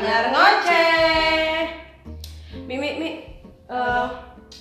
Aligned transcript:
biar 0.00 0.24
ngoceh. 0.34 1.58
Mi 2.66 2.74
mi 2.80 3.10
eh, 3.68 4.06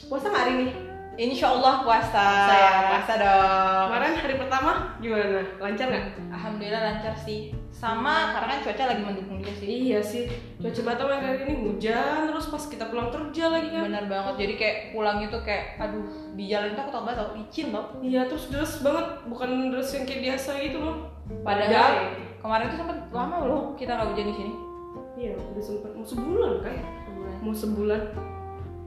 puasa 0.10 0.28
nggak 0.30 0.44
hari 0.46 0.54
ini? 0.60 0.68
Insya 1.14 1.54
Allah 1.54 1.86
puasa. 1.86 2.26
Saya. 2.50 2.74
puasa 2.90 3.14
dong. 3.22 3.86
Kemarin 3.94 4.18
hari 4.18 4.36
pertama 4.42 4.72
gimana? 4.98 5.46
Lancar 5.62 5.86
nggak? 5.94 6.06
Alhamdulillah 6.34 6.82
lancar 6.82 7.14
sih. 7.14 7.54
Sama 7.70 8.34
karena 8.34 8.58
kan 8.58 8.60
cuaca 8.66 8.84
lagi 8.90 9.02
mendukung 9.06 9.38
juga 9.38 9.54
sih. 9.62 9.94
Iya 9.94 10.02
sih. 10.02 10.26
Cuaca 10.58 10.82
Batam 10.82 11.14
yang 11.14 11.22
hari 11.22 11.40
ini 11.46 11.54
hujan, 11.62 12.34
terus 12.34 12.50
pas 12.50 12.64
kita 12.66 12.90
pulang 12.90 13.14
kerja 13.14 13.46
lagi 13.54 13.70
kan. 13.70 13.94
Bener 13.94 14.06
banget. 14.10 14.34
Jadi 14.42 14.54
kayak 14.58 14.78
pulang 14.98 15.22
itu 15.22 15.38
kayak 15.46 15.78
aduh 15.78 16.02
di 16.34 16.44
jalan 16.50 16.74
itu 16.74 16.82
aku 16.82 16.90
tau 16.90 17.04
banget 17.06 17.18
tau 17.22 17.30
licin 17.38 17.68
tau. 17.70 17.86
Iya, 18.02 18.22
terus 18.26 18.50
deras 18.50 18.74
banget, 18.82 19.06
bukan 19.30 19.50
deras 19.70 19.90
yang 19.94 20.10
kayak 20.10 20.22
biasa 20.34 20.52
gitu 20.66 20.78
loh. 20.82 20.98
Padahal 21.46 21.94
kemarin 22.42 22.74
tuh 22.74 22.78
sempet 22.82 22.98
lama 23.14 23.38
loh 23.46 23.62
kita 23.78 23.94
nggak 23.94 24.10
hujan 24.18 24.30
di 24.34 24.38
sini. 24.42 24.73
Iya, 25.24 25.40
udah 25.40 25.64
sempet 25.64 25.92
mau 25.96 26.04
sebulan 26.04 26.54
kan? 26.60 26.76
Mau 27.40 27.56
sebulan. 27.56 28.02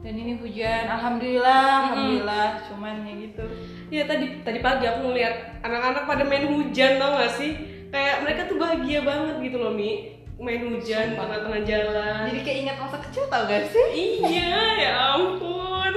Dan 0.05 0.13
ini 0.13 0.37
hujan, 0.37 0.85
alhamdulillah, 0.85 1.65
alhamdulillah. 1.89 2.61
Cuman 2.69 3.01
ya 3.01 3.13
gitu. 3.17 3.43
Iya 3.89 4.03
tadi 4.05 4.45
tadi 4.45 4.61
pagi 4.61 4.85
aku 4.85 5.09
ngeliat 5.09 5.65
anak-anak 5.65 6.05
pada 6.05 6.21
main 6.29 6.45
hujan 6.45 7.01
tau 7.01 7.17
gak 7.17 7.33
sih? 7.33 7.57
Kayak 7.89 8.21
mereka 8.21 8.41
tuh 8.45 8.61
bahagia 8.61 9.01
banget 9.01 9.49
gitu 9.49 9.57
loh 9.57 9.73
Mi 9.73 10.13
main 10.37 10.61
hujan 10.61 11.17
tengah-tengah 11.17 11.61
jalan. 11.65 12.29
Jadi 12.29 12.41
kayak 12.45 12.57
ingat 12.69 12.77
masa 12.85 12.97
kecil 13.01 13.25
tau 13.33 13.49
gak 13.49 13.65
sih? 13.73 13.87
iya 14.29 14.61
ya 14.77 14.91
ampun. 15.17 15.93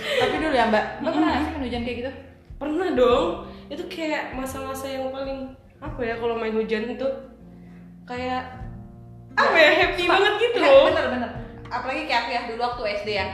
Tapi 0.00 0.34
dulu 0.40 0.56
ya 0.56 0.72
mbak, 0.72 1.04
mbak 1.04 1.12
pernah 1.12 1.28
nggak 1.28 1.42
sih 1.44 1.50
main 1.52 1.64
hujan 1.68 1.82
kayak 1.84 1.98
gitu? 2.00 2.12
Pernah 2.56 2.88
dong. 2.96 3.24
Itu 3.68 3.84
kayak 3.92 4.32
masa-masa 4.32 4.88
yang 4.88 5.12
paling 5.12 5.52
apa 5.84 6.00
ya 6.00 6.16
kalau 6.16 6.40
main 6.40 6.56
hujan 6.56 6.96
itu 6.96 7.08
kayak 8.08 8.59
apa 9.32 9.56
ya 9.56 9.70
happy 9.76 10.04
banget 10.04 10.32
gitu 10.38 10.56
loh. 10.58 10.84
Bener 10.88 11.06
bener. 11.08 11.30
Apalagi 11.66 12.02
kayak 12.04 12.20
aku 12.20 12.30
ya 12.30 12.40
dulu 12.46 12.60
waktu 12.60 12.82
SD 12.98 13.08
ya. 13.12 13.26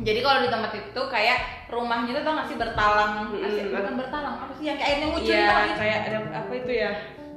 Jadi 0.00 0.18
kalau 0.18 0.38
di 0.40 0.48
tempat 0.48 0.72
itu 0.72 1.02
kayak 1.06 1.38
rumahnya 1.68 2.12
tuh 2.14 2.24
tau 2.24 2.32
gak 2.34 2.48
sih 2.48 2.56
bertalang, 2.56 3.12
Mm-mm. 3.28 3.44
Asik, 3.44 3.68
bukan 3.68 3.94
bertalang, 4.00 4.34
apa 4.38 4.52
sih 4.54 4.64
yang 4.64 4.74
kayak 4.74 4.90
airnya 4.90 5.06
ngucur 5.06 5.28
Iya 5.28 5.40
tau 5.42 5.52
gak 5.52 5.66
sih? 5.66 5.76
kayak 5.76 5.98
ada 6.02 6.16
apa 6.34 6.52
itu 6.54 6.72
ya? 6.74 6.90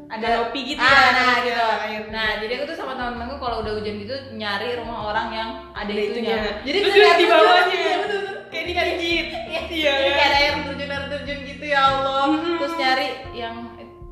ada 0.06 0.28
Kanopi 0.30 0.60
gitu 0.64 0.78
ah, 0.78 0.94
ya, 0.94 1.10
nah 1.12 1.34
gitu 1.42 1.64
air. 1.82 2.02
nah 2.08 2.30
jadi 2.38 2.54
aku 2.54 2.66
tuh 2.70 2.78
sama 2.78 2.94
teman-temanku 2.94 3.36
kalau 3.42 3.66
udah 3.66 3.74
hujan 3.74 3.98
gitu 3.98 4.14
nyari 4.38 4.78
rumah 4.78 5.10
orang 5.10 5.28
yang 5.34 5.50
ada, 5.74 5.90
Ada 5.90 5.94
itunya. 5.98 6.38
itunya. 6.38 6.54
jadi 6.62 6.78
Terus 6.86 6.94
di 7.18 7.26
bawahnya. 7.26 7.74
Iya. 7.74 7.98
Kayak 8.46 8.66
digigit. 8.70 9.28
Iya, 9.34 9.62
Iya, 9.66 9.92
jadi 9.92 10.06
ya. 10.06 10.14
kayak 10.14 10.30
ada 10.30 10.38
air 10.38 10.54
terjun 10.64 10.88
air 10.88 11.06
terjun 11.10 11.40
gitu 11.44 11.66
ya 11.66 11.80
Allah 11.82 12.24
Mhm. 12.30 12.52
terus 12.62 12.74
nyari 12.78 13.08
yang 13.34 13.56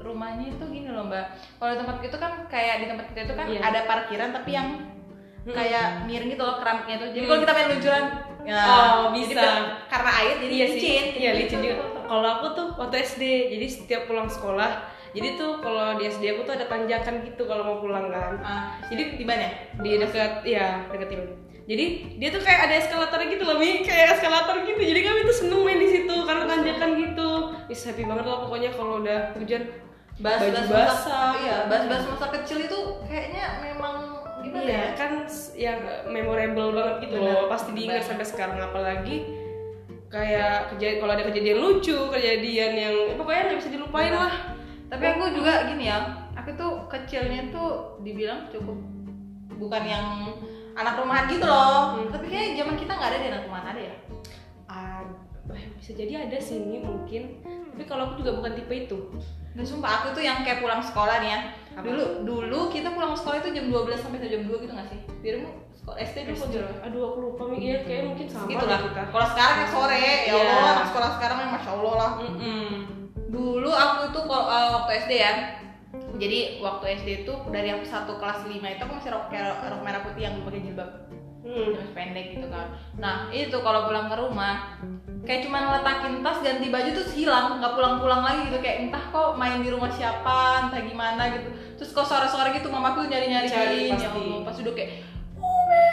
rumahnya 0.02 0.50
itu 0.50 0.64
gini 0.66 0.90
loh 0.90 1.06
mbak. 1.06 1.26
Kalau 1.56 1.74
tempat 1.76 1.96
itu 2.02 2.18
kan 2.18 2.32
kayak 2.46 2.76
di 2.78 2.86
tempat 2.86 3.06
kita 3.08 3.20
itu 3.24 3.34
kan 3.34 3.46
Iya. 3.48 3.60
ada 3.62 3.80
parkiran 3.86 4.30
tapi 4.32 4.52
yang 4.52 4.68
kayak 5.44 6.06
miring 6.06 6.30
gitu 6.30 6.44
loh 6.44 6.56
keramiknya 6.56 6.96
tuh 6.98 7.10
jadi 7.10 7.26
kalau 7.26 7.40
kita 7.40 7.52
main 7.52 7.68
luncuran 7.68 8.06
ya, 8.42 8.62
Oh, 8.62 9.10
jadi 9.10 9.26
bisa. 9.26 9.42
ber- 9.42 9.70
karena 9.88 10.12
air 10.16 10.36
jadi 10.38 10.54
iya 10.54 10.66
licin 10.68 11.06
iya 11.16 11.30
Jadi 11.32 11.40
licin 11.40 11.60
gitu. 11.60 11.66
juga. 11.72 11.76
Kalau 12.04 12.28
aku 12.30 12.46
tuh 12.54 12.68
waktu 12.76 12.96
SD 13.00 13.24
jadi 13.50 13.66
setiap 13.68 14.02
pulang 14.06 14.28
sekolah 14.28 14.72
jadi 15.12 15.28
tuh 15.36 15.58
kalau 15.60 15.98
di 15.98 16.06
SD 16.06 16.24
aku 16.30 16.42
tuh 16.44 16.54
ada 16.54 16.66
tanjakan 16.66 17.26
gitu 17.26 17.44
kalau 17.44 17.64
mau 17.66 17.78
pulang 17.80 18.08
kan. 18.08 18.34
Ah, 18.40 18.80
jadi 18.86 19.18
di 19.18 19.26
mana? 19.26 19.50
Di 19.76 19.98
dekat 19.98 20.46
ya 20.46 20.88
dekat 20.88 21.10
timur. 21.10 21.28
Jadi 21.62 21.86
dia 22.16 22.30
tuh 22.30 22.40
kayak 22.40 22.62
ada 22.64 22.76
eskalator 22.78 23.20
gitu 23.22 23.44
loh 23.44 23.58
mi. 23.58 23.82
Kayak 23.82 24.16
eskalator 24.16 24.62
gitu. 24.62 24.80
Jadi 24.80 25.00
kami 25.02 25.20
tuh 25.22 25.36
seneng 25.36 25.62
main 25.62 25.76
di 25.76 25.90
situ 25.90 26.16
karena 26.22 26.44
tanjakan 26.46 26.90
gitu. 26.98 27.30
Is 27.68 27.82
happy 27.82 28.04
banget 28.04 28.24
lah 28.24 28.40
pokoknya 28.40 28.72
kalau 28.72 29.00
udah 29.00 29.36
hujan 29.36 29.68
bahas-bahas 30.22 30.70
masa, 30.70 31.20
iya 31.42 31.58
bahas-bahas 31.66 32.06
masa 32.08 32.26
kecil 32.40 32.58
itu 32.62 32.80
kayaknya 33.09 33.44
memang 33.66 34.22
gimana 34.42 34.62
Iya 34.66 34.74
ya? 34.74 34.86
kan 34.98 35.12
yang 35.58 35.80
memorable 36.09 36.74
banget 36.74 36.96
gitu 37.09 37.16
Benar, 37.22 37.30
loh 37.30 37.44
pasti 37.50 37.70
diingat 37.74 38.06
sampai 38.06 38.26
sekarang. 38.26 38.58
Apalagi 38.58 39.18
kayak 40.12 40.76
kejadian 40.76 40.98
kalau 41.02 41.14
ada 41.16 41.26
kejadian 41.30 41.58
lucu 41.62 41.98
kejadian 42.12 42.72
yang 42.76 42.96
ya 43.10 43.16
pokoknya 43.18 43.42
nggak 43.50 43.60
bisa 43.62 43.70
dilupain 43.74 44.14
lah. 44.14 44.34
Tapi 44.92 45.04
aku 45.08 45.24
juga 45.34 45.66
gini 45.72 45.88
ya 45.88 45.98
aku 46.36 46.50
tuh 46.58 46.72
kecilnya 46.90 47.54
tuh 47.54 48.02
dibilang 48.02 48.50
cukup 48.50 48.78
bukan 49.56 49.84
yang 49.86 50.06
anak 50.74 50.98
rumahan 50.98 51.30
gitu 51.30 51.46
loh. 51.46 51.96
Hmm. 52.02 52.10
tapi 52.10 52.31
kayak 52.31 52.58
zaman 52.58 52.76
kita 52.80 52.92
nggak 52.98 53.10
ada 53.14 53.20
di 53.22 53.28
anak 53.30 53.44
rumahan 53.46 53.68
ada 53.76 53.81
ya? 53.81 53.96
Ah, 54.72 55.04
bisa 55.78 55.92
jadi 55.94 56.26
ada 56.28 56.38
sih 56.42 56.64
ini 56.64 56.81
mungkin 56.81 57.44
tapi 57.72 57.84
kalau 57.84 58.04
aku 58.06 58.14
juga 58.20 58.32
bukan 58.36 58.52
tipe 58.54 58.74
itu 58.82 58.98
dan 59.52 59.64
sumpah 59.64 59.92
aku 59.98 60.08
tuh 60.12 60.22
yang 60.22 60.42
kayak 60.42 60.59
pulang 60.59 60.80
sekolah 60.80 61.20
nih 61.20 61.30
ya 61.30 61.40
Apa? 61.72 61.84
dulu 61.84 62.06
dulu 62.24 62.59
kita 62.68 62.90
pulang 62.90 63.12
sekolah 63.12 63.40
itu 63.40 63.50
jam 63.54 63.66
12 63.68 63.96
sampai 63.98 64.24
jam 64.24 64.44
2 64.44 64.52
gitu 64.58 64.72
nggak 64.72 64.88
sih 64.88 65.00
dirimu 65.20 65.50
sekolah 65.74 65.98
SD 66.00 66.18
dulu 66.26 66.36
SD. 66.38 66.56
aduh 66.81 67.02
aku 67.06 67.18
lupa 67.22 67.44
Mi. 67.48 67.56
iya 67.62 67.78
kayak 67.81 68.04
mungkin 68.06 68.28
sama 68.28 68.46
gitu 68.46 68.66
lah 68.66 68.80
kita 68.81 69.02
kalau 69.08 69.28
sekarang 69.28 69.56
kan 69.58 69.68
sore 69.70 69.98
ya 69.98 70.16
Iya. 70.22 70.34
Allah 70.36 70.72
anak 70.74 70.86
sekolah 70.88 71.10
sekarang 71.16 71.38
yang 71.40 71.52
masya 71.52 71.72
Allah 71.74 71.94
lah 71.96 72.12
Mm-mm. 72.22 72.70
dulu 73.28 73.72
aku 73.72 74.02
tuh 74.12 74.24
kalau 74.26 74.46
uh, 74.46 74.70
waktu 74.78 74.92
SD 75.00 75.12
ya 75.18 75.34
jadi 76.14 76.40
waktu 76.60 76.86
SD 76.98 77.10
itu 77.22 77.34
dari 77.50 77.70
aku 77.70 77.84
satu 77.84 78.16
kelas 78.16 78.46
5 78.46 78.52
itu 78.54 78.81
aku 78.81 78.94
masih 78.94 79.10
rok, 79.10 79.28
rok 79.34 79.81
merah 79.81 80.02
putih 80.02 80.24
yang 80.24 80.40
pakai 80.42 80.62
jilbab 80.62 80.92
Hmm. 81.42 81.74
pendek 81.92 82.38
gitu 82.38 82.48
kan 82.48 82.70
nah 82.96 83.26
itu 83.28 83.58
kalau 83.58 83.84
pulang 83.84 84.06
ke 84.06 84.16
rumah 84.16 84.78
kayak 85.22 85.46
cuma 85.46 85.78
letakin 85.78 86.26
tas 86.26 86.42
ganti 86.42 86.68
baju 86.74 86.90
tuh 86.92 87.06
hilang. 87.14 87.62
Nggak 87.62 87.74
pulang-pulang 87.78 88.22
lagi 88.26 88.40
gitu. 88.50 88.58
Kayak 88.62 88.78
entah 88.90 89.04
kok 89.14 89.38
main 89.38 89.62
di 89.62 89.70
rumah 89.70 89.92
siapa 89.94 90.70
entah 90.70 90.82
gimana 90.82 91.24
gitu. 91.38 91.50
Terus 91.78 91.90
kok 91.94 92.08
sore-sore 92.09 92.54
gitu 92.58 92.70
mamaku 92.70 93.06
nyari-nyari 93.09 93.50
ya. 93.94 94.10
Allah 94.10 94.40
pas 94.46 94.56
udah 94.58 94.74
kayak 94.74 95.06
Ume, 95.42 95.90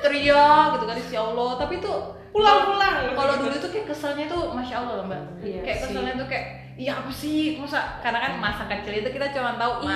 teriak 0.00 0.66
gitu 0.76 0.84
kan. 0.88 0.96
Ya 1.12 1.22
Allah. 1.24 1.50
Tapi 1.60 1.74
tuh 1.80 2.16
pulang-pulang 2.36 2.94
kalau 3.10 3.34
dulu 3.38 3.54
tuh 3.56 3.70
kayak 3.70 3.86
keselnya 3.88 4.24
tuh 4.26 4.52
masya 4.52 4.76
Allah 4.78 4.94
loh 5.00 5.06
mbak. 5.06 5.22
Iya 5.40 5.60
kayak 5.64 5.76
sih. 5.76 5.84
keselnya 5.88 6.12
tuh 6.14 6.26
kayak 6.26 6.46
iya 6.76 6.92
apa 6.94 7.08
sih? 7.08 7.56
Masa? 7.56 7.80
Karena 7.98 8.18
kan 8.20 8.32
masa 8.36 8.62
kecil 8.66 8.94
itu 8.94 9.08
kita 9.08 9.32
cuma 9.32 9.56
tahu 9.56 9.72
Iya, 9.80 9.88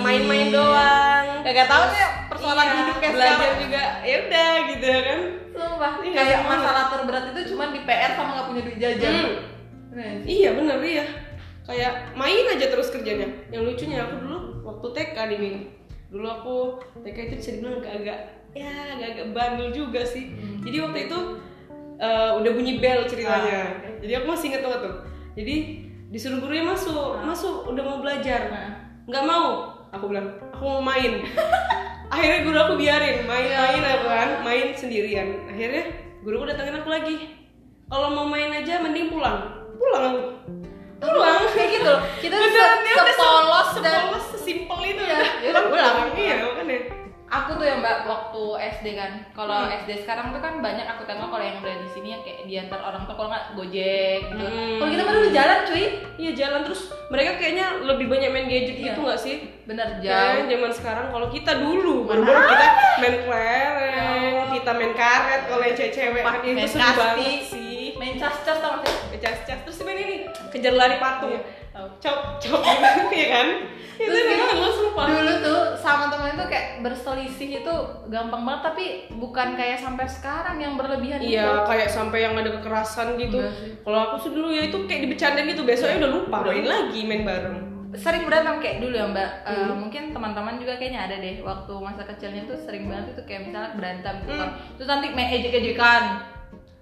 main-main 0.00 0.48
doang. 0.48 1.24
Gak 1.42 1.68
tau 1.68 1.82
nih 1.86 2.00
persoalan 2.26 2.64
Iya, 2.64 2.74
hidup 2.78 2.96
kayak 2.96 3.12
belajar 3.12 3.36
sekarang. 3.36 3.60
juga 3.60 3.82
ya 4.00 4.16
udah 4.24 4.50
gitu 4.66 4.86
ya 4.86 5.00
kan. 5.02 5.20
Sumpah, 5.52 5.92
Iya, 6.00 6.14
kayak 6.16 6.40
masalah 6.42 6.84
terberat 6.88 7.24
itu 7.28 7.40
cuma 7.52 7.64
di 7.68 7.80
PR 7.84 8.10
sama 8.12 8.30
nggak 8.32 8.46
punya 8.48 8.62
duit 8.64 8.78
jajan. 8.78 9.14
Hmm. 9.92 10.14
Sih? 10.24 10.32
Iya 10.40 10.50
bener 10.56 10.78
iya. 10.80 11.04
Kayak 11.62 11.92
main 12.16 12.44
aja 12.48 12.66
terus 12.66 12.88
kerjanya. 12.88 13.28
Yang 13.48 13.62
lucunya 13.68 14.00
aku 14.00 14.14
dulu 14.18 14.36
waktu 14.64 14.86
TK 14.90 15.16
nih 15.28 15.38
Ming. 15.38 15.56
Dulu 16.08 16.26
aku 16.26 16.56
TK 16.98 17.18
itu 17.22 17.34
bisa 17.36 17.50
dibilang 17.52 17.76
agak-agak 17.78 18.20
Ya 18.52 18.68
agak-agak 18.92 19.26
bandel 19.32 19.68
juga 19.70 20.00
sih. 20.02 20.28
Jadi 20.60 20.76
waktu 20.78 21.08
itu 21.08 21.18
eh, 21.98 22.30
udah 22.38 22.50
bunyi 22.52 22.78
bel 22.78 23.04
ceritanya. 23.04 23.82
Jadi 24.00 24.12
aku 24.16 24.26
masih 24.30 24.46
inget 24.52 24.62
banget 24.62 24.80
tuh. 24.86 24.94
Jadi 25.32 25.54
disuruh 26.12 26.44
gurunya 26.44 26.60
masuk 26.60 27.24
Masuk 27.24 27.72
udah 27.72 27.82
mau 27.82 27.98
belajar. 28.04 28.52
Nah. 28.52 28.70
nggak 29.08 29.24
mau. 29.24 29.46
Aku 29.92 30.08
bilang 30.08 30.28
aku 30.52 30.64
mau 30.64 30.82
main. 30.82 31.20
Akhirnya 32.12 32.44
guru 32.44 32.58
aku 32.60 32.74
biarin 32.76 33.24
Main-main 33.24 33.80
aku 33.80 34.04
kan 34.04 34.28
Main 34.44 34.76
sendirian. 34.76 35.48
Akhirnya 35.48 35.88
guru 36.20 36.44
aku 36.44 36.46
datangin 36.52 36.76
aku 36.76 36.88
lagi. 36.92 37.16
Kalau 37.88 38.08
mau 38.12 38.24
main 38.28 38.52
aja 38.52 38.80
mending 38.80 39.12
pulang. 39.12 39.68
Pulang 39.76 40.02
aku. 40.12 40.20
Pulang. 41.02 41.40
Kayak 41.52 41.70
gitu. 41.76 41.92
Loh. 41.92 42.00
Kita 42.20 42.34
Beneran, 42.36 42.78
se- 42.84 42.94
udah 42.94 43.16
sepolos 43.16 43.70
dan 43.80 43.92
sepolos 44.06 44.24
sesimpel 44.36 44.80
itu. 44.86 45.02
Iya, 45.02 45.16
udah 45.18 45.30
ya 45.42 45.48
udah 45.52 45.64
pulang. 45.68 45.96
iya 46.14 46.34
makanya 46.40 47.01
aku 47.32 47.50
tuh 47.54 47.64
ya 47.64 47.74
mbak 47.74 48.04
waktu 48.04 48.42
SD 48.70 48.86
kan. 48.92 49.12
Kalau 49.32 49.64
Hmm. 49.64 49.72
SD 49.74 49.90
sekarang 49.98 50.30
tuh 50.30 50.38
kan 50.38 50.60
banyak 50.60 50.84
aku 50.86 51.02
tengok 51.02 51.26
kalau 51.26 51.40
yang 51.40 51.56
udah 51.56 51.74
di 51.74 51.88
sini 51.88 52.08
yang 52.10 52.20
kayak 52.20 52.44
diantar 52.44 52.78
orang 52.78 53.02
tuh 53.02 53.14
kalau 53.14 53.28
nggak 53.28 53.44
gojek 53.54 54.20
gitu. 54.22 54.44
Hmm. 54.44 54.76
Kalau 54.76 54.88
kita 54.90 55.02
dulu 55.08 55.28
jalan 55.30 55.58
cuy. 55.64 55.84
iya 56.14 56.30
jalan 56.36 56.60
terus 56.62 56.82
mereka 57.08 57.30
kayaknya 57.34 57.66
lebih 57.82 58.06
banyak 58.06 58.30
main 58.30 58.46
gadget 58.46 58.76
Iya. 58.76 58.84
gitu 58.86 59.00
nggak 59.00 59.18
sih 59.18 59.36
Bener 59.62 59.88
Jangan 59.96 60.36
jauh. 60.38 60.50
zaman 60.50 60.70
sekarang 60.72 61.06
kalau 61.08 61.28
kita 61.28 61.52
dulu 61.56 61.94
baru 62.04 62.22
kita 62.22 62.66
main 62.98 63.14
kelereng, 63.22 64.46
kita 64.52 64.70
main 64.72 64.92
karet 64.92 65.42
kalau 65.46 65.62
yang 65.62 65.74
cewek-cewek 65.74 66.22
kan 66.22 66.34
itu 66.40 66.52
Main 66.54 66.68
seru 66.68 66.90
banget 66.92 67.40
sih. 67.44 67.82
Main 67.94 68.14
cas-cas 68.16 68.58
tau 68.58 68.74
gak 68.76 68.86
sih? 68.86 69.18
Cas-cas 69.18 69.58
terus 69.62 69.78
main 69.80 69.96
ini 69.96 70.16
kejar 70.48 70.74
lari 70.74 70.96
patung. 70.98 71.32
Iya. 71.32 71.42
Cop 71.98 72.18
cop 72.38 72.60
gitu 72.60 73.14
ya 73.14 73.28
kan? 73.32 73.48
Itu 73.94 74.16
gue 74.52 74.70
sumpah. 74.72 75.04
dulu 75.06 75.32
tuh 75.40 75.60
sama 75.76 76.06
temen 76.06 76.32
itu 76.32 76.44
kayak 76.44 76.66
berselisih 76.80 77.50
itu 77.60 77.74
gampang 78.06 78.42
banget 78.42 78.62
tapi 78.64 78.84
bukan 79.12 79.48
kayak 79.52 79.76
sampai 79.76 80.04
sekarang 80.04 80.56
yang 80.56 80.74
berlebihan 80.74 81.18
gitu. 81.18 81.34
Iya, 81.34 81.64
kayak 81.64 81.88
sampai 81.88 82.18
yang 82.20 82.34
ada 82.34 82.50
kekerasan 82.52 83.16
gitu. 83.16 83.38
Kalau 83.80 83.98
aku 84.02 84.16
sih 84.18 84.30
dulu 84.30 84.48
ya 84.48 84.62
itu 84.64 84.78
kayak 84.82 85.00
dibecandain 85.04 85.46
gitu, 85.46 85.62
besoknya 85.62 85.96
udah 86.00 86.12
lupa 86.12 86.36
main 86.42 86.64
lagi 86.64 87.00
main 87.02 87.22
bareng. 87.22 87.58
sering 87.92 88.24
berantem 88.24 88.56
kayak 88.56 88.80
dulu 88.80 88.96
ya 88.96 89.04
mbak 89.04 89.30
Eh, 89.44 89.52
Hmm. 89.52 89.76
mungkin 89.78 90.02
teman-teman 90.10 90.56
juga 90.56 90.80
kayaknya 90.80 91.00
ada 91.02 91.16
deh 91.18 91.44
waktu 91.44 91.72
masa 91.76 92.00
kecilnya 92.02 92.48
tuh 92.48 92.56
sering 92.56 92.88
banget 92.88 93.12
itu 93.12 93.22
kayak 93.22 93.44
misalnya 93.44 93.76
berantem 93.76 94.14
gitu 94.18 94.32
Hmm. 94.32 94.40
kan 94.40 94.50
terus 94.72 94.88
nanti 94.88 95.06
main 95.12 95.28
ejek-ejekan 95.30 96.02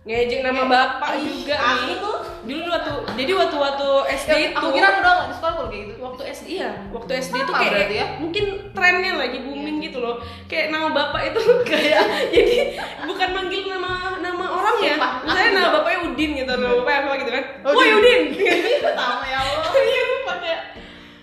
Ngejek 0.01 0.41
nama 0.41 0.57
Kayak, 0.59 0.73
bapak 0.97 1.11
"Ih, 1.15 1.29
juga 1.31 1.57
aku 1.57 1.85
nih. 1.85 1.97
tuh 2.01 2.17
dulu 2.41 2.65
waktu 2.67 2.93
jadi 3.15 3.33
waktu 3.37 3.57
waktu 3.59 3.87
SD 4.17 4.31
Ya, 4.31 4.39
itu 4.43 4.57
aku 4.57 4.69
kira 4.73 4.89
udah 4.91 5.13
nggak 5.13 5.29
di 5.29 5.35
sekolah 5.37 5.53
kalau 5.53 5.69
kayak 5.69 5.85
gitu. 5.85 6.01
waktu 6.01 6.23
SD 6.27 6.47
iya 6.51 6.71
waktu 6.89 7.11
SD 7.21 7.35
itu 7.37 7.53
kayak 7.53 7.71
berarti 7.71 7.95
ya? 7.95 8.07
mungkin 8.17 8.45
trennya 8.73 9.13
lagi 9.15 9.39
booming 9.41 9.77
gitu 9.79 9.99
loh 10.01 10.17
kayak 10.47 10.67
nama 10.69 10.89
bapak 10.89 11.21
itu 11.29 11.41
kayak 11.71 12.01
jadi 12.27 12.57
bukan 13.05 13.29
manggil 13.31 13.61
nama 13.69 13.91
nama 14.19 14.45
orang 14.51 14.77
ya 14.81 14.95
misalnya 14.97 15.45
aku 15.45 15.53
nama 15.55 15.69
bapaknya 15.75 15.99
Udin 16.03 16.31
gitu 16.35 16.49
nama 16.51 16.75
bapaknya 16.75 17.01
apa 17.03 17.13
gitu 17.19 17.31
kan 17.31 17.45
Oh, 17.61 17.71
woi 17.71 17.89
Udin. 17.93 18.21
Udin 18.33 18.59
Sama 18.91 19.25
ya 19.27 19.39
Allah. 19.39 19.69
iya 19.85 20.03
kayak 20.41 20.61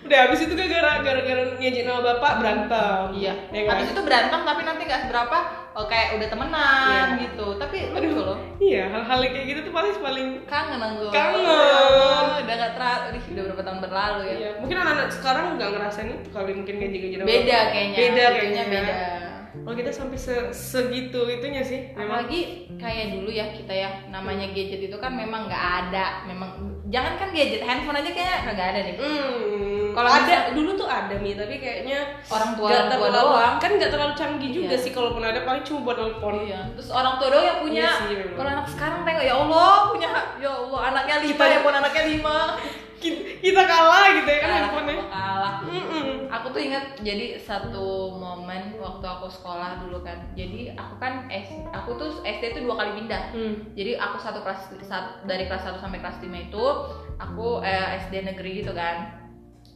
udah 0.00 0.18
habis 0.24 0.40
itu 0.40 0.54
gara-gara 0.54 0.90
gara-gara 1.02 1.42
ngejek 1.58 1.82
nama 1.82 2.00
bapak 2.00 2.32
berantem 2.38 3.04
Iya. 3.12 3.34
ya 3.50 3.60
kan 3.66 3.74
Habis 3.74 3.90
itu 3.90 4.00
berantem 4.00 4.40
tapi 4.40 4.62
nanti 4.62 4.82
nggak 4.84 5.00
seberapa 5.04 5.36
oh, 5.78 5.86
kayak 5.86 6.18
udah 6.18 6.28
temenan 6.28 7.06
Iya. 7.14 7.22
gitu. 7.22 7.46
Tapi 7.54 7.76
lucu 7.94 8.18
loh. 8.18 8.38
iya 8.58 8.82
hal-hal 8.88 9.18
kayak 9.22 9.46
gitu 9.46 9.60
tuh 9.62 9.72
paling 9.72 9.92
paling 9.96 10.28
Kangen 10.44 10.80
aku. 10.80 11.06
Kangen. 11.08 11.46
Allah, 11.46 12.42
Udah 12.42 12.54
nggak 12.58 12.72
ter 12.74 12.82
udah 13.30 13.42
berapa 13.46 13.62
tahun 13.62 13.78
berlalu 13.80 14.20
ya. 14.24 14.34
Iya, 14.34 14.50
mungkin 14.58 14.76
anak-anak 14.76 15.08
sekarang 15.14 15.44
nggak 15.54 15.70
ngerasain 15.70 16.08
itu 16.12 16.28
kali 16.28 16.52
mungkin 16.52 16.74
ngejek-ngejek 16.76 17.18
nama 17.18 17.28
Beda 17.28 17.58
kayaknya. 17.70 17.96
beda 17.96 18.24
kayaknya 18.34 18.62
beda. 18.66 18.94
Kalau 19.68 19.76
kita 19.76 19.92
sampai 19.92 20.16
se- 20.16 20.48
segitu 20.48 21.28
itunya 21.28 21.60
sih 21.60 21.92
memang 21.92 22.24
Apalagi 22.24 22.40
kayak 22.74 23.12
dulu 23.12 23.28
ya 23.28 23.52
kita 23.52 23.68
ya 23.68 24.08
namanya 24.08 24.48
gadget 24.48 24.80
itu 24.82 24.96
kan 24.96 25.12
memang 25.12 25.44
nggak 25.44 25.60
ada. 25.84 26.24
Memang 26.24 26.56
jangan 26.86 27.14
kan 27.14 27.28
gadget, 27.30 27.60
handphone 27.60 27.92
aja 27.94 28.08
kayaknya 28.08 28.48
nggak 28.48 28.68
ada 28.70 28.80
deh. 28.80 28.94
Hmm, 28.96 29.92
Kalau 29.92 30.08
ada 30.08 30.24
misal- 30.24 30.52
dulu 30.54 30.70
tuh 30.74 30.88
ada 30.88 31.14
mi 31.14 31.34
tapi 31.34 31.54
kayaknya 31.58 32.00
Orang 32.26 32.56
tua 32.56 32.64
nggak 32.64 32.72
orang 32.72 32.88
tua 32.88 33.08
terlalu- 33.12 33.28
doang. 33.36 33.54
kan 33.60 33.70
nggak 33.76 33.90
terlalu 33.90 34.14
canggih 34.14 34.50
juga 34.50 34.72
Iya. 34.72 34.80
sih 34.80 34.90
kalaupun 34.90 35.20
ada 35.22 35.40
paling 35.42 35.60
cuma 35.62 35.78
buat 35.82 35.96
telepon 35.98 36.34
Iya. 36.40 36.60
Terus 36.72 36.88
orang 36.90 37.14
tua 37.20 37.28
doang 37.28 37.44
yang 37.46 37.58
punya. 37.60 37.84
Iya 37.84 37.92
sih. 38.00 38.16
Kalau 38.32 38.50
anak 38.50 38.66
sekarang 38.66 39.00
tengok 39.04 39.20
ya 39.22 39.34
Allah 39.36 39.68
punya 39.86 40.08
ya 40.38 40.48
Allah 40.50 40.80
anaknya 40.88 41.16
lima 41.22 41.44
ya 41.46 41.58
pun 41.60 41.74
anaknya 41.74 42.02
lima. 42.08 42.36
Kita, 42.98 43.62
kalah 43.62 44.04
gitu 44.14 44.28
ya 44.28 44.38
kan 44.38 44.48
Kalah, 44.48 44.58
handphonenya 44.60 45.04
kalah. 45.06 45.54
Aku 46.28 46.46
tuh 46.50 46.60
ingat 46.60 46.84
jadi 46.98 47.38
satu 47.38 47.86
momen 48.12 48.76
waktu 48.76 49.02
aku 49.02 49.26
sekolah 49.26 49.80
dulu 49.80 50.02
kan. 50.02 50.28
Jadi 50.34 50.70
aku 50.72 50.94
kan 50.96 51.24
S, 51.26 51.48
aku 51.70 51.96
tuh 51.96 52.20
SD 52.20 52.52
tuh 52.52 52.62
dua 52.62 52.76
kali 52.76 53.00
pindah. 53.00 53.32
Hmm. 53.32 53.54
Jadi 53.72 53.96
aku 53.96 54.16
satu 54.18 54.42
kelas 54.42 54.60
sat- 54.82 55.24
dari 55.24 55.46
kelas 55.46 55.64
1 55.64 55.78
sampai 55.78 55.98
kelas 55.98 56.20
5 56.20 56.28
itu 56.28 56.64
aku 57.16 57.62
eh, 57.62 57.98
SD 58.02 58.22
negeri 58.24 58.60
gitu 58.60 58.72
kan. 58.72 59.14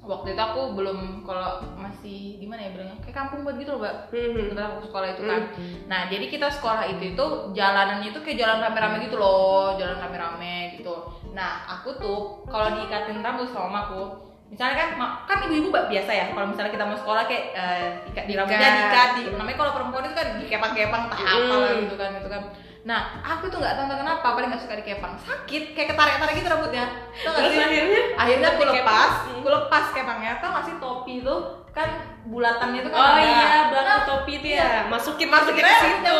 Waktu 0.03 0.35
itu 0.35 0.43
aku 0.43 0.75
belum 0.75 1.23
kalau 1.23 1.63
masih 1.79 2.35
gimana 2.37 2.59
ya 2.59 2.75
bilangnya 2.75 2.99
kayak 3.01 3.17
kampung 3.17 3.47
banget 3.47 3.63
gitu 3.63 3.79
loh, 3.79 3.81
Mbak. 3.81 3.95
Hmm. 4.11 4.35
Tempat 4.51 4.65
aku 4.67 4.81
sekolah 4.91 5.09
itu 5.09 5.23
kan. 5.23 5.43
Nah, 5.87 6.01
jadi 6.11 6.25
kita 6.27 6.47
sekolah 6.51 6.83
itu 6.91 7.15
itu 7.15 7.25
jalanannya 7.55 8.11
itu 8.11 8.19
kayak 8.19 8.39
jalan 8.39 8.59
rame-rame 8.61 8.97
gitu 9.07 9.17
loh, 9.17 9.79
jalan 9.79 9.97
rame-rame 9.97 10.75
gitu. 10.75 10.95
Nah, 11.33 11.53
aku 11.67 11.97
tuh 11.97 12.19
kalau 12.45 12.77
diikatin 12.77 13.19
rambut 13.19 13.49
sama 13.49 13.89
aku, 13.89 14.03
misalnya 14.47 14.77
kan 14.77 14.89
kan 15.25 15.39
ibu-ibu 15.43 15.73
biasa 15.73 16.13
ya 16.13 16.25
kalau 16.29 16.53
misalnya 16.53 16.69
kita 16.71 16.85
mau 16.85 16.93
sekolah 16.93 17.25
kayak 17.25 17.45
eh, 17.57 17.89
ikat 18.07 18.25
di 18.29 18.35
rambutnya 18.37 18.69
Diikat. 18.85 19.09
di 19.17 19.23
namanya 19.33 19.57
kalau 19.57 19.73
perempuan 19.73 20.05
itu 20.05 20.13
kan 20.13 20.29
dikepang-kepang 20.37 21.03
tak 21.09 21.21
apa 21.25 21.55
lah 21.55 21.71
Mm. 21.73 21.81
gitu 21.83 21.97
kan 21.97 22.09
gitu 22.13 22.29
kan 22.29 22.43
nah 22.83 23.01
aku 23.23 23.47
tuh 23.47 23.63
nggak 23.63 23.79
tahu 23.79 23.95
kenapa 23.95 24.27
paling 24.27 24.51
nggak 24.51 24.61
suka 24.61 24.75
dikepang 24.77 25.15
sakit 25.17 25.73
kayak 25.73 25.89
ketarik-tarik 25.95 26.35
gitu 26.37 26.49
rambutnya 26.51 26.85
Tau 27.23 27.33
terus 27.33 27.49
sih? 27.49 27.63
akhirnya 27.63 28.01
akhirnya 28.13 28.49
aku 28.51 28.63
lepas 28.67 29.13
Hmm. 29.23 29.39
aku 29.39 29.49
lepas 29.49 29.85
kepangnya 29.89 30.33
tau 30.37 30.51
nggak 30.51 30.65
sih 30.67 30.75
topi 30.77 31.15
tuh 31.23 31.41
kan 31.73 31.89
bulatannya 32.23 32.81
tuh 32.81 32.91
kan 32.91 32.99
Oh 32.99 33.09
ada. 33.11 33.25
iya, 33.25 33.59
belakang 33.67 33.89
Nah, 33.95 34.05
topi 34.05 34.33
itu 34.37 34.49
iya. 34.51 34.61
ya. 34.63 34.81
Masukin 34.87 35.29
Masukin 35.29 35.63
ke 35.63 35.75
situ. 35.75 36.17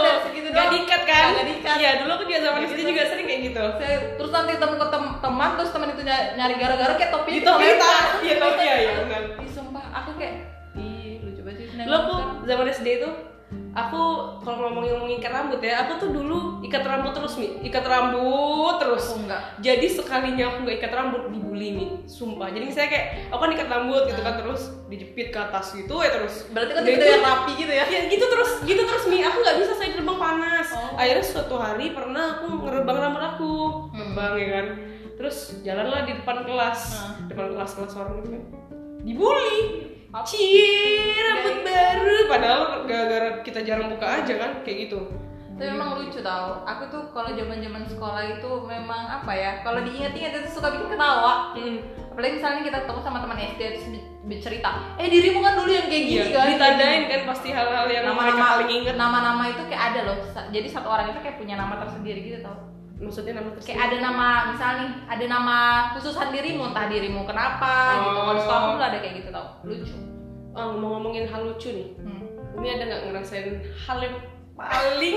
Gak 0.49 0.67
diikat 0.69 1.03
kan? 1.05 1.25
Nggak 1.31 1.47
diikat. 1.47 1.77
Iya, 1.77 1.91
dulu 2.01 2.11
aku 2.11 2.25
juga 2.25 2.41
zaman 2.43 2.61
SD 2.63 2.73
gitu. 2.75 2.89
juga 2.89 3.03
sering 3.07 3.27
kayak 3.27 3.41
gitu. 3.47 3.65
Saya, 3.77 3.97
terus 4.17 4.31
nanti 4.31 4.53
temen 4.55 4.77
ke 4.77 4.87
tem- 4.87 5.17
teman 5.19 5.51
terus 5.55 5.71
teman 5.71 5.89
itu 5.89 6.03
ny- 6.03 6.29
nyari 6.35 6.55
gara-gara 6.57 6.93
kayak 6.95 7.11
topi 7.11 7.31
itu 7.35 7.47
topi 7.47 7.69
tak? 7.75 8.01
Iya, 8.21 8.35
topi 8.39 8.63
ya, 8.63 8.75
iya 8.79 8.93
benar. 8.99 9.23
Sumpah 9.47 9.85
aku 9.95 10.11
kayak 10.17 10.35
ih 10.75 11.21
lucu 11.21 11.41
banget 11.43 11.57
sih 11.63 11.67
Dulu 11.79 11.95
aku 11.95 12.15
zaman 12.43 12.67
SD 12.67 12.87
itu 12.99 13.09
aku 13.73 14.03
kalau 14.41 14.69
ngomongin 14.69 14.93
ngomongin 14.95 15.17
ikat 15.17 15.33
rambut 15.33 15.59
ya, 15.59 15.75
aku 15.83 15.93
tuh 15.97 16.11
dulu 16.13 16.39
ikat 16.61 16.83
rambut 16.83 17.11
terus 17.11 17.35
mi, 17.35 17.57
ikat 17.63 17.81
rambut 17.83 18.77
terus. 18.77 19.05
aku 19.09 19.25
enggak 19.25 19.43
Jadi 19.59 19.87
sekalinya 19.89 20.45
aku 20.47 20.57
nggak 20.63 20.77
ikat 20.77 20.93
rambut 20.93 21.23
dibully 21.29 21.69
mi, 21.73 21.87
sumpah. 22.05 22.49
Jadi 22.49 22.65
misalnya 22.67 22.91
kayak 22.91 23.07
aku 23.29 23.41
kan 23.41 23.51
ikat 23.51 23.69
rambut 23.69 24.03
gitu 24.05 24.21
kan 24.21 24.35
terus 24.37 24.63
dijepit 24.87 25.29
ke 25.29 25.39
atas 25.39 25.73
gitu 25.73 25.95
ya 25.97 26.11
terus. 26.11 26.35
berarti 26.49 26.71
kan 26.71 26.83
Udah 26.83 26.91
tipe 26.91 27.01
itu- 27.01 27.09
yang 27.11 27.25
rapi 27.25 27.53
gitu 27.57 27.73
ya 27.73 27.85
Ya 27.87 28.01
gitu 28.07 28.25
terus, 28.27 28.51
gitu 28.63 28.83
terus 28.83 29.05
mi. 29.07 29.19
Aku 29.21 29.37
nggak 29.39 29.57
bisa 29.57 29.73
saya 29.73 29.89
gerbang 29.91 30.19
panas. 30.19 30.69
Oh. 30.71 30.93
Akhirnya 30.95 31.25
suatu 31.25 31.55
hari 31.57 31.87
pernah 31.91 32.25
aku 32.37 32.47
ngerebang 32.63 32.99
rambut 32.99 33.23
aku, 33.27 33.53
Hmm. 33.89 33.93
ngerebang 33.95 34.35
ya 34.37 34.49
kan. 34.53 34.67
Terus 35.15 35.37
jalanlah 35.63 36.05
di 36.05 36.13
depan 36.15 36.43
kelas, 36.43 36.81
Hmm. 36.93 37.25
depan 37.27 37.47
kelas 37.51 37.73
kelas 37.73 37.93
orang 37.95 38.21
gitu 38.21 38.29
kan. 38.31 38.43
Dibully. 39.01 39.57
Cie, 40.23 40.69
rambut 41.19 41.57
baru. 41.63 42.17
Padahal 42.27 42.61
gara-gara 42.85 43.41
kita 43.41 43.61
jarang 43.61 43.89
buka 43.89 44.07
aja 44.21 44.35
kan, 44.37 44.51
kayak 44.63 44.87
gitu. 44.87 45.01
tapi 45.53 45.69
memang 45.69 45.95
lucu 45.95 46.19
tau 46.19 46.65
aku 46.65 46.89
tuh 46.89 47.03
kalau 47.13 47.31
zaman 47.31 47.61
zaman 47.61 47.85
sekolah 47.85 48.25
itu 48.27 48.51
memang 48.65 49.05
apa 49.13 49.31
ya 49.31 49.61
kalau 49.61 49.79
diingat-ingat 49.79 50.33
itu 50.35 50.49
suka 50.51 50.75
bikin 50.75 50.91
ketawa 50.91 51.53
Hmm. 51.55 51.77
apalagi 52.09 52.41
misalnya 52.41 52.61
kita 52.65 52.79
ketemu 52.83 53.01
sama 53.01 53.19
teman 53.21 53.39
SD 53.39 53.61
terus 53.71 53.87
bercerita 54.25 54.71
eh 54.97 55.07
dirimu 55.07 55.39
kan 55.39 55.55
dulu 55.55 55.71
yang 55.71 55.87
kayak 55.87 56.03
gini 56.03 56.19
Iya, 56.25 56.35
kan 56.35 56.47
ditandain 56.51 57.03
kan 57.07 57.21
pasti 57.29 57.49
hal-hal 57.53 57.87
yang 57.87 58.05
mereka 58.09 58.17
nama-nama 58.33 58.51
paling 58.59 58.71
inget. 58.73 58.95
nama-nama 58.97 59.43
itu 59.47 59.63
kayak 59.69 59.83
ada 59.93 60.01
loh 60.03 60.17
jadi 60.49 60.67
satu 60.67 60.89
orang 60.89 61.07
itu 61.11 61.21
kayak 61.21 61.37
punya 61.37 61.55
nama 61.55 61.75
tersendiri 61.79 62.21
gitu 62.25 62.39
tau 62.43 62.57
Maksudnya 63.03 63.33
nama 63.35 63.49
kayak 63.57 63.81
ada 63.83 63.97
nama 63.99 64.27
misalnya 64.49 64.77
nih 64.81 64.91
ada 65.09 65.25
nama 65.27 65.57
khususan 65.93 66.31
dirimu 66.31 66.71
entah 66.71 66.87
dirimu 66.87 67.23
kenapa 67.23 67.73
gitu 68.01 68.15
kalau 68.15 68.33
di 68.33 68.41
sekolah 68.41 68.63
dulu 68.69 68.79
ada 68.81 68.99
kayak 68.99 69.15
gitu 69.19 69.29
tau 69.29 69.47
lucu 69.63 69.95
Oh, 70.53 70.77
mau 70.77 70.89
ngomongin 70.95 71.25
hal 71.25 71.43
lucu 71.43 71.73
nih. 71.73 71.89
hmm. 71.99 72.61
Ini 72.61 72.69
ada 72.71 72.83
nggak 72.85 73.03
ngerasain 73.09 73.49
hal 73.81 73.99
yang 73.99 74.17
paling 74.53 75.17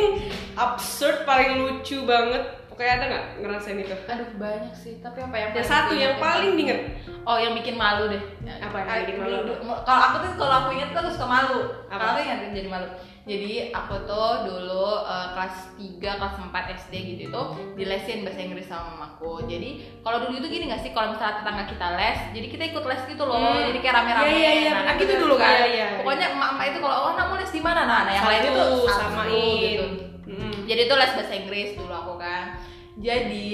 absurd, 0.55 1.27
paling 1.27 1.59
lucu 1.59 2.01
banget? 2.03 2.39
Pokoknya 2.65 2.91
ada 2.93 3.05
nggak 3.05 3.25
ngerasain 3.39 3.77
itu? 3.77 3.95
aduh 4.05 4.29
banyak 4.35 4.73
sih 4.73 4.99
tapi 4.99 5.19
apa 5.19 5.35
yang 5.35 5.51
Yang 5.51 5.55
paling 5.57 5.67
satu 5.69 5.91
diingat 5.91 5.99
yang 6.01 6.15
ya? 6.15 6.23
paling 6.23 6.51
diinget. 6.55 6.79
oh 7.21 7.37
yang 7.37 7.53
bikin 7.53 7.75
malu 7.75 8.03
deh 8.07 8.23
Apa 8.57 8.75
yang 8.79 8.99
bikin 9.03 9.15
malu? 9.17 9.35
kalau 9.83 10.01
aku 10.01 10.15
tuh 10.19 10.31
kalau 10.35 10.55
aku 10.57 10.69
ingat 10.73 10.89
tuh 10.89 10.99
aku 10.99 11.11
suka 11.11 11.27
malu 11.29 11.59
Apa? 11.85 11.95
kalau 11.95 12.11
aku 12.11 12.21
ingat 12.21 12.39
jadi 12.51 12.69
malu 12.69 12.87
jadi 13.25 13.73
aku 13.73 14.05
tuh 14.05 14.45
dulu 14.45 15.01
eh, 15.01 15.27
kelas 15.33 15.55
3, 15.81 15.97
kelas 15.97 16.35
4 16.45 16.77
SD 16.85 16.93
gitu 16.93 17.21
itu 17.33 17.41
dilesin 17.73 18.21
bahasa 18.21 18.41
Inggris 18.45 18.69
sama 18.69 18.93
mamaku. 18.93 19.49
Jadi 19.49 19.81
kalau 20.05 20.29
dulu 20.29 20.37
itu 20.37 20.47
gini 20.53 20.69
gak 20.69 20.85
sih? 20.85 20.93
Kalau 20.93 21.17
misalnya 21.17 21.41
tetangga 21.41 21.65
kita 21.65 21.87
les 21.97 22.19
jadi 22.37 22.47
kita 22.53 22.63
ikut 22.69 22.83
les 22.85 23.01
gitu 23.09 23.23
loh. 23.25 23.41
Hmm. 23.41 23.65
jadi 23.73 23.79
kayak 23.81 23.95
rame-rame. 23.97 24.29
Iya, 24.29 24.37
iya, 24.37 24.51
iya, 24.53 24.71
nah, 24.77 24.83
kan 24.85 24.95
gitu 25.01 25.13
dulu 25.17 25.35
kan. 25.41 25.53
Iya, 25.57 25.65
iya. 25.73 25.87
pokoknya 25.99 26.27
emak-emak 26.37 26.65
itu 26.69 26.79
kalau 26.85 26.97
oh 27.01 27.11
nak 27.17 27.25
mau 27.33 27.37
les 27.41 27.51
di 27.51 27.61
mana? 27.65 27.81
Nah, 27.89 27.99
nah 28.05 28.13
yang 28.13 28.27
lain 28.29 28.41
itu 28.45 28.63
samain. 28.93 29.73
gitu. 29.73 29.85
Mm. 30.25 30.65
jadi 30.65 30.89
itu 30.89 30.95
les 30.97 31.13
bahasa 31.13 31.33
Inggris 31.37 31.69
dulu 31.77 31.93
aku 31.93 32.13
kan 32.17 32.57
jadi 32.95 33.47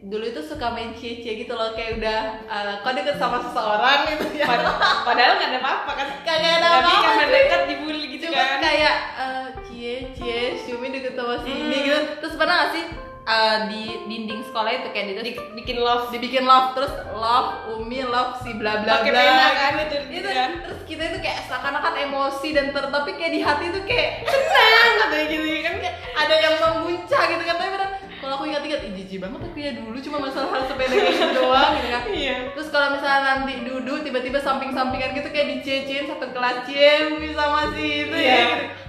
dulu 0.00 0.24
itu 0.24 0.40
suka 0.42 0.70
main 0.70 0.90
cie-cie 0.92 1.38
gitu 1.38 1.52
loh 1.52 1.70
kayak 1.72 1.98
udah 1.98 2.20
eh, 2.44 2.74
kau 2.80 2.90
deket 2.92 3.14
sama 3.14 3.38
seseorang 3.40 4.06
gitu 4.08 4.26
ya 4.32 4.46
Pad- 4.46 4.78
Padahal 5.04 5.32
nggak 5.36 5.50
ada 5.50 5.60
apa-apa 5.60 5.92
kan? 5.92 6.06
kagak 6.22 6.52
ada 6.52 6.66
Tapi 6.68 6.82
apa-apa 6.84 7.02
karena 7.08 7.24
sih. 7.24 7.34
dekat 7.36 7.60
dibully 7.68 8.06
gitu 8.08 8.24
Cuma 8.28 8.38
kan? 8.40 8.58
kayak 8.60 8.94
eh, 9.16 9.46
cie 9.64 9.94
cie 10.12 10.42
deket 10.88 11.14
sama 11.14 11.36
sini 11.42 11.62
Hmm. 11.70 11.84
gitu 11.84 11.98
terus 12.18 12.34
pernah 12.34 12.54
gak 12.60 12.70
sih 12.72 12.84
eh, 13.24 13.56
di 13.66 13.82
dinding 14.04 14.40
sekolah 14.40 14.70
itu 14.72 14.88
kayak 14.88 15.06
gitu 15.08 15.20
Di- 15.24 15.46
bikin 15.56 15.76
love. 15.78 16.04
dibikin 16.08 16.42
love 16.42 16.74
terus 16.74 16.90
love 17.12 17.48
umi 17.72 18.02
love 18.02 18.38
si 18.40 18.50
bla 18.52 18.78
bla 18.78 19.02
bla 19.02 19.04
pena 19.04 19.48
kan 19.52 19.72
itu, 19.80 19.96
itu 20.12 20.28
kan? 20.28 20.50
terus 20.60 20.80
kita 20.84 21.02
itu 21.06 21.18
kayak 21.20 21.42
seakan-akan 21.44 21.94
emosi 22.00 22.48
dan 22.50 22.70
ter 22.70 22.84
tapi 22.84 23.10
kayak 23.14 23.32
di 23.32 23.40
hati 23.40 23.64
itu 23.68 23.80
kayak 23.82 24.26
Senang 24.26 24.94
katanya 25.00 25.26
gitu 25.28 25.46
kan? 25.60 25.74
kayak 25.76 25.94
ada 26.14 26.34
yang 26.36 26.54
memuncah 26.56 27.22
gitu 27.26 27.42
kan 27.44 27.56
tapi 27.56 27.70
kalau 28.18 28.34
aku 28.34 28.44
ingat-ingat 28.46 28.80
jijik 28.90 29.18
banget 29.18 29.40
aku 29.40 29.56
ya 29.56 29.70
dulu 29.72 29.96
cuma 29.98 30.18
masalah 30.20 30.48
hal 30.50 30.62
sepele 30.64 30.90
kayak 30.90 31.12
gitu 31.12 31.28
doang 31.36 31.70
gitu 31.74 31.88
kan 31.88 32.02
Iya. 32.08 32.36
Terus 32.52 32.68
kalau 32.68 32.88
misalnya 32.92 33.20
nanti 33.24 33.52
duduk 33.62 33.98
tiba-tiba 34.02 34.38
samping-sampingan 34.38 35.10
gitu 35.12 35.28
kayak 35.28 35.48
dicecein 35.54 36.04
satu 36.04 36.26
kelas 36.28 36.64
Cemi 36.64 37.28
sama 37.30 37.70
si 37.70 37.86
itu 38.04 38.16
Iya. 38.16 38.34
ya. 38.34 38.46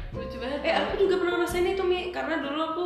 Lucu 0.09 0.35
banget. 0.37 0.59
Eh 0.61 0.73
aku 0.73 0.93
juga 0.97 1.13
pernah 1.17 1.33
ngerasain 1.37 1.67
itu 1.67 1.83
Mi 1.83 2.09
karena 2.09 2.35
dulu 2.39 2.59
aku 2.63 2.83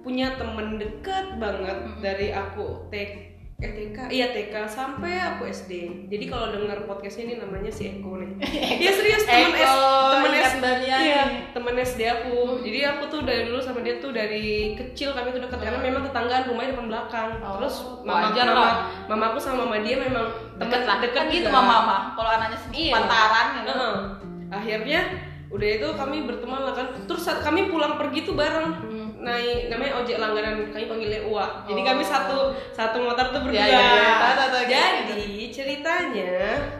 punya 0.00 0.34
temen 0.34 0.76
deket 0.76 1.36
banget 1.36 1.76
Hmm. 1.78 2.00
dari 2.00 2.28
aku 2.30 2.88
TK 2.88 3.37
eh 3.58 3.74
TK 3.74 3.98
iya 4.14 4.30
TK 4.30 4.54
sampai 4.70 5.18
aku 5.18 5.42
SD 5.50 6.06
jadi 6.06 6.30
kalau 6.30 6.54
dengar 6.54 6.78
podcast 6.86 7.18
ini 7.18 7.42
namanya 7.42 7.66
si 7.74 7.90
Eko 7.90 8.14
nih. 8.14 8.38
Iya 8.86 8.90
serius 8.94 9.26
temen 9.26 9.50
Eko, 9.50 9.66
S 9.66 9.74
temen 10.14 10.30
ingat 10.30 10.54
S 10.54 10.62
iya 11.02 11.22
temen 11.50 11.74
SD 11.74 12.00
aku. 12.06 12.62
Jadi 12.62 12.86
aku 12.86 13.02
tuh 13.10 13.26
dari 13.26 13.50
dulu 13.50 13.58
sama 13.58 13.82
dia 13.82 13.98
tuh 13.98 14.14
dari 14.14 14.78
kecil 14.78 15.10
kami 15.10 15.34
tuh 15.34 15.42
deket. 15.42 15.58
Karena 15.58 15.82
memang 15.82 16.06
tetanggaan 16.06 16.46
rumahnya 16.46 16.78
depan 16.78 16.86
belakang. 16.86 17.28
Oh, 17.42 17.58
terus 17.58 17.76
mama 18.06 18.30
wajar 18.30 18.46
mama, 18.46 18.72
mama 19.10 19.24
aku 19.34 19.38
sama 19.42 19.66
mama 19.66 19.82
dia 19.82 19.98
memang 19.98 20.30
Deket 20.62 20.82
lah. 20.86 21.02
deket 21.02 21.18
Kan 21.18 21.34
gitu 21.34 21.50
mama 21.50 21.82
mama. 21.82 21.96
Kalau 22.14 22.30
anaknya 22.30 22.58
Iya. 22.70 22.92
pantaran 22.94 23.46
gitu. 23.58 23.70
Heeh. 23.74 23.94
akhirnya 24.48 25.00
udah 25.50 25.68
itu 25.82 25.86
kami 25.98 26.16
berteman 26.30 26.62
lah 26.62 26.74
kan. 26.78 26.86
Terus 27.10 27.26
saat 27.26 27.42
kami 27.42 27.66
pulang 27.66 27.98
pergi 27.98 28.22
tuh 28.22 28.38
bareng. 28.38 28.70
Hmm. 28.86 28.97
Naik 29.18 29.66
namanya 29.66 29.98
ojek 29.98 30.16
langganan 30.16 30.70
kami 30.70 30.86
panggilnya 30.86 31.26
Uwa. 31.26 31.66
Jadi 31.66 31.80
kami 31.82 32.02
Oh. 32.02 32.08
satu 32.08 32.38
satu 32.70 33.02
motor 33.02 33.34
tuh 33.34 33.42
berdua 33.42 33.58
Ya, 33.58 33.66
ya, 33.66 33.74
ya. 33.74 34.14
Tahu, 34.14 34.34
tahu, 34.38 34.50
tahu. 34.54 34.64
jadi 35.10 35.28
ceritanya 35.50 36.34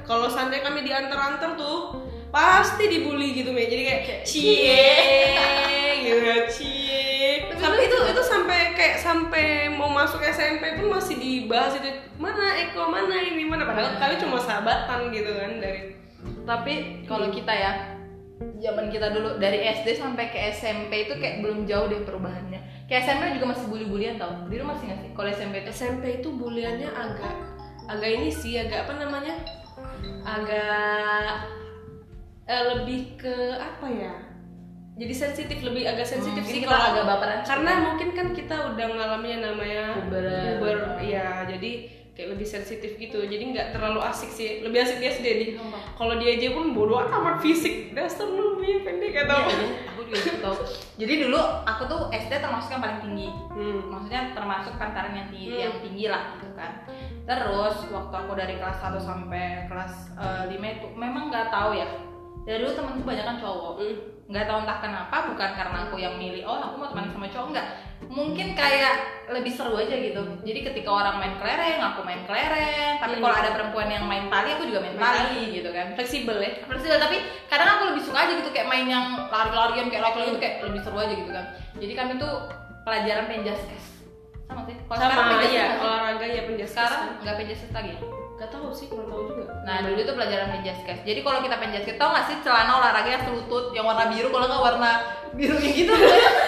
kalau 0.06 0.30
sampai 0.30 0.62
kami 0.62 0.86
diantar-antar 0.86 1.58
tuh 1.58 1.98
pasti 2.30 2.86
dibully 2.86 3.34
gitu 3.34 3.50
Mei 3.50 3.66
jadi 3.66 3.82
kayak 3.82 4.02
cie 4.22 4.94
gitu. 6.06 6.22
Cie. 6.46 7.50
Sampai 7.58 7.90
itu 7.90 7.96
itu 8.06 8.22
sampai 8.22 8.58
kayak 8.72 8.96
sampai 8.96 9.46
mau 9.68 9.90
masuk 9.90 10.22
SMP 10.22 10.78
pun 10.78 10.94
masih 10.94 11.18
dibahas 11.18 11.74
itu 11.74 11.90
mana 12.16 12.54
Eko 12.60 12.86
mana 12.86 13.18
ini 13.18 13.42
mana? 13.42 13.66
Padahal 13.66 13.98
kami 13.98 14.14
cuma 14.16 14.38
sahabatan 14.38 15.10
gitu 15.10 15.34
kan 15.34 15.58
dari 15.58 15.98
tapi 16.46 17.02
kalau 17.04 17.28
kita 17.28 17.50
ya 17.50 17.97
zaman 18.38 18.86
kita 18.88 19.10
dulu 19.10 19.38
dari 19.38 19.62
SD 19.64 19.98
sampai 19.98 20.30
ke 20.30 20.38
SMP 20.50 21.06
itu 21.06 21.14
kayak 21.18 21.42
belum 21.42 21.66
jauh 21.66 21.86
deh 21.86 22.02
perubahannya. 22.02 22.58
Kayak 22.86 23.02
SMP 23.06 23.22
juga 23.38 23.46
masih 23.54 23.66
bully-bulian 23.66 24.14
tau. 24.16 24.46
Dulu 24.46 24.62
masih 24.64 24.84
nggak 24.88 25.00
sih? 25.02 25.10
Kalau 25.12 25.28
SMP 25.30 25.54
itu? 25.60 25.70
SMP 25.70 26.04
itu 26.22 26.28
buliannya 26.30 26.88
agak 26.88 27.34
agak 27.88 28.10
ini 28.10 28.30
sih 28.30 28.54
agak 28.56 28.86
apa 28.86 28.92
namanya? 28.98 29.34
Agak 30.22 31.32
eh, 32.46 32.64
lebih 32.74 33.00
ke 33.16 33.34
apa 33.56 33.86
ya? 33.88 34.14
Jadi 34.98 35.14
sensitif 35.14 35.62
lebih 35.62 35.86
agak 35.86 36.10
sensitif 36.10 36.42
Hmm, 36.42 36.50
sih 36.50 36.60
kalau 36.66 36.82
agak 36.90 37.04
baperan 37.06 37.40
karena 37.46 37.72
mungkin 37.86 38.08
kan 38.18 38.28
kita 38.34 38.74
udah 38.74 38.86
ngalamin 38.98 39.30
yang 39.30 39.42
namanya 39.54 39.82
Puber. 39.94 40.26
puber 40.58 40.76
ya 41.06 41.46
jadi 41.46 41.70
kayak 42.18 42.34
lebih 42.34 42.50
sensitif 42.50 42.98
gitu. 42.98 43.22
Jadi 43.22 43.54
nggak 43.54 43.78
terlalu 43.78 44.02
asik 44.02 44.26
sih. 44.26 44.58
Lebih 44.58 44.82
asik 44.82 44.98
dia 44.98 45.14
sendiri 45.14 45.54
kalau 45.94 46.18
dia 46.18 46.34
aja 46.34 46.50
pun 46.50 46.74
bodoh 46.74 46.98
amat 46.98 47.38
fisik. 47.38 47.94
Dasar 47.94 48.26
lu 48.26 48.58
punya 48.58 48.82
pendek 48.82 49.14
atau 49.22 49.38
Iya, 49.46 49.86
aku 49.94 50.00
juga 50.02 50.18
gitu. 50.18 50.38
Tau 50.42 50.54
jadi 50.98 51.14
dulu 51.22 51.38
aku 51.62 51.82
tuh 51.86 52.00
SD 52.10 52.42
termasuk 52.42 52.74
yang 52.74 52.82
paling 52.82 53.00
tinggi. 53.06 53.28
Hmm. 53.54 53.80
maksudnya 53.86 54.34
termasuk 54.34 54.74
pantaran 54.74 55.14
yang 55.14 55.30
tinggi 55.30 55.46
Hmm. 55.54 55.62
yang 55.62 55.76
tinggi 55.78 56.04
lah 56.10 56.22
gitu 56.34 56.50
kan. 56.58 56.72
Terus 57.22 57.76
waktu 57.86 58.14
aku 58.18 58.32
dari 58.34 58.54
kelas 58.58 58.78
1 58.82 58.98
sampai 58.98 59.70
kelas 59.70 59.94
eh, 60.18 60.44
5 60.50 60.74
itu 60.74 60.86
memang 60.98 61.30
nggak 61.30 61.54
tahu 61.54 61.78
ya. 61.78 61.86
Dari 62.42 62.58
dulu 62.58 62.72
temenku 62.74 63.02
banyak 63.06 63.22
kan 63.22 63.36
cowok. 63.38 63.74
Hmm. 63.78 63.96
Nggak 64.28 64.44
tahu 64.44 64.60
entah 64.60 64.78
kenapa 64.84 65.16
bukan 65.32 65.50
karena 65.56 65.78
aku 65.88 65.96
yang 65.96 66.14
milih 66.20 66.44
oh 66.44 66.60
aku 66.60 66.74
mau 66.76 66.88
teman 66.92 67.08
sama 67.08 67.26
cowok. 67.32 67.48
Nggak. 67.56 67.66
Mungkin 68.08 68.48
kayak 68.52 68.94
lebih 69.32 69.52
seru 69.52 69.72
aja 69.80 69.96
gitu. 69.96 70.20
Jadi 70.44 70.60
ketika 70.68 70.90
orang 70.92 71.16
main 71.16 71.34
kelereng 71.40 71.80
aku 71.80 72.04
main 72.04 72.22
kelereng. 72.28 73.00
Tapi 73.00 73.16
Hmm. 73.16 73.24
kalau 73.24 73.36
ada 73.40 73.50
perempuan 73.56 73.88
yang 73.88 74.04
main 74.04 74.28
tali 74.28 74.52
aku 74.52 74.68
juga 74.68 74.84
main 74.84 74.96
Main 75.00 75.04
tali 75.32 75.42
gitu 75.56 75.72
kan. 75.72 75.96
Fleksibel 75.96 76.36
ya. 76.44 76.50
Fleksibel 76.68 77.00
tapi 77.00 77.16
kadang 77.48 77.68
aku 77.80 77.82
lebih 77.96 78.02
suka 78.04 78.18
aja 78.28 78.32
gitu 78.36 78.50
kayak 78.52 78.68
main 78.68 78.86
yang 78.86 79.04
lari-larian 79.32 79.88
kayak 79.88 80.04
laki-laki 80.12 80.30
itu 80.36 80.40
kayak 80.44 80.56
lebih 80.60 80.80
seru 80.84 80.98
aja 81.00 81.14
gitu 81.16 81.30
kan. 81.32 81.44
Jadi 81.80 81.92
kami 81.96 82.12
tuh 82.20 82.34
pelajaran 82.84 83.24
penjaskes 83.28 83.84
sama 84.44 84.64
sih? 84.64 84.76
Kalau 84.88 85.00
sama 85.00 85.40
ya 85.40 85.48
sih? 85.48 85.60
olahraga 85.80 86.17
nggak 87.24 87.36
penjaskes 87.40 87.72
lagi 87.74 87.96
ya 87.96 88.00
Gak 88.38 88.54
tahu 88.54 88.70
sih, 88.70 88.86
kurang 88.86 89.10
tahu 89.10 89.34
juga. 89.34 89.50
Nah 89.66 89.82
dulu 89.82 89.98
itu 89.98 90.14
pelajaran 90.14 90.54
penjaskes. 90.54 91.02
Jadi 91.02 91.26
kalau 91.26 91.42
kita 91.42 91.58
penjaskes, 91.58 91.98
tau 91.98 92.14
gak 92.14 92.30
sih 92.30 92.38
celana 92.46 92.78
olahraga 92.78 93.10
yang 93.10 93.24
selutut, 93.26 93.74
yang 93.74 93.82
warna 93.82 94.06
biru, 94.06 94.30
kalau 94.30 94.46
nggak 94.46 94.62
warna 94.62 94.90
biru 95.34 95.58
kayak 95.58 95.74
gitu. 95.74 95.90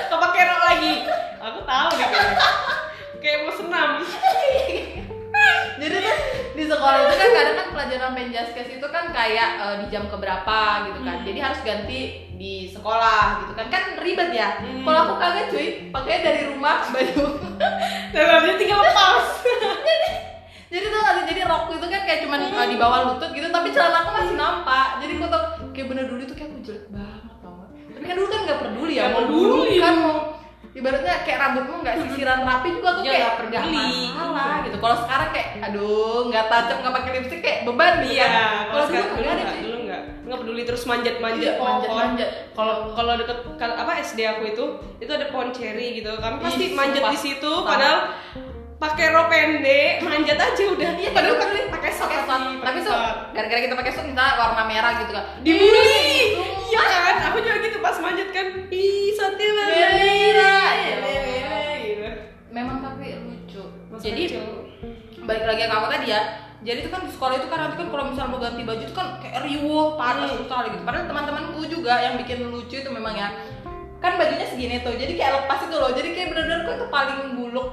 kepake 0.06 0.40
rok 0.46 0.62
lagi. 0.70 0.94
Aku 1.42 1.58
tahu 1.66 1.88
deh 1.98 2.06
kayaknya. 2.06 2.48
Kayak 3.18 3.38
mau 3.42 3.52
senam. 3.58 3.90
Jadi 5.82 5.96
tuh 5.98 6.16
di 6.54 6.64
sekolah 6.70 6.98
itu 7.08 7.14
kan 7.18 7.30
kadang 7.34 7.56
kan 7.58 7.66
pelajaran 7.74 8.12
penjaskes 8.14 8.68
itu 8.70 8.86
kan 8.86 9.04
kayak 9.10 9.48
eh, 9.58 9.74
di 9.82 9.86
jam 9.90 10.06
keberapa 10.06 10.58
gitu 10.86 11.00
kan. 11.02 11.16
Jadi 11.26 11.38
harus 11.42 11.60
ganti 11.66 12.00
di 12.38 12.70
sekolah 12.70 13.42
gitu 13.42 13.52
kan. 13.58 13.66
Kan 13.66 13.98
ribet 13.98 14.30
ya. 14.30 14.62
Hmm. 14.62 14.86
Kalau 14.86 15.00
aku 15.10 15.14
kagak 15.18 15.50
cuy, 15.50 15.90
pakai 15.90 16.22
dari 16.22 16.42
rumah 16.54 16.86
baju. 16.86 17.24
Dan 18.14 18.54
tinggal 18.62 18.78
lepas. 18.78 19.42
jadi 19.42 20.08
tuh 20.72 21.00
nggak 21.00 21.14
sih, 21.16 21.24
jadi 21.26 21.40
rok 21.44 21.62
itu 21.68 21.86
kan 21.86 22.00
kayak 22.04 22.20
cuman 22.22 22.38
eh, 22.46 22.66
di 22.68 22.76
bawah 22.76 22.98
lutut 23.08 23.30
gitu, 23.30 23.48
tapi 23.48 23.68
celana 23.70 23.98
aku 24.00 24.10
masih 24.14 24.34
nampak. 24.34 24.88
Jadi 24.98 25.12
aku 25.16 25.26
tau 25.26 25.42
kayak 25.70 25.86
bener 25.88 26.04
dulu 26.06 26.20
itu 26.20 26.34
kayak 26.34 26.48
aku 26.48 26.58
jelek 26.62 26.84
banget 26.88 27.34
tau 27.38 27.52
gak? 27.56 27.68
Tapi 27.90 28.04
kan 28.04 28.14
dulu 28.14 28.28
kan 28.28 28.40
nggak 28.44 28.58
peduli 28.60 28.92
ya, 28.92 29.04
Nggak 29.04 29.12
mau 29.12 29.24
buruk 29.26 29.64
kan 29.76 29.94
mau 29.96 30.16
ibaratnya 30.70 31.14
kayak 31.26 31.38
rambutmu 31.42 31.74
nggak 31.82 31.96
sisiran 32.00 32.40
rapi 32.40 32.68
juga 32.70 32.88
tuh 32.94 33.02
Ya, 33.02 33.10
kayak 33.10 33.18
nggak 33.18 33.34
nggak 33.42 33.62
peduli. 33.66 33.90
masalah 34.06 34.54
gitu. 34.62 34.76
Kalau 34.78 34.96
sekarang 35.02 35.28
kayak 35.34 35.48
aduh 35.60 36.18
nggak 36.30 36.44
tajam 36.46 36.76
nggak 36.78 36.94
pakai 36.94 37.10
lipstick 37.12 37.40
kayak 37.42 37.58
beban 37.66 37.92
nih 37.98 38.10
Iya, 38.12 38.26
kan. 38.28 38.62
kalau 38.70 38.84
sekarang 38.86 39.08
dulu 39.10 39.20
nggak 39.20 39.34
ada 39.36 39.54
dulu 39.58 39.76
enggak. 39.82 40.02
Enggak 40.22 40.38
peduli 40.38 40.62
terus 40.62 40.82
manjat-manjat 40.86 41.42
Iya, 41.42 41.58
manjat-manjat. 41.58 42.30
Kalau 42.54 42.74
kalau 42.94 43.12
deket 43.18 43.38
apa 43.58 43.92
SD 43.98 44.18
aku 44.22 44.42
itu, 44.46 44.64
itu 44.96 45.10
ada 45.10 45.26
pohon 45.28 45.50
ceri 45.50 45.98
gitu. 45.98 46.12
Kami 46.14 46.38
Ih, 46.38 46.42
pasti 46.46 46.64
manjat 46.70 47.02
di 47.10 47.18
situ 47.18 47.52
padahal 47.66 47.98
pakai 48.80 49.12
rok 49.12 49.28
pendek, 49.28 50.00
manjat 50.00 50.40
aja 50.40 50.62
udah. 50.72 50.90
Iya, 50.96 51.10
padahal 51.12 51.36
pakai 51.36 51.62
pakai 51.68 51.90
sok 51.92 52.08
Pakai 52.08 52.24
sok. 52.24 52.64
Tapi 52.64 52.78
tuh 52.80 52.96
gara-gara 53.36 53.60
kita 53.60 53.74
pakai 53.76 53.92
sok 53.92 54.04
misalnya 54.08 54.34
warna 54.40 54.62
merah 54.64 54.92
gitu 55.04 55.12
kan. 55.12 55.24
dibully. 55.44 56.00
Gitu. 56.00 56.42
Iya 56.72 56.80
kan? 56.80 57.16
Aku 57.28 57.36
juga 57.44 57.56
gitu 57.60 57.78
pas 57.84 57.96
manjat 58.00 58.28
kan. 58.32 58.46
Ih, 58.72 59.12
satya 59.12 59.48
Merah. 59.52 59.68
merah. 59.68 60.70
Ya 60.80 61.76
gitu. 61.84 62.08
Memang 62.48 62.80
tapi 62.80 63.20
lucu. 63.20 63.62
Jadi 64.00 64.22
balik 65.20 65.44
lagi 65.44 65.62
ke 65.68 65.74
aku 65.76 65.86
tadi 65.92 66.06
ya 66.10 66.20
jadi 66.60 66.84
itu 66.84 66.90
kan 66.92 67.06
di 67.06 67.12
sekolah 67.12 67.34
itu 67.40 67.48
kan 67.48 67.58
nanti 67.60 67.76
kan 67.78 67.88
kalau 67.88 68.04
misalnya 68.10 68.32
mau 68.34 68.40
ganti 68.40 68.62
baju 68.66 68.82
itu 68.82 68.94
kan 68.96 69.16
kayak 69.22 69.46
riuh 69.46 69.94
panas 69.94 70.32
sekali 70.36 70.68
gitu 70.74 70.82
padahal 70.84 71.06
teman-temanku 71.06 71.60
juga 71.70 71.94
yang 72.02 72.14
bikin 72.20 72.50
lucu 72.50 72.82
itu 72.82 72.90
memang 72.90 73.14
ya 73.14 73.28
kan 74.00 74.16
bajunya 74.16 74.48
segini 74.48 74.80
tuh 74.80 74.96
jadi 74.96 75.12
kayak 75.12 75.32
lepas 75.44 75.60
itu 75.68 75.76
loh 75.76 75.92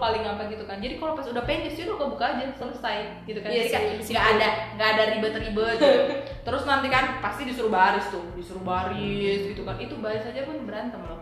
paling 0.07 0.23
apa 0.23 0.41
gitu 0.47 0.63
kan. 0.63 0.79
Jadi 0.79 0.95
kalau 0.95 1.13
pas 1.19 1.27
udah 1.27 1.43
pendek 1.43 1.71
sih 1.75 1.83
udah 1.83 1.95
kau 1.99 2.09
buka 2.15 2.25
aja 2.39 2.47
selesai 2.55 2.97
gitu 3.27 3.39
kan. 3.43 3.49
Iya 3.51 3.63
jadi 3.67 3.71
kayak 3.75 3.83
nggak 4.07 4.25
ada 4.39 4.47
nggak 4.79 4.89
ada 4.95 5.03
ribet-ribet 5.15 5.75
gitu. 5.77 6.01
Terus 6.47 6.63
nanti 6.63 6.87
kan 6.87 7.19
pasti 7.19 7.43
disuruh 7.43 7.71
baris 7.71 8.07
tuh 8.07 8.23
disuruh 8.39 8.63
baris 8.63 9.51
gitu 9.51 9.61
kan. 9.67 9.75
Itu 9.75 9.99
baris 9.99 10.23
aja 10.23 10.47
pun 10.47 10.63
berantem 10.63 11.03
loh. 11.03 11.19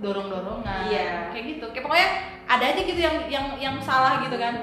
Dorong-dorongan 0.00 0.88
Iya. 0.88 1.34
kayak 1.34 1.44
gitu. 1.58 1.66
Kayak 1.74 1.84
pokoknya 1.90 2.08
ada 2.46 2.64
aja 2.70 2.80
gitu 2.80 3.00
yang 3.02 3.16
yang 3.26 3.46
yang 3.58 3.76
salah 3.82 4.22
gitu 4.22 4.38
kan. 4.38 4.54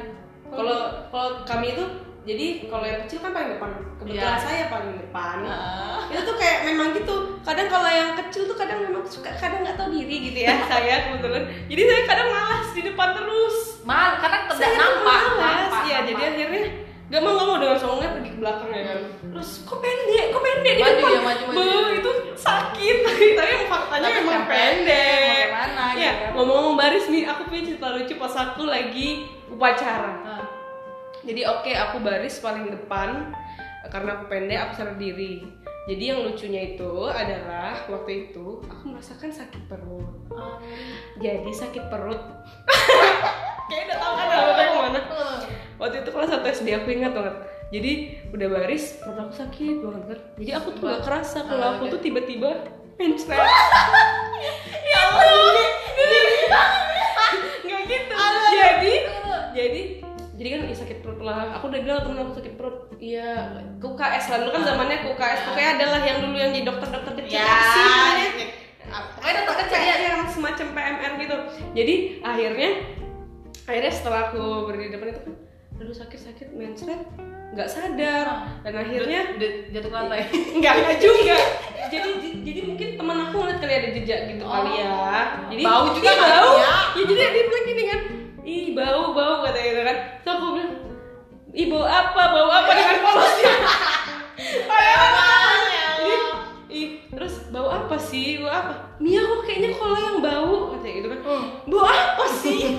Kalau 0.47 1.11
kalau 1.11 1.43
kami 1.43 1.75
itu 1.75 1.83
jadi 2.27 2.45
kalau 2.67 2.83
yang 2.83 2.99
kecil 3.01 3.19
kan 3.19 3.31
paling 3.31 3.55
depan. 3.55 3.71
Kebetulan 3.97 4.19
Iya. 4.29 4.35
saya 4.37 4.63
paling 4.67 4.93
depan. 4.99 5.35
Nah, 5.41 6.05
itu 6.07 6.21
tuh 6.21 6.35
kayak 6.35 6.59
memang 6.65 6.91
gitu. 6.91 7.15
Kadang 7.39 7.67
kalau 7.67 7.87
yang 7.87 8.11
kecil 8.15 8.43
tuh 8.43 8.53
kadang 8.53 8.83
memang 8.83 9.01
suka 9.03 9.31
kadang 9.31 9.63
nggak 9.63 9.73
tahu 9.73 9.89
diri 9.89 10.15
gitu 10.27 10.39
ya 10.43 10.53
saya 10.69 11.07
kebetulan. 11.07 11.43
Jadi 11.65 11.81
saya 11.81 12.01
kadang 12.05 12.27
malas 12.29 12.67
di 12.69 12.81
depan 12.83 13.09
terus. 13.13 13.55
Mal 13.81 14.19
karena 14.19 14.37
tidak 14.45 14.71
nampak, 14.75 15.21
malas 15.33 15.71
nampak, 15.71 15.81
ya. 15.81 15.95
Nampak. 15.95 16.05
jadi 16.05 16.21
akhirnya 16.27 16.63
gak 17.07 17.21
mau 17.23 17.31
gak 17.33 17.45
mau. 17.45 17.57
Dengan 17.57 17.77
songongnya 17.77 18.09
pergi 18.13 18.29
ke 18.29 18.37
belakang 18.37 18.69
ya 18.69 18.83
kan. 18.85 18.99
Terus 19.31 19.49
kok 19.63 19.79
pendek? 19.79 20.25
Kok 20.27 20.41
pendek 20.43 20.73
di 20.75 20.81
Maju 20.83 20.91
depan? 20.93 21.07
ya, 21.07 21.21
maju, 21.21 21.43
maju. 21.45 21.55
Beuh, 21.55 21.87
itu 21.95 22.11
sakit. 22.37 22.97
Tapi 23.39 23.53
faktanya 23.65 24.03
Tapi 24.03 24.17
memang 24.19 24.33
yang 24.33 24.45
pendek. 24.45 25.15
mau 25.15 25.47
ke 25.47 25.55
mana 25.55 25.85
gitu 25.87 26.03
ya. 26.03 26.13
ngomong-ngomong 26.29 26.75
baris 26.75 27.05
nih 27.07 27.23
aku 27.25 27.41
punya 27.47 27.61
cerita 27.65 27.87
lucu 27.89 28.13
pas 28.13 28.35
aku 28.35 28.63
lagi 28.67 29.07
upacara. 29.47 30.11
Nah, 30.21 30.36
jadi 31.27 31.41
oke 31.45 31.67
aku 31.69 31.99
baris 31.99 32.39
paling 32.39 32.71
depan 32.71 33.35
karena 33.87 34.09
aku 34.15 34.23
pendek 34.27 34.59
aku 34.61 34.73
sadar 34.75 34.95
diri. 34.95 35.43
Jadi 35.87 36.03
yang 36.05 36.19
lucunya 36.19 36.75
itu 36.75 36.91
adalah 37.05 37.79
waktu 37.87 38.27
itu 38.27 38.59
aku 38.61 38.83
merasakan 38.85 39.27
sakit 39.29 39.63
perut. 39.65 40.03
ah, 40.29 40.59
Jadi 41.17 41.47
sakit 41.49 41.87
perut. 41.87 42.19
Kayak 43.67 43.83
udah 43.85 43.97
tahu 43.97 44.13
kan 44.13 44.27
aku 44.27 44.51
yang 44.57 44.75
mana. 44.81 44.99
Waktu 45.77 45.95
itu 46.01 46.09
kelas 46.09 46.31
1 46.33 46.43
SD 46.57 46.67
aku 46.73 46.87
ingat 46.89 47.11
banget. 47.11 47.35
Jadi 47.69 47.91
udah 48.29 48.47
baris 48.49 48.83
perut 48.97 49.19
aku 49.21 49.33
sakit 49.37 49.75
banget 49.79 50.03
kan. 50.05 50.19
Jadi 50.35 50.51
aku 50.53 50.67
tuh 50.73 50.83
gak 50.85 51.03
kerasa 51.03 51.39
kalau 51.43 51.63
Ah, 51.63 51.71
aku 51.75 51.83
tuh 51.87 51.99
tiba-tiba 52.01 52.49
mencret. 52.99 53.39
ya 54.83 54.99
Allah. 55.05 55.67
Nggak 57.63 57.81
gitu. 57.85 58.15
Jadi 58.49 58.93
jadi 59.53 59.81
jadi 60.37 60.47
kan 60.47 60.59
ih, 60.63 60.77
sakit 60.77 60.97
perut 61.01 61.17
lah 61.19 61.49
aku 61.51 61.67
udah 61.67 61.81
bilang 61.81 61.99
temen 61.99 62.17
aku 62.19 62.33
sakit 62.35 62.53
perut 62.53 62.77
iya 62.95 63.29
ke 63.75 63.85
UKS 63.85 64.25
lah 64.27 64.37
dulu 64.39 64.51
kan 64.51 64.63
zamannya 64.63 64.97
ke 64.99 65.07
UKS 65.09 65.39
pokoknya 65.43 65.69
adalah 65.75 65.99
yang 65.99 66.17
dulu 66.19 66.35
yang 66.35 66.51
jadi 66.51 66.63
dokter-dokter 66.63 67.13
kecil 67.15 67.35
Ya, 67.35 67.57
sih 67.67 67.83
namanya? 67.83 68.25
pokoknya 69.11 69.33
dokter 69.39 69.55
kecil 69.63 69.81
ya. 69.81 69.95
yang 69.99 70.19
semacam 70.27 70.67
PMR 70.71 71.11
gitu 71.17 71.35
jadi 71.73 71.93
akhirnya 72.21 72.69
akhirnya 73.65 73.91
setelah 73.91 74.19
aku 74.27 74.41
berdiri 74.63 74.85
di 74.85 74.93
depan 74.93 75.07
itu 75.09 75.21
kan 75.21 75.33
aduh 75.77 75.95
sakit-sakit 75.95 76.47
mencret 76.51 77.01
nggak 77.47 77.67
sadar 77.67 78.25
dan 78.59 78.73
akhirnya 78.75 79.33
jatuh 79.71 79.87
ke 79.87 79.95
lantai. 79.95 80.19
Enggak, 80.55 80.73
enggak 80.75 80.97
juga. 80.99 81.37
jadi 81.87 82.09
jadi 82.43 82.59
mungkin 82.61 82.87
teman 82.93 83.17
aku 83.23 83.35
ngeliat 83.37 83.57
kali 83.57 83.73
ada 83.73 83.89
jejak 83.91 84.19
gitu 84.27 84.43
Oh. 84.43 84.51
kali 84.51 84.71
ya. 84.75 85.47
Jadi 85.47 85.61
Bau 85.63 85.87
juga 85.89 86.07
"Ih, 86.07 86.17
kali 86.17 86.31
bau. 86.33 86.51
ya." 86.53 86.75
Ya 86.91 87.03
jadi 87.03 87.13
dia 87.25 87.43
bilang 87.45 87.65
gini 87.65 87.83
kan, 87.85 87.99
ih 88.47 88.71
bau 88.71 89.11
bau 89.11 89.43
kata 89.43 89.59
gitu 89.59 89.81
kan. 89.83 89.97
Terus 90.23 90.33
aku 90.33 90.45
bilang, 90.55 90.73
ih 91.51 91.67
bau 91.67 91.83
apa 91.83 92.23
bau 92.31 92.47
apa 92.49 92.71
dengan 92.71 92.97
polosnya. 93.03 93.53
Padahal 94.69 95.11
jadi, 95.67 96.15
ih 96.69 96.87
terus 97.11 97.51
bau 97.51 97.67
apa 97.67 97.95
sih 97.99 98.39
bau 98.39 98.47
apa? 98.49 98.73
Mia 98.97 99.19
kok 99.19 99.41
kayaknya 99.43 99.69
kalau 99.75 99.97
yang 99.97 100.17
bau 100.23 100.55
kata 100.71 100.87
gitu 100.87 101.07
kan. 101.11 101.19
Hmm. 101.27 101.45
Bu 101.67 101.77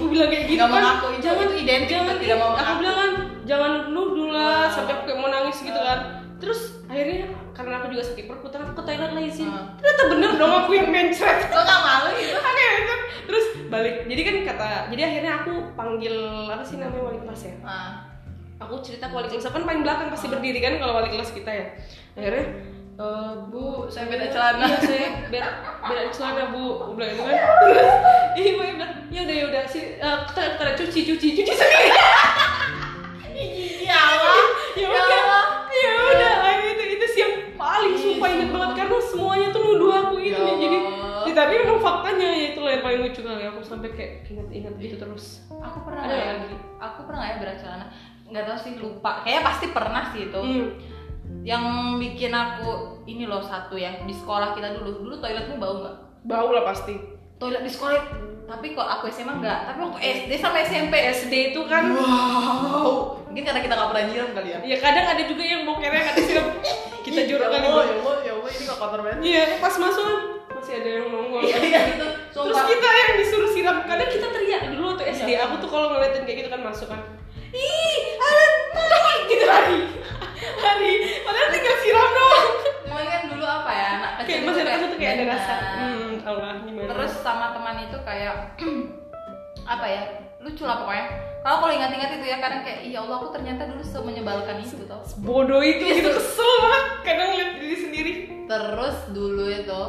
bilang 0.08 0.34
kayak 0.34 0.44
gitu 0.50 0.58
mau 0.58 0.75
kan 0.75 0.82
ngaku, 0.82 1.06
itu- 1.14 1.22
itu 1.38 1.54
identik 1.62 1.88
jangan 1.94 2.16
tidak 2.18 2.37
mau 2.40 2.50
aku 2.52 2.72
bilang 2.80 2.96
kan 2.96 3.10
jangan 3.46 3.72
nuduh 3.88 4.28
lah 4.34 4.66
Wow. 4.66 4.75
sampai 4.75 4.92
aku 4.92 5.02
kayak 5.06 5.18
mau 5.20 5.30
nangis 5.30 5.58
gitu 5.62 5.78
kan 5.78 5.98
terus 6.38 6.60
akhirnya 6.87 7.26
karena 7.52 7.75
aku 7.78 7.87
juga 7.90 8.04
sakit 8.04 8.25
perut 8.26 8.50
aku 8.50 8.72
ke 8.72 8.82
toilet 8.82 9.10
lah 9.12 9.22
izin 9.22 9.46
Hmm. 9.46 9.66
ternyata 9.78 10.02
bener 10.10 10.30
dong 10.34 10.52
aku 10.54 10.70
yang 10.72 10.88
mencret 10.90 11.38
Kok 11.46 11.62
gak 11.62 11.80
malu 11.80 12.08
gitu? 12.14 12.34
aneh 12.50 12.68
kan 12.82 13.00
terus 13.30 13.46
balik. 13.68 14.08
Jadi 14.08 14.20
kan 14.25 14.37
kata 14.44 14.68
jadi 14.90 15.02
akhirnya 15.04 15.32
aku 15.44 15.52
panggil 15.76 16.14
apa 16.48 16.64
sih 16.64 16.76
namanya 16.80 17.04
wali 17.04 17.18
kelas 17.22 17.42
ya? 17.44 17.54
Nah, 17.62 17.90
aku 18.58 18.80
cerita 18.80 19.08
ke 19.08 19.14
wali 19.14 19.28
kelas. 19.28 19.48
Kan 19.48 19.64
paling 19.64 19.82
belakang 19.84 20.08
pasti 20.10 20.26
berdiri 20.28 20.58
kan 20.58 20.80
kalau 20.80 20.98
wali 20.98 21.08
kelas 21.12 21.30
kita 21.32 21.50
ya. 21.52 21.66
Akhirnya 22.18 22.44
"Eh, 22.98 23.32
bu 23.46 23.87
saya 23.87 24.10
beda 24.10 24.26
celana." 24.26 24.66
iya 24.66 24.78
saya 24.82 25.08
beda 25.30 25.48
beda 25.87 26.02
celana 26.10 26.42
bu. 26.50 26.64
Aku 26.82 26.92
bilang 26.98 27.14
gitu 27.14 27.22
kan. 27.22 27.37
Terus 27.62 27.92
ibu 28.34 28.60
yang 28.64 28.76
bilang 28.80 28.92
ya 29.08 29.20
udah 29.25 29.37
ya 29.38 29.44
udah 29.52 29.62
si 29.70 29.80
eh, 29.96 30.18
kita 30.26 30.42
kita 30.58 30.72
cuci 30.82 31.00
cuci 31.14 31.28
cuci 31.38 31.52
sendiri. 31.54 31.88
Ya 33.88 33.96
Allah. 33.96 34.37
ya 34.75 34.87
udah 34.90 35.22
ya 35.70 35.92
udah. 36.10 36.32
Itu 36.58 36.84
itu 36.98 37.06
sih 37.14 37.20
yang 37.22 37.34
paling 37.54 37.94
sumpah 37.94 38.28
inget 38.28 38.50
banget. 38.50 38.70
Karena 38.76 38.98
semuanya 39.00 39.46
tuh 39.54 39.60
nuduh 39.62 39.90
aku 39.94 40.14
gitu 40.20 40.37
Ya 40.37 40.44
nih 40.44 40.54
jadi. 40.58 40.78
Ya, 41.28 41.35
tapi 41.35 41.52
memang 41.58 41.78
faktanya 41.78 42.28
ya 42.28 42.44
itulah 42.50 42.70
yang 42.70 42.82
paling 42.82 43.00
lucu 43.02 43.20
kali 43.20 43.42
aku 43.44 43.61
sampai 43.61 43.88
kayak 43.92 44.12
inget-inget 44.25 44.75
gitu 44.76 44.97
terus 44.99 45.44
Aku 45.50 45.78
pernah 45.82 46.02
Ada 46.02 46.11
nggak 46.11 46.25
ya? 46.25 46.32
lagi? 46.35 46.56
Aku 46.78 47.00
pernah 47.04 47.18
nggak 47.20 47.30
ya 47.30 47.38
berat 47.38 47.56
celana? 47.58 47.87
Nggak 48.25 48.44
tahu 48.44 48.58
sih 48.58 48.73
lupa. 48.76 49.11
Kayaknya 49.20 49.42
pasti 49.44 49.66
pernah 49.68 50.02
sih 50.08 50.20
itu. 50.26 50.40
hmm. 50.40 50.68
Yang 51.44 51.64
bikin 51.99 52.32
aku 52.32 52.70
ini 53.04 53.25
loh 53.25 53.40
satu 53.40 53.75
ya 53.75 54.00
di 54.00 54.12
sekolah 54.12 54.52
kita 54.52 54.73
dulu. 54.75 55.04
Dulu 55.04 55.14
toiletmu 55.18 55.56
bau 55.56 55.76
nggak? 55.80 55.97
bau 56.18 56.50
lah 56.50 56.64
pasti 56.64 56.92
Toilet 57.38 57.62
di 57.62 57.70
sekolah. 57.70 58.02
Tapi 58.44 58.73
kok 58.73 58.82
aku 58.82 59.06
SMA 59.08 59.38
nggak. 59.38 59.58
Tapi 59.70 59.78
waktu 59.78 59.99
SD 60.02 60.32
sampai 60.37 60.61
SMP. 60.64 60.94
SD 61.14 61.35
itu 61.52 61.61
kan 61.64 61.92
Wow. 61.92 63.23
Mungkin 63.28 63.44
karena 63.44 63.61
kita 63.61 63.75
nggak 63.75 63.90
pernah 63.92 64.04
nyiram 64.08 64.30
kali 64.32 64.49
ya. 64.50 64.58
ya 64.64 64.76
kadang 64.78 65.06
ada 65.06 65.23
juga 65.23 65.42
yang 65.42 65.62
bokernya 65.62 66.02
kata 66.02 66.20
siram 66.25 66.47
kita 67.04 67.20
kali 67.25 67.30
ya. 67.30 67.61
Allah, 67.61 67.85
ya 67.85 67.94
Allah, 67.94 68.16
ya 68.25 68.32
Allah, 68.35 68.50
ini 68.50 68.64
kok 68.64 68.76
kotor 68.76 69.00
banget. 69.04 69.20
iya 69.23 69.42
pas 69.58 69.75
masuk 69.76 70.38
masih 70.68 70.84
ada 70.84 70.90
yang 71.00 71.08
nongol. 71.08 71.40
Iya, 71.40 71.56
iya 71.64 71.80
gitu. 71.96 72.06
terus 72.28 72.60
kita 72.60 72.88
yang 72.92 73.12
disuruh 73.16 73.50
siram. 73.56 73.76
Kadang 73.88 74.08
kita 74.12 74.26
teriak 74.28 74.62
dulu 74.68 74.84
waktu 74.92 75.04
SD 75.16 75.28
Iya. 75.32 75.48
aku 75.48 75.54
tuh 75.64 75.68
kalau 75.72 75.96
ngeliatin 75.96 76.28
kayak 76.28 76.38
gitu 76.44 76.50
kan 76.52 76.60
masuk 76.60 76.92
kan 76.92 77.00
ih 77.48 77.96
Alan 78.20 78.52
lari 78.76 79.16
gitu 79.32 79.44
lari 79.48 79.78
lari 80.60 80.92
padahal 81.25 81.48
tinggal 81.48 81.76
siram 81.80 82.10
doang. 82.12 82.46
Cuman 82.84 83.04
kan 83.08 83.22
dulu 83.32 83.44
apa 83.48 83.70
ya, 83.72 83.87
anak 83.96 84.10
kecil 84.20 84.28
kayak 84.28 84.44
masih 84.44 84.62
ada 84.68 84.76
tuh 84.84 84.98
kayak 85.00 85.12
ada 85.16 85.25
rasa. 85.32 85.54
Hmm 85.56 86.10
Allah 86.28 86.52
gimana. 86.60 86.88
Terus 86.92 87.12
sama 87.25 87.46
teman 87.56 87.76
itu 87.88 87.96
kayak 88.04 88.34
apa 89.72 89.87
ya? 89.88 90.02
Lucu 90.44 90.68
lah 90.68 90.84
pokoknya. 90.84 91.04
Kalau 91.40 91.56
kalau 91.64 91.72
ingat-ingat 91.72 92.10
itu 92.20 92.26
ya 92.28 92.37
kadang 92.37 92.60
kayak 92.60 92.84
iya 92.84 93.00
Allah 93.00 93.16
aku 93.25 93.32
ternyata 93.32 93.64
dulu 93.64 93.80
semenyebalkan 93.80 94.60
itu 94.60 94.84
tau. 94.84 95.00
bodoh 95.25 95.64
itu 95.64 95.80
gitu 95.80 96.12
kesel 96.12 96.52
banget 96.60 96.84
kadang 97.08 97.28
lihat 97.32 97.50
diri 97.56 97.76
sendiri. 97.80 98.12
Terus 98.44 98.96
dulu 99.16 99.48
itu 99.48 99.80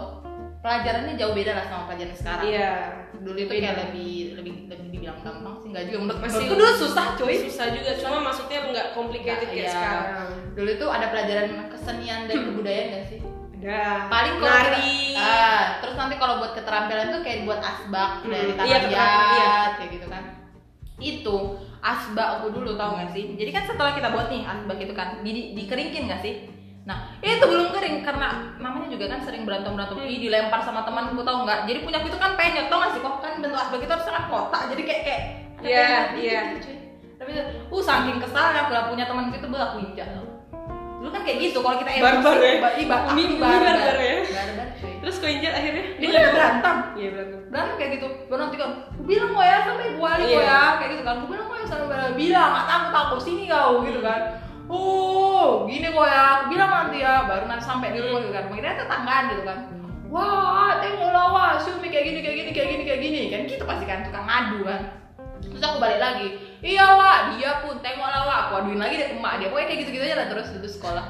pelajarannya 0.59 1.13
jauh 1.15 1.31
beda 1.31 1.51
lah 1.53 1.65
sama 1.65 1.83
pelajaran 1.85 2.13
sekarang. 2.13 2.45
iya 2.45 2.71
Dulu 3.15 3.35
itu 3.37 3.51
kayak 3.53 3.75
lebih 3.81 4.11
lebih 4.33 4.53
lebih 4.67 4.87
dibilang 4.89 5.19
gampang 5.19 5.55
sih 5.57 5.67
nggak 5.69 5.83
juga 5.85 5.97
menurut 5.99 6.19
Masih- 6.21 6.49
dulu 6.49 6.65
susah 6.73 7.05
cuy. 7.15 7.35
susah 7.41 7.67
juga 7.69 7.91
cuma 7.95 8.17
maksudnya 8.21 8.59
nggak 8.65 8.87
complicated 8.91 9.39
Nggak, 9.41 9.51
kayak 9.53 9.65
iya. 9.65 9.73
sekarang 9.73 10.29
Dulu 10.51 10.69
itu 10.69 10.85
ada 10.85 11.05
pelajaran 11.07 11.45
kesenian 11.69 12.19
dan 12.25 12.37
kebudayaan 12.45 12.87
gak 12.89 13.05
sih? 13.05 13.19
ada 13.59 14.07
paling 14.07 14.35
kalau 14.37 14.55
nari 14.55 14.87
kita- 15.11 15.19
ah, 15.19 15.63
terus 15.79 15.95
nanti 15.95 16.15
kalau 16.15 16.35
buat 16.37 16.51
keterampilan 16.53 17.07
tuh 17.09 17.21
kayak 17.21 17.39
buat 17.43 17.59
asbak 17.61 18.11
Hmm, 18.17 18.31
dari 18.31 18.47
iya, 18.47 18.55
keterampilan, 18.77 18.87
iya. 18.87 19.03
jat, 19.35 19.71
kayak 19.75 19.89
gitu 19.93 20.07
kan 20.07 20.23
itu 20.97 21.35
asbak 21.81 22.27
aku 22.35 22.47
dulu 22.49 22.71
tau 22.73 22.91
gak 22.93 23.11
sih 23.11 23.35
jadi 23.35 23.51
kan 23.53 23.63
setelah 23.65 23.91
kita 23.91 24.09
buat 24.09 24.27
nih 24.27 24.43
asbak 24.43 24.77
itu 24.77 24.93
kan 24.93 25.19
di, 25.19 25.31
dikeringin 25.53 26.07
gak 26.07 26.19
sih 26.19 26.33
nah 26.89 26.97
itu 27.21 27.45
belum 27.45 27.69
kering 27.69 28.01
karena 28.01 28.27
namanya 28.57 28.89
juga 28.89 29.05
kan 29.07 29.21
sering 29.21 29.45
berantem 29.45 29.71
berantem 29.71 30.01
ih 30.01 30.17
dilempar 30.19 30.57
sama 30.59 30.81
temanku 30.81 31.21
tau 31.21 31.45
nggak? 31.45 31.69
Jadi 31.69 31.79
punyaku 31.79 32.09
itu 32.09 32.17
kan 32.17 32.33
penyet 32.33 32.65
tau 32.65 32.81
gak 32.81 32.91
sih? 32.91 32.99
Kok 32.99 33.21
kan 33.21 33.33
bentuk 33.37 33.53
asbak 33.55 33.77
itu 33.79 33.91
harus 33.91 34.03
sangat 34.03 34.23
kotak 34.25 34.61
jadi 34.67 34.81
kayak 34.81 35.01
kayak 35.03 35.21
Iya, 35.59 35.85
penyet 35.85 36.07
iya. 36.17 36.41
gitu, 36.55 36.71
tapi 37.15 37.29
itu 37.29 37.43
uh 37.67 37.81
saking 37.83 38.17
kesalnya 38.17 38.59
aku 38.63 38.71
lah 38.71 38.83
punya 38.87 39.05
temanku 39.05 39.35
itu 39.35 39.45
bah 39.45 39.61
aku 39.67 39.77
injak 39.81 40.07
dulu 40.97 41.09
kan 41.11 41.21
kayak 41.21 41.37
gitu 41.39 41.57
kalau 41.59 41.77
kita 41.77 41.91
emosi 41.93 42.03
Barbar 42.03 42.35
ya? 42.37 42.53
ba- 42.57 42.75
ih, 42.75 42.85
ba- 42.85 43.03
Umi- 43.05 43.23
aku 43.23 43.29
umi 43.29 43.35
barbar 43.37 43.71
barbar 43.71 43.97
ya? 43.97 44.15
barbar 44.25 44.67
cuy. 44.75 44.93
Terus 44.99 45.15
kau 45.15 45.29
injat 45.29 45.53
akhirnya? 45.53 45.83
Dia 45.95 46.07
udah 46.09 46.23
berantem. 46.33 46.75
Iya 46.91 47.07
berantem. 47.09 47.39
Berantem 47.47 47.75
kayak 47.77 47.91
gitu. 47.95 48.07
Baru 48.27 48.39
nanti 48.41 48.57
kan 48.57 48.69
gue 48.89 49.05
bilang 49.07 49.29
kok 49.31 49.45
ya 49.45 49.57
sampai 49.63 49.85
ibu 49.89 50.01
Ali 50.03 50.23
kok 50.25 50.31
Iya. 50.33 50.43
ya 50.43 50.61
kayak 50.75 50.89
gitu 50.91 51.03
kan. 51.03 51.15
Gue 51.15 51.29
bilang 51.29 51.45
kok 51.45 51.55
ya 51.55 51.65
sampai 51.65 51.85
ibu 51.85 51.93
Ali 51.93 52.13
bilang 52.17 52.49
nggak 52.51 52.65
takut 52.67 52.91
takut 52.91 53.19
sini 53.21 53.43
kau 53.45 53.73
gitu 53.81 53.99
kan 54.01 54.21
oh 54.69 55.65
gini 55.65 55.89
kok 55.89 56.07
ya. 56.07 56.21
Aku 56.39 56.43
bilang 56.53 56.69
nanti 56.71 56.97
ya 57.01 57.25
baru 57.25 57.49
nanti 57.49 57.65
sampai 57.65 57.91
di 57.91 57.99
rumah 57.99 58.21
gitu 58.21 58.31
kan. 58.31 58.45
Makanya 58.47 58.79
tetanggaan 58.79 59.23
gitu 59.33 59.43
kan. 59.43 59.59
Wah 60.09 60.71
tengoklah 60.81 61.25
wah 61.33 61.51
Sumi 61.61 61.89
kayak 61.89 62.05
gini 62.13 62.19
kayak 62.21 62.37
gini 62.37 62.51
kayak 62.53 62.69
gini 62.69 62.83
kayak 62.85 63.01
gini. 63.01 63.21
Kan 63.33 63.41
gitu 63.49 63.63
pasti 63.65 63.85
kan 63.89 64.05
tukang 64.05 64.25
ngadu 64.25 64.59
kan. 64.63 64.81
Terus 65.41 65.63
aku 65.65 65.77
balik 65.81 65.99
lagi. 65.99 66.27
Iya 66.59 66.85
wah 66.95 67.33
dia 67.33 67.63
pun 67.65 67.81
tengoklah 67.81 68.21
wah 68.23 68.37
aku 68.47 68.53
aduin 68.63 68.79
lagi 68.79 68.95
deh 69.01 69.07
ke 69.11 69.15
emak 69.17 69.33
dia. 69.41 69.47
Pokoknya 69.49 69.67
kayak 69.67 69.79
gitu 69.83 69.89
gitu 69.97 70.03
aja 70.05 70.15
lah 70.21 70.27
terus 70.29 70.47
itu 70.53 70.69
sekolah. 70.69 71.05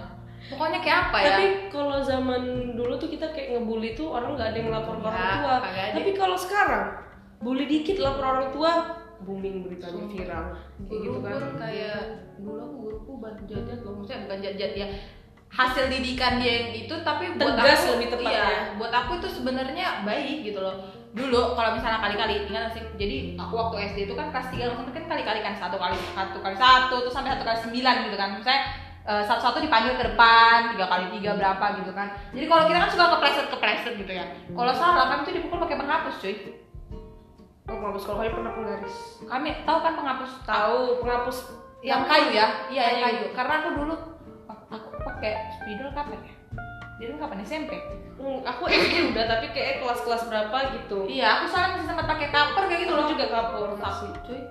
Pokoknya 0.49 0.79
kayak 0.81 0.99
apa 1.09 1.17
ya? 1.21 1.27
Tapi 1.29 1.45
kalau 1.69 1.97
zaman 2.01 2.41
dulu 2.73 2.97
tuh 2.97 3.09
kita 3.13 3.29
kayak 3.37 3.53
ngebully 3.53 3.93
tuh 3.93 4.09
orang 4.09 4.33
nggak 4.33 4.49
ada 4.49 4.57
yang 4.57 4.69
lapor 4.73 4.97
ke 4.97 5.05
orang 5.05 5.21
Ya, 5.21 5.33
tua. 5.37 5.55
Tapi 5.93 6.11
kalau 6.17 6.37
sekarang 6.37 6.85
bully 7.39 7.65
dikit 7.69 8.01
lapor 8.01 8.25
orang 8.25 8.49
tua, 8.49 8.71
booming 9.23 9.67
beritanya 9.67 10.03
viral. 10.07 10.45
Kayak 10.87 10.99
gitu 11.03 11.17
kan. 11.21 11.33
Kayak 11.59 11.99
dulu 12.39 12.59
aku 12.59 12.75
guruku 12.83 13.11
bantu 13.19 13.43
jajat 13.49 13.79
loh. 13.83 13.93
Maksudnya 13.99 14.19
bukan 14.27 14.39
jajat 14.43 14.71
ya. 14.75 14.87
Hasil 15.49 15.89
didikan 15.89 16.37
dia 16.37 16.53
yang 16.61 16.69
itu 16.85 16.93
tapi 17.01 17.33
buat 17.33 17.57
Tegas 17.57 17.81
aku 17.81 17.97
lebih 17.97 18.07
tepatnya. 18.13 18.37
iya, 18.37 18.49
buat 18.77 18.93
aku 18.93 19.11
itu 19.17 19.27
sebenarnya 19.33 20.05
baik 20.05 20.45
gitu 20.45 20.61
loh. 20.61 20.77
Dulu 21.09 21.57
kalau 21.57 21.73
misalnya 21.73 21.97
kali-kali 22.05 22.45
ingat 22.45 22.69
sih? 22.77 22.85
Jadi 23.01 23.33
aku 23.33 23.57
waktu 23.57 23.75
SD 23.89 23.97
itu 24.05 24.13
kan 24.13 24.29
kelas 24.29 24.53
tiga 24.53 24.69
langsung 24.69 24.93
kan 24.93 25.09
kali-kali 25.09 25.41
kan 25.41 25.57
satu 25.57 25.81
kali 25.81 25.97
satu 26.13 26.37
kali 26.37 26.53
satu 26.53 26.95
terus 27.01 27.15
sampai 27.17 27.33
satu 27.33 27.43
kali 27.49 27.59
sembilan 27.65 27.95
gitu 28.05 28.17
kan. 28.21 28.29
Misalnya 28.37 28.61
eh, 29.09 29.23
satu-satu 29.25 29.57
dipanggil 29.65 29.97
ke 29.97 30.03
depan 30.13 30.77
tiga 30.77 30.85
kali 30.85 31.05
tiga 31.17 31.31
berapa 31.33 31.65
gitu 31.81 31.91
kan. 31.97 32.07
Jadi 32.29 32.45
kalau 32.45 32.63
kita 32.69 32.77
kan 32.77 32.89
suka 32.93 33.05
kepleset 33.17 33.47
kepleset 33.49 33.93
gitu 33.97 34.11
ya. 34.13 34.25
Kalau 34.53 34.73
salah 34.77 35.05
kami 35.09 35.21
tuh 35.25 35.33
dipukul 35.33 35.57
pakai 35.65 35.81
penghapus 35.81 36.15
cuy 36.21 36.35
penghapus 37.71 38.03
kalau 38.03 38.17
kayu 38.19 38.31
pernah 38.33 38.51
penggaris. 38.51 38.95
kami 39.21 39.49
tahu 39.61 39.79
kan 39.79 39.93
penghapus 39.93 40.31
Tahu 40.41 40.79
penghapus 40.99 41.37
yang 41.79 42.03
kayu 42.03 42.29
ya? 42.31 42.47
iya 42.67 42.83
yang 42.89 42.99
Kayu. 42.99 43.15
kayu. 43.19 43.25
Karena 43.33 43.53
aku 43.55 43.69
dulu 43.73 43.93
aku 44.67 44.87
pakai 44.99 45.31
spidol 45.53 45.89
kapan 45.91 46.19
ya? 46.19 46.33
Dia 46.99 47.15
kapan 47.15 47.39
SMP 47.41 47.71
Hmm, 48.19 48.43
aku 48.43 48.67
SD 48.67 49.15
udah 49.15 49.25
tapi 49.25 49.47
kayak 49.49 49.79
kelas-kelas 49.79 50.27
berapa 50.27 50.57
gitu. 50.75 51.07
iya 51.07 51.39
aku 51.39 51.47
soalnya 51.47 51.69
masih 51.73 51.87
sempat 51.87 52.05
pakai 52.05 52.27
cover 52.27 52.63
kayak 52.67 52.79
gitu 52.83 52.93
loh. 52.93 53.07
Juga 53.07 53.25
kapur. 53.29 53.67
tapi 53.73 54.07
cuy. 54.23 54.41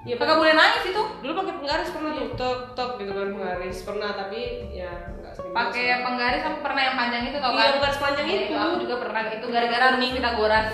Iya, 0.00 0.16
kagak 0.16 0.36
boleh 0.36 0.52
nangis 0.52 0.84
itu. 0.86 1.02
Dulu 1.20 1.32
pakai 1.34 1.54
penggaris 1.56 1.88
pernah 1.90 2.10
tuh, 2.10 2.28
tok 2.32 2.58
tok 2.72 2.90
gitu 2.96 3.12
kan 3.12 3.28
penggaris. 3.30 3.78
Pernah 3.80 4.10
tapi 4.14 4.40
ya 4.70 4.92
nggak 5.14 5.32
sering. 5.32 5.52
pakai 5.52 5.84
penggaris 6.00 6.42
aku 6.42 6.58
pernah 6.60 6.82
yang 6.82 6.96
panjang 6.96 7.22
itu 7.26 7.36
tau 7.36 7.50
Iya, 7.50 7.56
kan? 7.58 7.72
penggaris 7.76 8.00
panjang 8.00 8.26
Iya, 8.26 8.36
itu. 8.42 8.54
aku 8.54 8.74
juga 8.80 8.96
pernah. 9.00 9.20
Itu 9.30 9.46
gara-gara 9.48 9.86
nih 9.96 10.10
kita 10.12 10.30
goras 10.34 10.68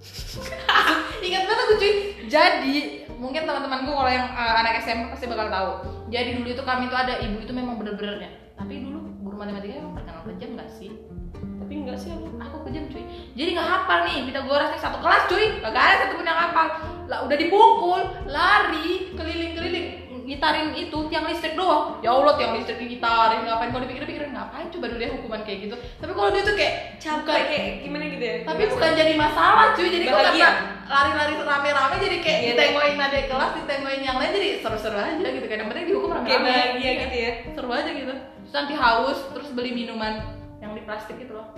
ingat 1.26 1.42
banget 1.44 1.60
aku 1.64 1.74
cuy. 1.76 1.92
Jadi 2.30 2.76
mungkin 3.20 3.44
teman-temanku 3.44 3.90
kalau 3.92 4.10
yang 4.10 4.28
uh, 4.32 4.54
anak 4.64 4.80
SMP 4.80 5.12
pasti 5.12 5.28
bakal 5.28 5.48
tahu. 5.52 5.70
Jadi 6.08 6.40
dulu 6.40 6.48
itu 6.50 6.62
kami 6.64 6.88
tuh 6.88 6.98
ada 6.98 7.20
ibu 7.20 7.38
itu 7.38 7.52
memang 7.52 7.76
bener-benernya 7.76 8.40
tapi 8.60 8.84
dulu 8.84 9.00
guru 9.24 9.36
matematika 9.40 9.80
emang 9.80 9.96
terkenal 9.96 10.22
kejam 10.28 10.50
gak 10.60 10.68
sih? 10.76 10.92
Tapi 11.32 11.72
enggak 11.80 11.96
sih 11.96 12.12
aku. 12.12 12.28
aku 12.36 12.56
kejam 12.68 12.84
cuy. 12.92 13.04
Jadi 13.32 13.48
nggak 13.56 13.68
hafal 13.72 13.98
nih 14.04 14.28
Pitagoras 14.28 14.68
nih 14.68 14.80
satu 14.84 14.98
kelas 15.00 15.24
cuy. 15.32 15.46
Gak 15.64 15.72
ada 15.72 15.96
satu 16.04 16.14
pun 16.20 16.28
yang 16.28 16.36
hafal. 16.36 16.66
Lah 17.08 17.18
udah 17.24 17.36
dipukul 17.40 18.02
lari 18.28 19.16
keliling-keliling 19.16 20.09
ngitarin 20.30 20.70
itu 20.72 20.94
tiang 21.10 21.26
listrik 21.26 21.58
doang. 21.58 21.98
Ya 21.98 22.14
allah 22.14 22.38
tiang 22.38 22.54
listrik 22.54 22.78
digitarin 22.78 23.42
ngapain 23.42 23.68
kalau 23.68 23.82
dipikir-pikir? 23.82 24.30
Ngapain 24.30 24.70
coba 24.70 24.84
dulu 24.86 24.98
dia 24.98 25.10
hukuman 25.10 25.42
kayak 25.42 25.58
gitu. 25.66 25.74
Tapi 25.98 26.12
kalau 26.14 26.30
dia 26.30 26.42
tuh 26.42 26.54
kayak 26.54 26.74
Capek 26.96 27.42
kayak 27.44 27.66
gimana 27.82 28.04
gitu 28.06 28.22
ya? 28.22 28.36
tapi 28.46 28.62
bukan 28.64 28.90
jadi 28.94 29.12
masalah 29.16 29.66
cuy. 29.74 29.88
Jadi 29.90 30.04
kok 30.06 30.14
Bahagia. 30.14 30.46
kata 30.46 30.62
lari-lari 30.86 31.34
rame-rame 31.36 31.96
jadi 31.98 32.16
kayak 32.20 32.38
Iya, 32.40 32.50
ditengokin 32.52 32.98
adik 33.00 33.24
kelas 33.26 33.50
ditengokin 33.56 34.02
yang 34.02 34.16
lain 34.16 34.30
jadi 34.32 34.48
seru-seru 34.58 34.96
aja 34.96 35.26
gitu. 35.28 35.46
Kan 35.46 35.56
yang 35.58 35.68
penting 35.68 35.86
dihukum 35.86 36.08
kayak 36.12 36.22
rame-rame 36.22 36.46
bahagia 36.46 36.90
gitu 36.96 37.16
ya. 37.16 37.30
seru 37.50 37.68
aja 37.70 37.90
gitu. 37.90 38.14
Terus 38.14 38.54
nanti 38.54 38.74
haus 38.74 39.18
terus 39.30 39.48
beli 39.50 39.70
minuman 39.72 40.12
yang 40.58 40.70
di 40.72 40.82
plastik 40.82 41.18
gitu 41.18 41.34
loh. 41.34 41.50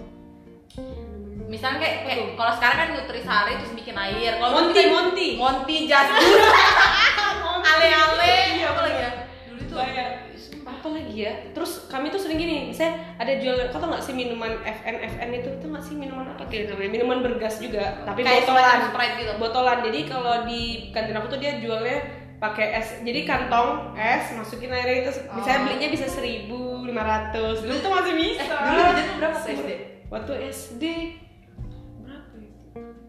Misalnya 1.44 1.84
kayak, 1.84 1.96
kayak 2.02 2.18
kalau 2.32 2.52
sekarang 2.56 2.76
kan 2.78 2.88
nutrisari 2.96 3.52
terus 3.60 3.76
bikin 3.76 3.92
air. 3.92 4.40
Kalau 4.40 4.56
dulu 4.56 4.72
Monty, 4.72 4.80
kita- 4.80 4.92
Monty. 5.36 5.76
Ale-ale. 7.64 8.34
Iya, 8.54 8.66
apa 8.68 8.80
lagi 8.82 8.98
ya? 8.98 9.10
Dulu 9.46 9.58
itu 9.60 9.74
Banyak. 9.74 10.08
apa 10.62 10.86
lagi 10.88 11.16
ya? 11.16 11.32
Terus 11.52 11.72
kami 11.86 12.06
tuh 12.08 12.18
sering 12.18 12.36
gini 12.36 12.68
misalnya 12.68 12.92
ada 13.16 13.32
jual 13.34 13.54
kau 13.68 13.78
tau 13.78 13.88
nggak 13.88 14.00
sih 14.00 14.12
minuman 14.12 14.52
FN 14.60 14.96
FN 14.98 15.28
itu? 15.32 15.48
Itu 15.52 15.66
nggak 15.68 15.82
sih 15.82 15.94
minuman 15.94 16.26
apa 16.28 16.42
gitu 16.46 16.66
namanya? 16.68 16.90
Minuman 16.90 17.18
bergas 17.20 17.56
juga 17.56 18.02
tapi 18.02 18.20
Kayak 18.20 18.44
botolan. 18.44 18.78
Sprite 18.84 19.14
gitu. 19.16 19.32
botolan. 19.38 19.78
Jadi 19.82 20.00
kalau 20.04 20.34
di 20.42 20.62
kantin 20.90 21.14
aku 21.14 21.26
tuh 21.28 21.38
dia 21.38 21.52
jualnya 21.56 21.98
pakai 22.36 22.74
es 22.74 22.98
jadi 23.00 23.22
kantong 23.22 23.94
es 23.94 24.34
masukin 24.34 24.66
airnya 24.68 25.06
itu 25.06 25.10
misalnya 25.30 25.58
Oh. 25.58 25.64
belinya 25.64 25.88
bisa 25.88 26.06
seribu 26.06 26.60
lima 26.82 27.02
ratus. 27.02 27.62
Dulu 27.62 27.76
tuh 27.78 27.90
masih 27.92 28.14
bisa. 28.16 28.42
Eh, 28.42 28.66
dulu 28.66 28.80
jajan 28.82 29.04
tuh 29.04 29.16
berapa 29.16 29.38
SD? 29.40 29.70
waktu 30.08 30.32
SD 30.50 30.84
berapa 32.02 32.34
ya? 32.34 32.50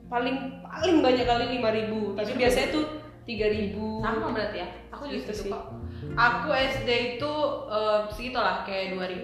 paling 0.05 0.37
paling 0.61 0.95
banyak 1.01 1.25
kali 1.25 1.45
lima 1.51 1.69
ribu. 1.71 2.13
Tapi 2.13 2.31
biasanya 2.35 2.67
tuh 2.71 2.85
tiga 3.23 3.47
ribu 3.47 3.99
Sama 3.99 4.29
berarti 4.29 4.57
ya. 4.59 4.67
Aku 4.91 5.03
juga 5.05 5.31
Gitu 5.31 5.47
kok. 5.47 5.63
Aku 6.13 6.47
SD 6.51 6.89
itu 7.15 7.31
eh, 7.67 7.99
segitu 8.09 8.35
lah 8.35 8.61
kayak 8.61 8.93
2000. 8.93 9.23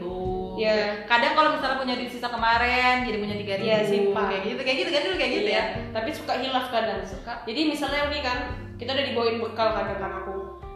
Iya. 0.56 0.76
Kadang 1.06 1.34
kalau 1.34 1.50
misalnya 1.56 1.78
punya 1.78 1.96
duit 1.96 2.08
sisa 2.08 2.28
kemarin 2.28 3.04
jadi 3.04 3.18
punya 3.18 3.36
3000. 3.36 3.60
Iya, 3.62 3.78
simpan. 3.84 4.26
Kayak 4.30 4.44
gitu, 4.46 4.62
kayak 4.64 4.78
gitu 4.78 4.90
kan 4.90 5.02
dulu 5.04 5.16
kayak 5.16 5.32
gitu 5.34 5.50
Iya, 5.50 5.56
ya. 5.56 5.64
tapi 5.92 6.10
suka 6.10 6.34
hilaf 6.36 6.66
kadang 6.70 7.00
Suka. 7.02 7.34
jadi 7.44 7.62
misalnya 7.66 8.08
nih 8.08 8.22
kan 8.22 8.38
kita 8.76 8.92
udah 8.92 9.06
dibawain 9.06 9.38
bekal 9.40 9.68
kadang 9.74 9.98
kan 9.98 10.12
aku 10.16 10.36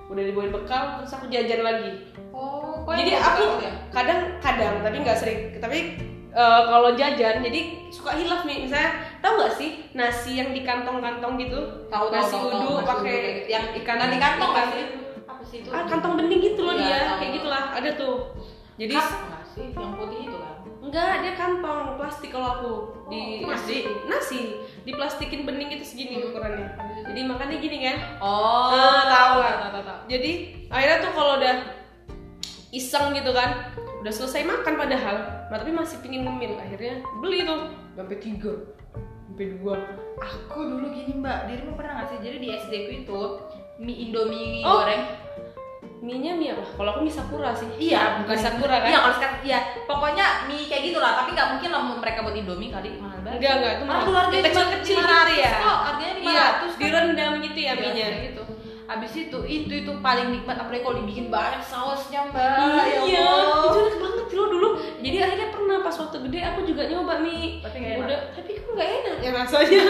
udah 0.09 0.23
dibawain 0.23 0.51
bekal 0.51 0.83
terus 0.99 1.11
aku 1.11 1.25
jajan 1.27 1.61
lagi 1.61 1.91
Oh, 2.29 2.83
jadi 2.89 3.15
aku 3.15 3.61
ya? 3.61 3.71
kadang 3.89 4.19
kadang 4.39 4.81
tapi 4.81 4.97
nggak 4.99 5.15
sering 5.15 5.39
tapi 5.57 5.79
eh, 6.29 6.61
kalau 6.65 6.89
jajan 6.93 7.39
jadi 7.39 7.59
suka 7.89 8.11
hilaf 8.13 8.43
nih 8.43 8.67
misalnya 8.67 8.91
tahu 9.23 9.33
nggak 9.39 9.53
sih 9.55 9.69
nasi 9.93 10.31
yang 10.35 10.51
di 10.51 10.61
kantong-kantong 10.61 11.39
gitu? 11.39 11.59
Tahu, 11.87 12.05
nasi 12.11 12.35
uduk 12.35 12.51
nasi 12.75 12.85
pakai 12.85 13.17
yang 13.47 13.65
ikan 13.79 13.95
Nggak 13.95 14.11
di 14.11 14.19
kantong 14.19 14.51
kan 14.51 14.65
sih? 14.69 14.85
Apa 15.23 15.43
sih 15.43 15.57
itu? 15.63 15.69
ah, 15.71 15.83
kantong 15.87 16.13
bening 16.19 16.41
gitu 16.43 16.61
loh 16.61 16.75
Iya, 16.75 16.83
dia. 16.99 17.15
kayak 17.17 17.31
gitulah. 17.33 17.63
Ada 17.71 17.89
tuh. 17.95 18.15
Jadi 18.75 18.93
nggak 18.93 19.43
sih? 19.47 19.67
Yang 19.71 19.91
putih 19.95 20.19
itu 20.27 20.37
kan. 20.37 20.55
enggak 20.83 21.13
dia 21.23 21.33
kantong 21.33 21.95
plastik 21.95 22.29
kalau 22.29 22.47
aku. 22.51 22.73
Di 23.07 23.21
Oh, 23.41 23.49
nasi? 23.49 23.77
nasi. 24.05 24.41
Diplastikin 24.83 25.47
bening 25.47 25.71
itu 25.71 25.85
segini 25.87 26.19
ukurannya. 26.21 26.75
Jadi 27.07 27.19
makannya 27.23 27.57
gini 27.57 27.77
kan? 27.81 27.97
Oh, 28.19 28.67
Ah, 28.69 29.01
tahu 29.07 29.33
lah. 29.39 29.55
jadi 30.03 30.31
akhirnya 30.67 30.97
tuh 30.99 31.11
kalau 31.15 31.39
udah 31.39 31.55
iseng 32.69 33.13
gitu 33.13 33.31
kan 33.31 33.71
udah 34.01 34.11
selesai 34.11 34.43
makan 34.43 34.73
padahal 34.75 35.15
tapi 35.47 35.71
masih 35.71 36.01
pingin 36.01 36.27
ngemil. 36.27 36.59
Akhirnya 36.59 36.99
beli 37.21 37.47
tuh. 37.47 37.71
Sampai 37.93 38.17
tiga 38.19 38.51
Aku 39.33 40.59
dulu 40.61 40.85
gini 40.87 41.17
mbak, 41.17 41.49
dirimu 41.49 41.73
pernah 41.73 41.97
nggak 41.97 42.07
sih? 42.07 42.17
Jadi 42.21 42.37
di 42.37 42.47
SD 42.51 42.73
ku 42.79 42.91
itu 42.95 43.19
mie 43.75 43.97
Indomie 44.03 44.61
Oh. 44.61 44.79
goreng. 44.79 45.03
mie 45.99 46.19
nya 46.19 46.35
mie 46.35 46.51
apa 46.51 46.67
kalau 46.67 46.89
aku 46.91 47.01
mie 47.01 47.15
sakura 47.15 47.55
sih 47.55 47.63
Iya, 47.79 48.19
bukan 48.19 48.35
sakura 48.35 48.75
kan 48.77 48.91
Iya, 48.91 48.99
kalau 48.99 49.15
sekarang 49.15 49.37
iya. 49.41 49.59
Pokoknya 49.87 50.25
mie 50.45 50.67
kayak 50.67 50.83
gitu 50.85 50.99
lah, 50.99 51.15
tapi 51.15 51.31
nggak 51.31 51.47
mungkin 51.49 51.69
lah 51.71 51.79
mereka 51.95 52.19
buat 52.21 52.35
Indomie 52.35 52.67
kali 52.67 52.99
mahal 52.99 53.23
banget. 53.23 53.39
enggak 53.39 53.53
enggak 53.55 53.71
itu 53.71 53.81
Ah, 53.81 53.87
mahal 53.87 54.03
dulu 54.03 54.17
harganya 54.19 54.35
Yang 54.35 54.45
kecil-kecil 54.51 54.95
cuma 54.99 55.07
gitu 55.23 55.33
ya 55.33 55.49
500 55.49 55.63
kok, 55.63 55.79
harganya 55.81 56.13
500 56.13 56.27
iya 56.27 56.43
kan. 56.43 56.75
direndam 56.77 57.31
gitu 57.41 57.57
ya 57.57 57.63
Iya, 57.65 57.73
mie 57.73 57.91
nya 57.95 58.07
gitu. 58.21 58.43
Abis 58.83 59.11
itu, 59.15 59.37
itu 59.47 59.73
itu 59.79 59.91
paling 59.97 60.27
nikmat 60.29 60.57
apalagi 60.59 60.83
kalau 60.83 60.97
dibikin 60.99 61.27
banyak 61.29 61.63
sausnya 61.63 62.19
mbak. 62.27 62.83
Ya 62.83 62.99
iya 63.01 63.23
itu 63.63 63.77
enak 63.79 63.97
banget 63.97 64.27
loh 64.29 64.47
dulu 64.51 64.67
jadi 64.99 65.17
akhirnya 65.23 65.47
pernah 65.49 65.77
pas 65.79 65.95
waktu 65.95 66.17
gede 66.21 66.39
aku 66.43 66.59
juga 66.63 66.83
nyoba 66.85 67.13
mie 67.17 67.59
Tapi 67.59 67.77
udah 67.97 68.19
tapi 68.33 68.52
nggak 68.73 68.89
enak. 68.89 69.15
Ya 69.21 69.31
rasanya. 69.31 69.81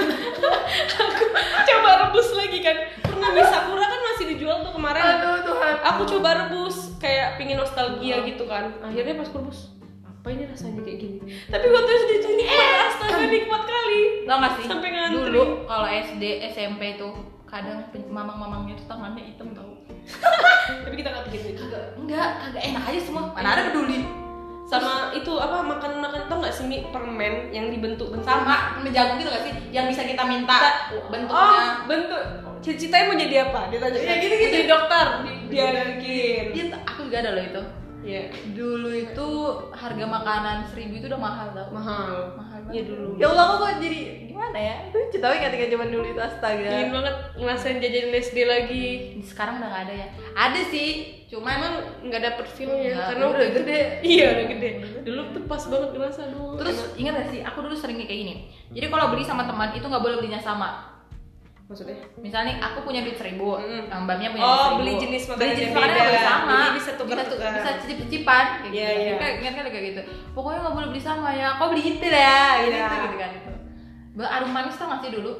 Aku 0.99 1.23
coba 1.67 1.89
rebus 2.07 2.29
lagi 2.35 2.59
kan. 2.59 2.77
Pernah 3.03 3.29
mie 3.31 3.45
sakura 3.47 3.85
kan 3.87 4.01
masih 4.13 4.25
dijual 4.35 4.57
tuh 4.61 4.73
kemarin. 4.75 5.03
Aduh 5.03 5.37
Tuhan. 5.47 5.73
aku 5.83 6.01
coba 6.17 6.29
rebus 6.45 6.77
kayak 6.99 7.39
pingin 7.39 7.57
nostalgia 7.59 8.21
gitu 8.27 8.43
kan. 8.45 8.75
Akhirnya 8.83 9.15
pas 9.19 9.27
aku 9.31 9.37
rebus 9.43 9.73
apa 10.03 10.27
ini 10.31 10.43
rasanya 10.47 10.79
kayak 10.87 10.97
gini? 11.03 11.19
Tapi 11.51 11.65
waktu 11.67 11.91
SD 11.99 12.11
ini 12.31 12.45
astaga 12.47 13.25
nikmat 13.27 13.63
kali. 13.67 14.01
Tau 14.23 14.37
gak 14.39 14.51
sih? 14.55 14.65
Sampai 14.71 14.89
ngantri. 14.95 15.19
Dulu 15.19 15.43
kalau 15.67 15.87
SD, 15.87 16.23
SMP 16.55 16.95
tuh 16.95 17.11
kadang 17.43 17.83
mamang-mamangnya 18.07 18.79
tuh 18.79 18.87
tangannya 18.87 19.35
hitam 19.35 19.51
tau. 19.51 19.83
Tapi 20.87 20.95
kita 20.99 21.11
nggak 21.11 21.25
bikin 21.31 21.55
itu 21.55 21.63
Kagak, 21.63 21.95
enggak, 21.95 22.29
kagak 22.39 22.63
enak 22.71 22.83
aja 22.87 22.99
semua. 23.03 23.23
Mana 23.35 23.49
ada 23.55 23.63
peduli 23.71 24.22
sama 24.63 25.11
itu 25.11 25.31
apa 25.37 25.59
makan 25.59 25.99
makan 25.99 26.21
tau 26.31 26.39
nggak 26.39 26.55
sih 26.55 26.65
mie 26.65 26.87
permen 26.89 27.51
yang 27.51 27.67
dibentuk 27.67 28.09
bentuk 28.09 28.25
Sama, 28.25 28.79
jagung 28.89 29.19
gitu 29.19 29.29
gak 29.29 29.43
sih? 29.43 29.53
Yang 29.75 29.85
bisa 29.93 30.01
kita 30.07 30.23
minta 30.23 30.55
Kita- 30.55 31.11
bentuknya. 31.11 31.35
Oh 31.35 31.67
bentuk. 31.85 32.23
Cita-citanya 32.63 33.05
mau 33.11 33.17
jadi 33.19 33.35
apa? 33.51 33.61
Dia 33.67 33.79
tanya. 33.83 33.99
Ya, 33.99 34.15
gitu-gitu. 34.23 34.53
jadi 34.55 34.67
dokter 34.71 35.05
dia 35.51 35.67
bikin. 35.99 36.43
Iya, 36.55 36.63
aku 36.87 36.99
juga 37.11 37.17
ada 37.19 37.31
loh 37.35 37.43
itu. 37.43 37.61
Iya. 38.03 38.23
Dulu 38.55 38.89
itu 38.91 39.27
harga 39.75 40.05
makanan 40.07 40.57
seribu 40.71 40.93
itu 40.99 41.07
udah 41.11 41.21
mahal 41.21 41.47
tau. 41.51 41.67
Mahal. 41.75 42.11
Mahal 42.39 42.52
banget 42.63 42.73
Iya 42.73 42.83
dulu 42.87 43.07
Ya 43.19 43.27
Allah 43.29 43.45
kok 43.59 43.71
jadi 43.83 43.99
gimana 44.31 44.57
ya? 44.57 44.75
Lucu 44.89 45.17
tapi 45.19 45.35
ketika 45.39 45.65
zaman 45.75 45.89
dulu 45.91 46.05
itu 46.07 46.21
astaga 46.23 46.69
Ingin 46.71 46.89
banget 46.95 47.15
ngerasain 47.35 47.77
jajanin 47.83 48.13
SD 48.15 48.37
lagi 48.47 48.85
Sekarang 49.21 49.59
udah 49.59 49.69
gak 49.69 49.83
ada 49.89 49.93
ya 49.93 50.07
Ada 50.33 50.61
sih, 50.71 50.89
cuma 51.27 51.49
emang 51.53 51.73
nggak 52.07 52.21
dapet 52.23 52.45
feelnya 52.49 52.95
Nggak, 52.95 53.05
karena 53.11 53.25
udah 53.29 53.47
gede. 53.59 53.79
Iya 54.15 54.25
udah 54.33 54.45
gede. 54.49 54.69
Dulu 55.03 55.21
tuh 55.35 55.43
pas 55.45 55.63
banget 55.67 55.89
ngerasa 55.93 56.21
dulu. 56.31 56.55
Terus 56.57 56.77
ingat 56.95 57.13
gak 57.19 57.29
sih, 57.29 57.39
aku 57.43 57.57
dulu 57.61 57.75
sering 57.75 57.97
kayak 57.99 58.19
gini 58.23 58.33
Jadi 58.71 58.85
kalau 58.87 59.11
beli 59.11 59.23
sama 59.27 59.43
teman 59.43 59.75
itu 59.75 59.85
nggak 59.85 60.03
boleh 60.03 60.17
belinya 60.23 60.39
sama 60.39 60.92
maksudnya? 61.65 61.97
Misalnya 62.17 62.45
nih, 62.49 62.57
aku 62.61 62.77
punya 62.81 62.99
duit 63.01 63.15
seribu, 63.15 63.55
Mm. 63.55 63.87
mbaknya 64.03 64.29
punya 64.29 64.41
Oh, 64.41 64.49
duit 64.49 64.61
seribu 64.63 64.79
beli 64.79 64.93
jenis 64.99 65.23
makanan 65.25 65.39
Beli 65.39 65.53
jenis 65.53 65.71
makanan 65.71 65.87
beda. 65.87 65.95
nggak 65.95 66.09
boleh 66.09 66.23
sama 66.25 66.51
Jadi 66.53 66.71
bisa 66.73 66.91
tukar-tukar. 66.93 67.25
Bisa, 67.25 67.33
tuh- 67.33 67.53
bisa 67.55 67.69
cicip-cicipan 67.79 68.45
kayak 68.59 68.71
Iya, 68.71 68.87
gitu 68.89 69.01
iya. 69.01 69.13
Kayak 69.15 69.33
ingat 69.37 69.53
kan 69.53 69.65
kayak 69.67 69.85
gitu 69.87 70.01
Pokoknya 70.31 70.59
nggak 70.59 70.75
boleh 70.75 70.87
beli 70.89 71.01
sama 71.01 71.29
ya, 71.31 71.47
kau 71.55 71.67
beli 71.69 71.83
itu 71.89 72.05
ya 72.05 72.41
Gitu, 72.59 72.73
Iya. 72.73 72.87
gitu 73.01 73.17
kan 73.17 73.29
itu 73.33 73.51
Arum 74.15 74.51
manis 74.51 74.77
tau 74.77 74.87
gak 74.87 74.99
sih 74.99 75.11
dulu? 75.11 75.31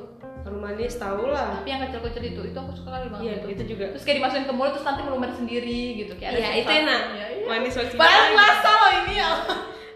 Harum 0.44 0.60
manis 0.60 0.96
tahu 0.98 1.24
lah. 1.30 1.56
Tapi 1.56 1.68
yang 1.70 1.82
kecil-kecil 1.84 2.24
itu, 2.26 2.42
itu 2.44 2.58
aku 2.58 2.72
suka 2.74 2.90
kali 2.92 3.06
banget 3.08 3.24
Iya, 3.24 3.34
itu. 3.38 3.48
itu 3.54 3.64
juga. 3.70 3.86
Terus 3.94 4.04
kayak 4.04 4.18
dimasukin 4.18 4.44
ke 4.44 4.54
mulut 4.54 4.72
terus 4.74 4.84
nanti 4.84 5.02
melumer 5.02 5.32
sendiri 5.32 5.82
gitu 5.96 6.14
Kayak 6.18 6.30
ada 6.32 6.40
Iya, 6.42 6.50
itu 6.58 6.72
enak. 6.74 7.02
Iya, 7.08 7.26
iya. 7.32 7.46
Manis 7.46 7.74
masih. 7.74 7.96
Padahal 7.96 8.28
masa 8.34 8.70
loh 8.74 8.92
ini 8.98 9.14
ya 9.16 9.30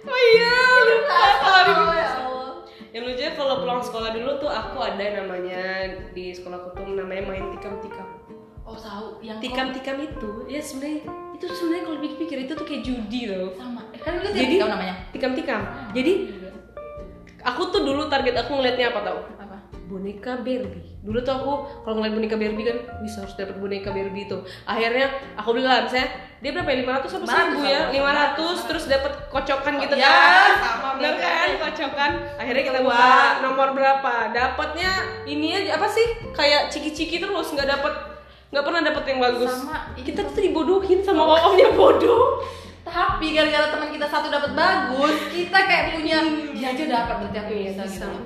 Oh 0.08 0.20
iya, 0.30 0.56
lupa 0.86 1.20
kalau 1.42 1.76
Yang 2.98 3.14
lucunya 3.14 3.32
kalau 3.38 3.62
pulang 3.62 3.78
sekolah 3.78 4.10
dulu 4.10 4.32
tuh 4.42 4.50
aku 4.50 4.82
ada 4.82 5.22
namanya 5.22 5.62
di 6.18 6.34
sekolahku 6.34 6.74
tuh 6.74 6.98
namanya 6.98 7.30
main 7.30 7.46
tikam-tikam. 7.54 8.10
Oh 8.66 8.74
tahu 8.74 9.22
yang 9.22 9.38
Tikam-tikam 9.38 10.02
itu 10.02 10.50
ya 10.50 10.58
sebenarnya 10.58 11.06
itu 11.38 11.46
sebenarnya 11.46 11.84
kalau 11.86 11.98
pikir-pikir 12.02 12.38
itu 12.50 12.54
tuh 12.58 12.66
kayak 12.66 12.82
judi 12.82 13.22
loh. 13.30 13.54
sama 13.54 13.86
eh, 13.94 14.02
kan 14.02 14.18
dulu 14.18 14.34
Jadi- 14.34 14.58
jadi 14.58 14.66
namanya 14.66 14.96
Tikam-tikam. 15.14 15.62
Jadi 15.94 16.14
aku 17.46 17.62
tuh 17.70 17.86
dulu 17.86 18.10
target 18.10 18.34
aku 18.34 18.52
ngeliatnya 18.58 18.90
apa 18.90 19.00
tau? 19.06 19.20
Boneka 19.88 20.38
Barbie. 20.38 21.00
Dulu 21.00 21.20
tuh 21.20 21.34
aku 21.34 21.52
kalau 21.82 21.96
ngeliat 21.98 22.14
boneka 22.14 22.36
Barbie 22.36 22.66
kan 22.66 22.78
bisa 23.00 23.24
harus 23.24 23.34
dapat 23.34 23.56
boneka 23.56 23.90
Barbie 23.90 24.24
itu. 24.24 24.38
Akhirnya 24.64 25.08
aku 25.34 25.56
beli 25.56 25.64
lah 25.64 25.84
misalnya 25.84 26.12
dia 26.38 26.52
berapa 26.54 26.70
ya? 26.70 26.78
500 27.02 27.18
apa 27.18 27.26
1000 27.26 27.66
ya? 27.66 27.82
500 27.90 28.68
terus 28.68 28.84
dapat 28.86 29.12
kocokan 29.28 29.74
gitu 29.82 29.94
Ya, 29.96 30.12
kan. 30.12 30.52
sama 30.60 30.90
Bener 31.00 31.16
kan 31.18 31.48
kocokan. 31.58 32.12
Akhirnya 32.36 32.64
kita 32.64 32.80
buka 32.82 33.12
nomor 33.42 33.68
berapa? 33.72 34.14
Dapatnya 34.30 34.92
ini 35.24 35.48
aja 35.56 35.80
apa 35.80 35.88
sih? 35.88 36.06
Kayak 36.32 36.70
ciki-ciki 36.70 37.18
terus 37.18 37.48
nggak 37.50 37.68
dapat 37.68 37.94
nggak 38.48 38.64
pernah 38.64 38.82
dapat 38.84 39.04
yang 39.08 39.20
bagus. 39.20 39.52
Sama, 39.52 39.92
kita 39.96 40.24
tuh 40.24 40.38
dibodohin 40.38 41.00
sama 41.02 41.24
omnya 41.44 41.72
bodoh. 41.74 42.44
tapi 42.88 43.36
gara-gara 43.36 43.68
teman 43.68 43.92
kita 43.92 44.08
satu 44.08 44.32
dapat 44.32 44.56
bagus 44.56 45.12
kita 45.28 45.60
kayak 45.60 45.92
punya 45.92 46.24
dia 46.56 46.72
aja 46.72 46.84
dapat 46.88 47.16
berarti 47.20 47.38
aku 47.38 47.52
Iya, 47.52 47.64
bisa, 47.68 47.84
bisa. 47.84 48.08
gitu 48.08 48.20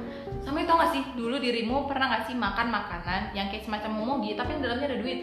itu 0.53 0.65
tau 0.65 0.77
gak 0.77 0.91
sih 0.91 1.03
dulu 1.11 1.35
dirimu 1.37 1.85
pernah 1.85 2.07
gak 2.09 2.23
sih 2.23 2.35
makan 2.35 2.67
makanan 2.67 3.21
yang 3.31 3.47
kayak 3.47 3.63
semacam 3.63 3.91
momogi 3.93 4.33
tapi 4.33 4.53
yang 4.53 4.61
dalamnya 4.61 4.87
ada 4.87 4.99
duit 4.99 5.19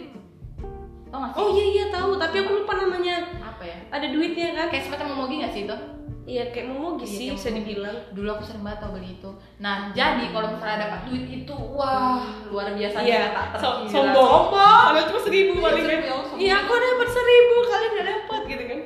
tau 1.06 1.18
gak 1.18 1.30
sih 1.30 1.38
Oh 1.38 1.48
iya 1.50 1.64
iya 1.66 1.84
tahu, 1.88 2.10
tapi 2.14 2.36
aku 2.38 2.52
lupa 2.58 2.72
namanya. 2.76 3.16
apa 3.38 3.62
ya 3.62 3.76
Ada 3.88 4.06
duitnya 4.08 4.48
kan? 4.54 4.66
kayak 4.68 4.84
semacam 4.84 5.06
momogi 5.10 5.34
gak 5.38 5.50
sih 5.50 5.64
itu 5.64 5.76
Iya 6.24 6.52
kayak 6.52 6.68
momogi 6.68 7.02
Iya, 7.02 7.08
sih 7.08 7.26
kayak 7.26 7.36
bisa 7.36 7.48
dibilang. 7.50 7.96
dulu 8.12 8.28
aku 8.30 8.44
sering 8.44 8.60
banget 8.60 8.78
tau 8.78 8.92
beli 8.92 9.10
itu 9.10 9.30
nah 9.56 9.76
jadi 9.90 10.24
kalau 10.28 10.48
misalnya 10.52 10.78
dapat 10.84 11.00
duit 11.04 11.24
itu 11.26 11.54
wah 11.72 12.20
luar 12.46 12.68
biasa 12.70 12.96
Iya, 13.00 13.32
tak 13.32 13.46
so- 13.56 13.88
sombong. 13.88 13.88
sombong 13.88 14.42
Padahal 14.52 15.06
cuma 15.06 15.20
seribu 15.22 15.52
Iya, 15.54 15.62
paling 15.62 15.84
kan. 15.84 16.00
ya. 16.02 16.16
Iya, 16.38 16.54
aku 16.60 16.72
dapat 16.74 17.08
seribu, 17.08 17.56
kalian 17.64 17.90
nggak 17.90 18.06
dapat 18.06 18.40
gitu 18.44 18.64
kan. 18.64 18.80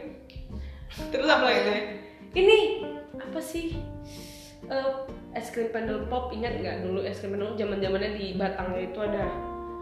Terus 1.10 1.26
apa 1.26 1.44
lagi? 1.44 1.60
Ini 2.32 2.58
apa 3.12 3.40
sih? 3.42 3.66
Eh, 4.64 4.90
es 5.32 5.48
krim 5.48 5.68
pendel 5.68 6.06
pop 6.06 6.28
ingat 6.30 6.60
nggak 6.60 6.76
dulu 6.82 7.00
es 7.00 7.16
krim 7.16 7.32
pendel 7.32 7.56
zaman 7.56 7.80
zamannya 7.80 8.10
di 8.12 8.36
Batangnya 8.36 8.80
itu 8.82 8.98
ada. 9.00 9.24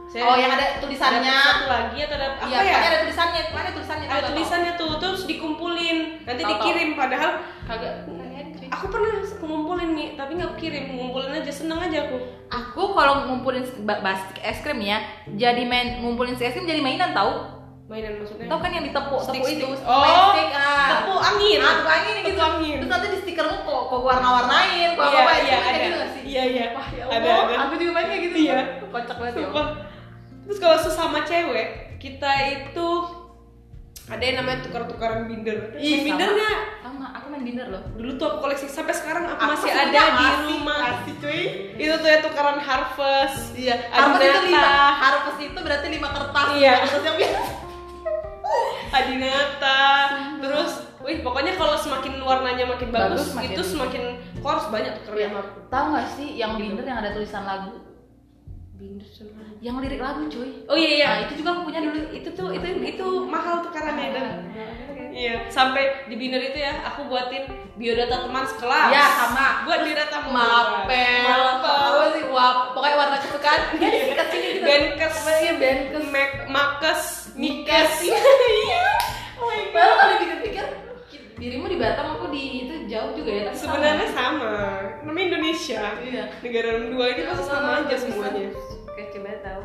Saya 0.06 0.26
oh 0.26 0.34
yang 0.34 0.50
ada 0.50 0.82
tulisannya 0.82 1.22
ada 1.22 1.38
satu 1.40 1.66
lagi 1.70 1.98
atau 2.02 2.16
ada 2.18 2.26
apa 2.34 2.42
iya 2.44 2.60
ya? 2.60 2.78
ada 2.82 2.98
tulisannya 3.06 3.42
mana 3.54 3.68
tulisannya 3.70 4.06
Ada 4.10 4.26
tulisannya 4.26 4.72
tuh 4.74 4.90
terus 4.98 5.22
dikumpulin 5.22 5.98
nanti 6.26 6.42
Tahu-tahu. 6.42 6.50
dikirim 6.58 6.88
padahal 6.98 7.30
kagak 7.62 7.94
aku 8.70 8.86
pernah 8.90 9.10
ngumpulin 9.40 9.90
nih 9.94 10.08
tapi 10.14 10.34
nggak 10.34 10.58
kirim 10.58 10.84
ngumpulin 10.94 11.30
aja 11.32 11.52
seneng 11.54 11.78
aja 11.78 12.06
aku 12.06 12.18
Aku 12.50 12.82
kalau 12.90 13.30
ngumpulin 13.30 13.62
ba- 13.86 14.02
bastik 14.02 14.42
es 14.42 14.58
krim 14.58 14.82
ya, 14.82 14.98
jadi 15.30 15.62
main 15.62 16.02
ngumpulin 16.02 16.34
si 16.34 16.42
es 16.42 16.54
krim 16.54 16.66
jadi 16.66 16.82
mainan 16.82 17.14
tahu. 17.14 17.59
Mainan 17.90 18.22
maksudnya 18.22 18.46
tau 18.46 18.62
kan 18.62 18.70
yang 18.70 18.86
ditepuk 18.86 19.18
tepuk 19.18 19.34
Stick, 19.42 19.58
itu? 19.58 19.66
stick. 19.66 19.82
main 19.82 20.14
Oh, 20.14 20.30
stick 20.30 20.50
ah. 20.54 20.88
Tepuk 20.94 21.20
angin. 21.20 21.58
Ah 21.58 21.72
tepuk 21.74 21.90
angin 21.90 22.12
gitu. 22.14 22.26
Tepuk 22.30 22.44
angin. 22.46 22.76
terus 22.78 22.88
nanti 22.88 23.06
di 23.10 23.18
stikermu 23.20 23.56
kok 23.60 23.80
kok 23.84 24.00
warna-warnain 24.00 24.88
kok 24.94 25.04
iya 25.04 25.20
apa 25.20 25.32
iya 25.36 25.56
ada. 25.58 25.74
gitu 25.76 25.96
gak 25.98 26.10
sih? 26.14 26.22
Iya 26.22 26.42
iya. 26.46 26.64
Wah 26.70 26.86
ya 26.88 27.02
ada 27.04 27.18
ada. 27.18 27.54
aku 27.60 27.72
juga 27.76 27.90
main 27.92 28.06
kayak 28.06 28.22
gitu 28.22 28.36
Iya. 28.40 28.58
kocak 28.86 29.16
banget 29.18 29.34
ya 29.36 29.48
terus 30.40 30.58
kalau 30.58 30.78
sesama 30.78 31.18
cewek 31.22 31.68
kita 31.96 32.30
itu 32.48 32.88
ada 34.06 34.24
yang 34.24 34.36
namanya 34.38 34.58
tukar-tukaran 34.60 35.30
binder. 35.30 35.70
Ih, 35.76 36.02
binder 36.02 36.34
nggak? 36.34 36.58
Sama 36.82 37.14
aku 37.14 37.30
main 37.30 37.46
binder 37.46 37.70
loh. 37.70 37.78
Dulu 37.94 38.18
tuh 38.18 38.26
aku 38.26 38.36
koleksi 38.42 38.66
sampai 38.66 38.90
sekarang 38.90 39.22
aku, 39.24 39.38
Aku 39.38 39.50
masih 39.54 39.70
ada 39.70 40.00
di 40.10 40.26
rumah. 40.42 40.78
masih 40.90 41.14
cuy. 41.22 41.42
Itu 41.76 41.94
tuh 41.96 42.08
ya 42.08 42.18
tukaran 42.18 42.58
harvest. 42.58 43.54
Iya 43.54 43.78
harvest 43.88 44.26
itu 44.26 44.40
lima. 44.48 44.74
harvest 44.96 45.38
itu 45.40 45.58
berarti 45.58 45.86
lima 45.88 46.08
kertas. 46.10 46.46
Iya. 46.52 46.72
Kertas 46.82 47.02
yang 47.04 47.16
biasa 47.16 47.40
Adinata. 48.90 49.80
Terus 50.38 50.72
wih 51.00 51.20
pokoknya 51.20 51.56
kalau 51.56 51.74
semakin 51.74 52.20
warnanya 52.20 52.64
makin 52.66 52.90
bagus, 52.90 53.30
Bagus, 53.30 53.34
makin- 53.34 53.52
itu 53.52 53.62
semakin 53.64 54.02
harus 54.40 54.66
banyak 54.66 54.92
tukeran 55.00 55.16
Iya. 55.16 55.42
tahu 55.68 55.86
gak 55.92 56.08
sih 56.10 56.28
yang 56.34 56.52
binder 56.56 56.82
yang 56.82 56.98
ada 56.98 57.10
tulisan 57.10 57.44
lagu 57.44 57.72
yang 59.60 59.76
lirik 59.76 60.00
lagu 60.00 60.24
cuy. 60.32 60.64
Oh 60.64 60.76
iya 60.76 60.90
iya. 60.96 61.08
Nah 61.08 61.18
itu 61.28 61.44
juga 61.44 61.48
aku 61.52 61.62
punya 61.68 61.80
dulu. 61.84 62.00
Itu 62.16 62.28
tuh 62.32 62.48
itu 62.56 62.64
itu 62.80 63.06
mahal 63.28 63.60
tukarannya 63.60 64.08
dan 64.16 64.26
Iya. 64.50 64.66
iya 65.10 65.34
sampai 65.52 66.06
di 66.08 66.14
binder 66.16 66.40
itu 66.40 66.56
ya 66.62 66.80
aku 66.86 67.10
buatin 67.10 67.44
biodata 67.76 68.24
teman 68.24 68.46
sekelas. 68.46 68.88
Ya, 68.88 69.04
sama. 69.20 69.68
buat 69.68 69.80
biodata 69.84 70.16
mapel. 70.32 70.88
Mapel. 70.88 71.92
Apa 71.92 72.04
sih? 72.16 72.24
Wah 72.32 72.72
pokoknya 72.72 72.96
warna 72.96 73.16
kesukaan 73.24 73.60
sikat 73.76 74.26
sini 74.32 74.48
gitu. 74.56 74.64
Benkes. 74.64 75.16
Iya, 75.28 75.52
benkes. 75.60 76.04
mek 76.08 76.30
makes 76.48 77.02
mikes. 77.36 77.92
Iya. 78.08 78.88
Oh 79.40 79.48
my 79.48 79.62
god. 79.72 79.92
kalau 79.96 80.12
dipikir-pikir 80.20 80.66
dirimu 81.40 81.66
di 81.66 81.76
Batam 81.76 82.06
aku 82.14 82.28
di 82.28 82.44
itu 82.62 82.74
jauh 82.84 83.16
juga 83.16 83.30
ya 83.30 83.42
tapi 83.48 83.56
sebenarnya 83.56 84.08
sama 84.12 84.52
namanya 85.02 85.26
Indonesia 85.32 85.80
iya 85.98 86.24
negara 86.38 86.70
dua 86.86 87.04
ini 87.08 87.22
pasti 87.24 87.44
sama 87.44 87.68
aja 87.80 87.96
semuanya 87.96 88.52
Oke, 88.84 89.02
coba 89.08 89.32
tahu. 89.40 89.62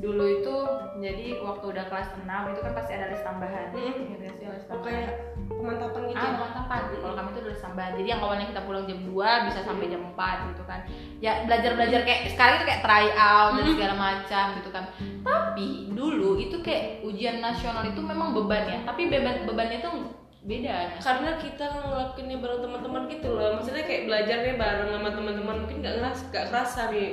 Dulu 0.00 0.24
itu 0.32 0.54
jadi 0.96 1.26
waktu 1.38 1.64
udah 1.68 1.84
kelas 1.84 2.08
6 2.16 2.24
itu 2.24 2.60
kan 2.62 2.72
pasti 2.72 2.92
ada 2.94 3.12
les 3.12 3.20
tambahan. 3.20 3.68
Mm. 3.68 3.94
Gitu 4.08 4.26
sih, 4.32 4.46
les 4.46 4.64
Oh, 4.64 4.80
tambahan. 4.80 4.84
kayak 4.88 5.12
pemantapan 5.44 6.02
gitu 6.08 6.16
Ah, 6.16 6.24
ya? 6.24 6.38
mantapan. 6.40 6.80
Kalau 6.94 7.14
kami 7.14 7.28
itu 7.30 7.40
les 7.44 7.60
tambahan. 7.60 7.92
Jadi 7.92 8.08
yang 8.08 8.20
awalnya 8.22 8.46
kita 8.48 8.60
pulang 8.64 8.84
jam 8.86 9.00
2 9.04 9.12
bisa 9.44 9.60
sampai 9.60 9.86
jam 9.86 10.02
4 10.06 10.48
gitu 10.48 10.62
kan. 10.64 10.80
Ya 11.18 11.44
belajar-belajar 11.44 12.00
kayak 12.00 12.20
sekarang 12.32 12.54
itu 12.56 12.64
kayak 12.64 12.80
try 12.80 13.06
out 13.12 13.50
dan 13.52 13.64
Mm. 13.66 13.74
segala 13.76 13.94
macam 13.98 14.44
gitu 14.56 14.70
kan. 14.72 14.84
Tapi 15.20 15.66
dulu 15.92 16.30
itu 16.38 16.56
kayak 16.64 17.04
ujian 17.04 17.36
nasional 17.38 17.84
itu 17.84 18.00
memang 18.00 18.32
beban 18.32 18.64
ya. 18.64 18.78
Tapi 18.82 19.02
beban 19.04 19.44
bebannya 19.44 19.84
tuh 19.84 19.92
beda. 20.40 20.96
karena 20.96 21.30
kita 21.36 21.66
ngelakuinnya 21.68 22.38
bareng 22.38 22.60
teman-teman 22.60 23.02
gitu 23.06 23.28
loh 23.30 23.60
maksudnya 23.60 23.84
kayak 23.84 24.02
belajarnya 24.04 24.54
bareng 24.56 24.88
sama 24.90 25.10
teman-teman 25.10 25.56
mungkin 25.60 25.76
nggak 25.78 25.94
ngeras 25.96 26.18
nggak 26.28 26.46
kerasa 26.48 26.80
nih 26.88 27.10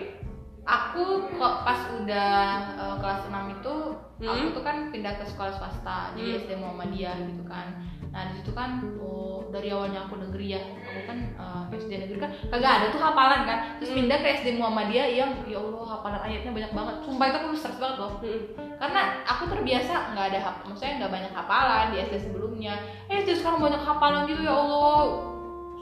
aku 0.64 1.04
kok 1.32 1.56
pas 1.64 1.80
udah 1.94 2.34
uh, 2.76 2.96
kelas 2.98 3.24
6 3.26 3.56
itu 3.56 3.76
aku 4.18 4.34
Hmm. 4.42 4.52
tuh 4.52 4.64
kan 4.64 4.90
pindah 4.90 5.14
ke 5.14 5.24
sekolah 5.24 5.54
swasta 5.54 6.12
jadi 6.12 6.30
Hmm. 6.30 6.40
SD 6.42 6.52
Muhammadiyah 6.58 7.16
gitu 7.24 7.44
kan 7.46 7.68
nah 8.18 8.34
di 8.34 8.42
situ 8.42 8.50
kan 8.58 8.82
oh, 8.98 9.46
dari 9.54 9.70
awalnya 9.70 10.10
aku 10.10 10.18
negeri 10.18 10.58
ya 10.58 10.62
aku 10.74 11.06
kan 11.06 11.18
uh, 11.38 11.64
SD 11.70 12.02
negeri 12.02 12.18
kan 12.18 12.34
kagak 12.50 12.72
ada 12.82 12.86
tuh 12.90 12.98
hafalan 12.98 13.46
kan. 13.46 13.78
Terus 13.78 13.94
Hmm. 13.94 13.98
pindah 14.02 14.18
ke 14.26 14.28
SD 14.42 14.48
Muhammadiyah 14.58 15.08
yang 15.14 15.32
ya 15.46 15.62
Allah 15.62 15.86
hafalan 15.86 16.22
ayatnya 16.26 16.52
banyak 16.58 16.72
banget. 16.74 16.96
Sumpah 17.06 17.26
itu 17.30 17.38
aku 17.38 17.48
stres 17.54 17.78
banget 17.78 17.98
loh. 18.02 18.12
Mm-mm. 18.18 18.42
karena 18.78 19.02
aku 19.26 19.44
terbiasa 19.50 20.14
nggak 20.14 20.26
ada 20.34 20.40
hap 20.42 20.56
maksudnya 20.66 20.94
nggak 21.02 21.14
banyak 21.14 21.32
hafalan 21.38 21.86
di 21.94 21.98
SD 22.02 22.16
sebelumnya. 22.30 22.74
Eh 23.06 23.22
SD 23.22 23.38
sekarang 23.38 23.62
banyak 23.62 23.82
hafalan 23.86 24.26
gitu 24.26 24.42
ya 24.42 24.54
Allah. 24.58 25.02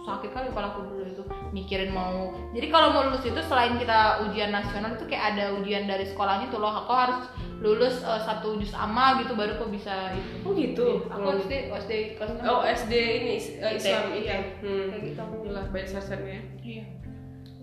Sakit 0.04 0.30
kali 0.36 0.52
kepala 0.52 0.76
aku 0.76 0.92
dulu 0.92 1.04
itu 1.08 1.24
mikirin 1.56 1.96
mau. 1.96 2.36
Jadi 2.52 2.68
kalau 2.68 2.92
mau 2.92 3.08
lulus 3.08 3.24
itu 3.24 3.40
selain 3.48 3.80
kita 3.80 4.28
ujian 4.28 4.52
nasional 4.52 5.00
itu 5.00 5.08
kayak 5.08 5.40
ada 5.40 5.56
ujian 5.56 5.88
dari 5.88 6.04
sekolahnya 6.04 6.52
tuh 6.52 6.60
loh 6.60 6.84
aku 6.84 6.92
harus 6.92 7.20
lulus 7.64 8.04
eh, 8.04 8.22
satu 8.28 8.60
juz 8.60 8.76
ama 8.76 9.24
gitu 9.24 9.40
baru 9.40 9.56
kok 9.56 9.72
bisa 9.72 10.12
itu. 10.12 10.36
Oh 10.44 10.52
gitu? 10.52 10.88
Aku 11.08 11.40
SD 11.48 11.72
SD 11.72 11.92
kelas 12.20 12.36
oh 12.44 12.62
SD 12.68 12.94
ini 12.94 13.34
uh, 13.64 13.72
Islam 13.72 14.04
Iya. 14.12 14.20
iya. 14.20 14.36
Hmm. 14.60 14.86
kayak 14.92 15.02
gitu. 15.08 15.24
Gila, 15.48 15.62
banyak 15.72 15.88
sasarannya 15.88 16.40
iya. 16.60 16.84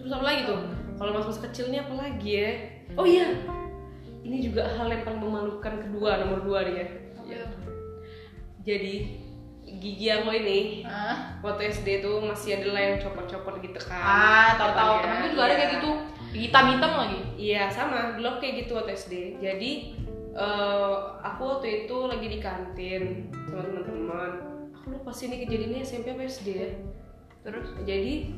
Terus 0.01 0.11
apa 0.17 0.25
lagi 0.25 0.41
tuh? 0.49 0.61
Kalau 0.97 1.11
mas-mas 1.13 1.41
kecil 1.45 1.69
ini 1.69 1.79
apa 1.85 1.95
lagi 1.95 2.31
ya? 2.33 2.51
Oh 2.97 3.05
iya. 3.05 3.29
Ini 4.25 4.37
juga 4.41 4.65
hal 4.73 4.89
yang 4.89 5.05
paling 5.05 5.21
memalukan 5.21 5.75
kedua 5.85 6.17
nomor 6.25 6.41
dua 6.41 6.59
nih 6.65 6.75
ya. 6.81 6.89
Iya. 7.23 7.45
jadi 8.63 8.95
gigi 9.79 10.07
aku 10.09 10.29
ini. 10.31 10.83
Ah. 10.83 11.39
Waktu 11.41 11.71
SD 11.71 11.89
tuh 12.01 12.21
masih 12.21 12.57
ada 12.57 12.69
lah 12.71 12.83
yang 12.83 12.97
copot-copot 12.99 13.57
gitu 13.59 13.79
kan. 13.79 13.97
Ah 13.97 14.49
tahu 14.55 14.71
Depannya. 14.71 15.01
temen 15.03 15.29
juga 15.31 15.43
ada 15.43 15.55
kayak 15.55 15.63
Iya. 15.63 15.75
gitu. 15.77 15.91
Hitam 16.33 16.65
hitam 16.71 16.93
lagi. 16.95 17.21
Iya 17.35 17.63
sama, 17.69 17.97
dulu 18.15 18.27
aku 18.27 18.39
kayak 18.41 18.55
gitu 18.59 18.73
waktu 18.75 18.93
SD. 18.93 19.15
Jadi 19.39 19.71
eh, 20.33 20.95
aku 21.21 21.43
waktu 21.47 21.67
itu 21.85 21.97
lagi 22.03 22.27
di 22.27 22.39
kantin 22.39 23.03
sama 23.45 23.63
teman-teman. 23.63 24.31
Aku 24.75 24.87
lupa 24.91 25.11
sih 25.11 25.27
ini 25.27 25.41
kejadiannya 25.41 25.81
SMP 25.81 26.11
apa 26.11 26.25
SD 26.25 26.49
ya. 26.51 26.71
Terus 27.43 27.69
jadi 27.83 28.33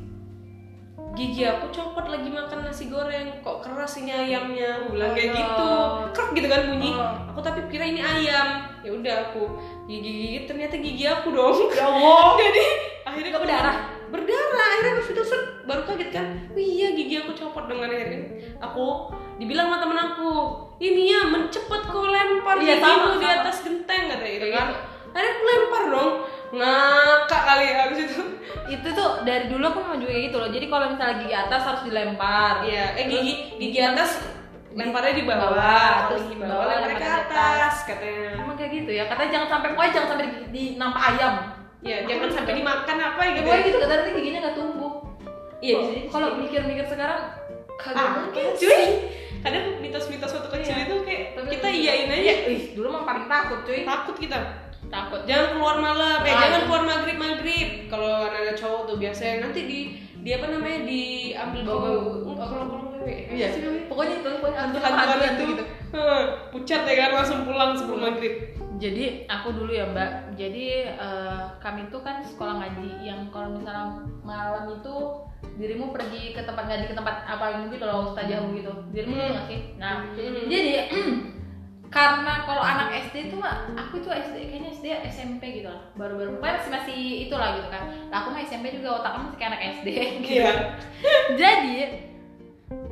gigi 1.13 1.43
aku 1.43 1.69
copot 1.69 2.05
lagi 2.05 2.27
makan 2.27 2.59
nasi 2.61 2.85
goreng. 2.85 3.39
Kok 3.39 3.61
keras 3.61 3.95
ini 3.95 4.11
ayamnya? 4.11 4.81
Aku 4.81 4.91
bilang 4.91 5.11
kayak 5.11 5.31
Oh, 5.31 5.37
gitu. 5.37 5.69
krek 6.11 6.29
gitu 6.33 6.47
kan 6.47 6.61
bunyi. 6.67 6.91
Oh. 6.91 7.13
aku 7.29 7.39
tapi 7.41 7.59
kira 7.67 7.85
ini 7.85 7.99
ayam 7.99 8.47
ya 8.85 8.91
udah 8.93 9.15
aku 9.27 9.43
gigi 9.89 10.11
gigi 10.13 10.39
ternyata 10.45 10.77
gigi 10.77 11.05
aku 11.09 11.33
dong. 11.33 11.73
Ya 11.73 11.89
Allah. 11.89 12.37
Jadi 12.45 12.65
akhirnya 13.01 13.31
aku- 13.33 13.43
berdarah? 13.43 13.77
berdarah 14.05 14.65
akhirnya 14.69 14.91
aku 14.95 15.03
sudah 15.09 15.25
set 15.25 15.43
baru 15.65 15.81
kaget 15.83 16.09
kan. 16.13 16.27
Oh 16.53 16.61
iya 16.61 16.93
gigi 16.93 17.15
aku 17.17 17.33
copot 17.33 17.65
dengan 17.65 17.89
akhirnya. 17.89 18.21
Aku 18.61 19.09
dibilang 19.41 19.67
sama 19.67 19.81
temen 19.81 19.97
aku 19.97 20.29
ini 20.77 21.09
ya 21.09 21.25
mencepet 21.25 21.81
kau 21.89 22.05
lempar 22.05 22.61
Iya, 22.61 22.77
gigimu 22.77 23.17
di 23.17 23.27
atas 23.27 23.65
genteng 23.65 24.13
kata 24.13 24.25
gitu 24.29 24.47
kan. 24.53 24.67
Akhirnya 25.09 25.31
aku 25.33 25.43
lempar 25.43 25.83
dong. 25.89 26.11
Ngakak 26.53 27.41
kali 27.43 27.65
habis 27.73 27.99
itu. 28.05 28.21
Itu 28.77 28.87
tuh 28.93 29.25
dari 29.25 29.49
dulu 29.49 29.61
aku 29.65 29.79
memang 29.81 29.99
juga 29.99 30.11
kayak 30.13 30.25
gitu 30.29 30.37
loh. 30.37 30.49
Jadi 30.53 30.65
kalau 30.69 30.85
misalnya 30.93 31.15
gigi 31.19 31.35
atas 31.35 31.61
harus 31.65 31.81
dilempar. 31.83 32.53
Iya 32.61 32.85
eh 32.95 33.05
gigi 33.09 33.33
gigi 33.57 33.79
atas 33.81 34.21
lemparnya 34.75 35.13
di 35.13 35.23
bawah, 35.23 35.49
bawah, 35.49 35.93
terus 36.09 36.23
di 36.27 36.35
bawah 36.35 36.51
bawah 36.53 36.75
lemparnya 36.75 36.99
ke 36.99 37.09
atas 37.23 37.75
katanya. 37.83 38.29
Emang 38.35 38.55
kayak 38.55 38.71
gitu 38.73 38.91
ya 38.91 39.03
katanya 39.05 39.29
jangan 39.31 39.47
sampai 39.49 39.67
pokoknya 39.71 39.91
jangan 39.93 40.09
sampai 40.11 40.25
di, 40.25 40.37
di 40.51 40.63
nampak 40.75 41.03
ayam. 41.09 41.33
Ya 41.79 41.97
jangan 42.03 42.29
sampai 42.29 42.53
dimakan 42.55 42.97
apa 42.99 43.21
ya, 43.21 43.29
gitu 43.31 43.45
pokoknya 43.45 43.63
gitu 43.63 43.77
kata 43.79 43.93
nanti 43.95 44.11
giginya 44.13 44.39
nggak 44.41 44.55
tumbuh. 44.55 44.93
Iya 45.57 45.75
kalau 46.07 46.27
mikir-mikir 46.35 46.85
sekarang 46.85 47.21
kagak 47.75 47.97
ah 47.97 48.11
mungkin 48.19 48.45
cuy. 48.53 48.83
kadang 49.39 49.65
mitos-mitos 49.77 50.31
waktu 50.33 50.49
kecil 50.51 50.73
Iya. 50.73 50.83
itu 50.83 50.95
kayak 51.05 51.21
Tapi- 51.31 51.51
kita 51.53 51.67
iyain 51.69 52.09
aja. 52.09 52.33
Ih, 52.49 52.63
dulu 52.73 52.87
mah 52.89 53.03
paling 53.05 53.25
takut 53.25 53.61
cuy. 53.61 53.85
Takut 53.85 54.15
kita. 54.17 54.39
Takut. 54.85 55.21
Jangan 55.23 55.47
keluar 55.53 55.77
malam. 55.79 56.19
Eh 56.19 56.27
Ah, 56.27 56.37
jangan 56.41 56.59
iya. 56.59 56.65
keluar 56.65 56.83
maghrib 56.83 57.17
maghrib 57.17 57.69
kalau 57.85 58.09
anak-anak 58.25 58.55
cowok 58.55 58.81
tuh 58.85 58.95
biasanya 58.97 59.35
nanti 59.41 59.61
di 59.63 59.79
di 60.17 60.29
apa 60.33 60.49
namanya 60.49 60.79
diambil 60.83 61.61
Bau- 61.63 61.79
bau 61.79 62.01
kalau 62.35 62.65
kalau 62.65 62.65
iya. 63.07 63.47
Sih. 63.53 63.61
Namanya? 63.61 63.87
pokoknya 63.87 64.15
itu 64.19 64.27
pokoknya 64.41 64.59
hantu-hantuan 64.59 64.93
hantu-hantuan 64.97 65.33
itu. 65.37 65.45
Gitu 65.53 65.65
pucat 66.51 66.81
ya 66.87 66.95
kan 67.07 67.11
langsung 67.21 67.39
pulang 67.47 67.71
sebelum 67.77 67.99
maghrib. 68.11 68.33
Jadi 68.75 69.23
aku 69.31 69.55
dulu 69.55 69.71
ya 69.71 69.87
mbak. 69.87 70.35
Jadi 70.35 70.83
eh, 70.91 71.43
kami 71.63 71.87
tuh 71.87 72.03
kan 72.03 72.19
sekolah 72.19 72.59
ngaji 72.59 73.07
yang 73.07 73.31
kalau 73.31 73.55
misalnya 73.55 74.03
malam 74.25 74.67
itu 74.75 74.95
dirimu 75.55 75.95
pergi 75.95 76.35
ke 76.35 76.41
tempat 76.43 76.67
ngaji 76.67 76.91
ke 76.91 76.95
tempat 76.97 77.23
apa 77.23 77.63
gitu 77.71 77.85
loh 77.87 78.11
ustazahmu 78.11 78.51
gitu. 78.59 78.73
Dirimu 78.91 79.15
Hmm. 79.15 79.23
hmm. 79.23 79.33
nggak 79.35 79.45
sih? 79.47 79.59
Nah 79.79 79.93
Hmm. 80.11 80.47
jadi 80.51 80.71
karena 81.95 82.43
kalau 82.43 82.59
anak 82.59 82.91
SD 83.07 83.31
itu 83.31 83.35
mah 83.39 83.71
aku 83.79 84.03
itu 84.03 84.11
SD 84.11 84.51
kayaknya 84.51 84.69
SD 84.75 84.85
SMP 85.07 85.63
gitu 85.63 85.71
lah. 85.71 85.87
Baru-baru 85.95 86.35
pokoknya 86.35 86.59
masih 86.59 86.71
masih 86.75 86.99
itulah 87.29 87.55
gitu 87.55 87.69
kan. 87.71 87.83
Nah, 88.11 88.17
aku 88.19 88.35
mah 88.35 88.43
SMP 88.43 88.75
juga 88.75 88.99
otaknya 88.99 89.31
masih 89.31 89.37
kayak 89.39 89.51
anak 89.55 89.61
SD 89.79 89.87
gitu 90.19 90.43
Iya. 90.43 90.51
jadi 91.39 91.75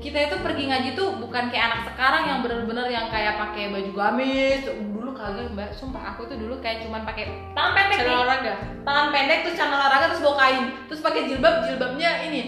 kita 0.04 0.20
itu 0.28 0.36
pergi 0.44 0.64
ngaji 0.68 0.90
tuh 1.00 1.16
bukan 1.16 1.48
kayak 1.48 1.72
anak 1.72 1.82
sekarang 1.88 2.24
yang 2.28 2.40
bener-bener 2.44 2.92
yang 2.92 3.08
kayak 3.08 3.40
pakai 3.40 3.72
baju 3.72 3.92
gamis. 3.96 4.68
Dulu 4.68 5.16
kagak 5.16 5.48
mbak. 5.56 5.72
Sumpah 5.72 6.12
aku 6.12 6.28
tuh 6.28 6.36
dulu 6.36 6.60
kayak 6.60 6.84
cuman 6.84 7.08
pakai 7.08 7.32
tangan 7.56 7.72
pendek 7.72 7.98
nih. 8.04 8.12
olahraga? 8.12 8.54
Tangan 8.84 9.08
pendek 9.16 9.40
terus 9.48 9.56
celana 9.56 9.80
olahraga 9.80 10.06
terus 10.12 10.22
bawa 10.28 10.36
kain. 10.44 10.66
Terus 10.92 11.00
pakai 11.00 11.22
jilbab 11.32 11.56
jilbabnya 11.64 12.12
ini. 12.28 12.42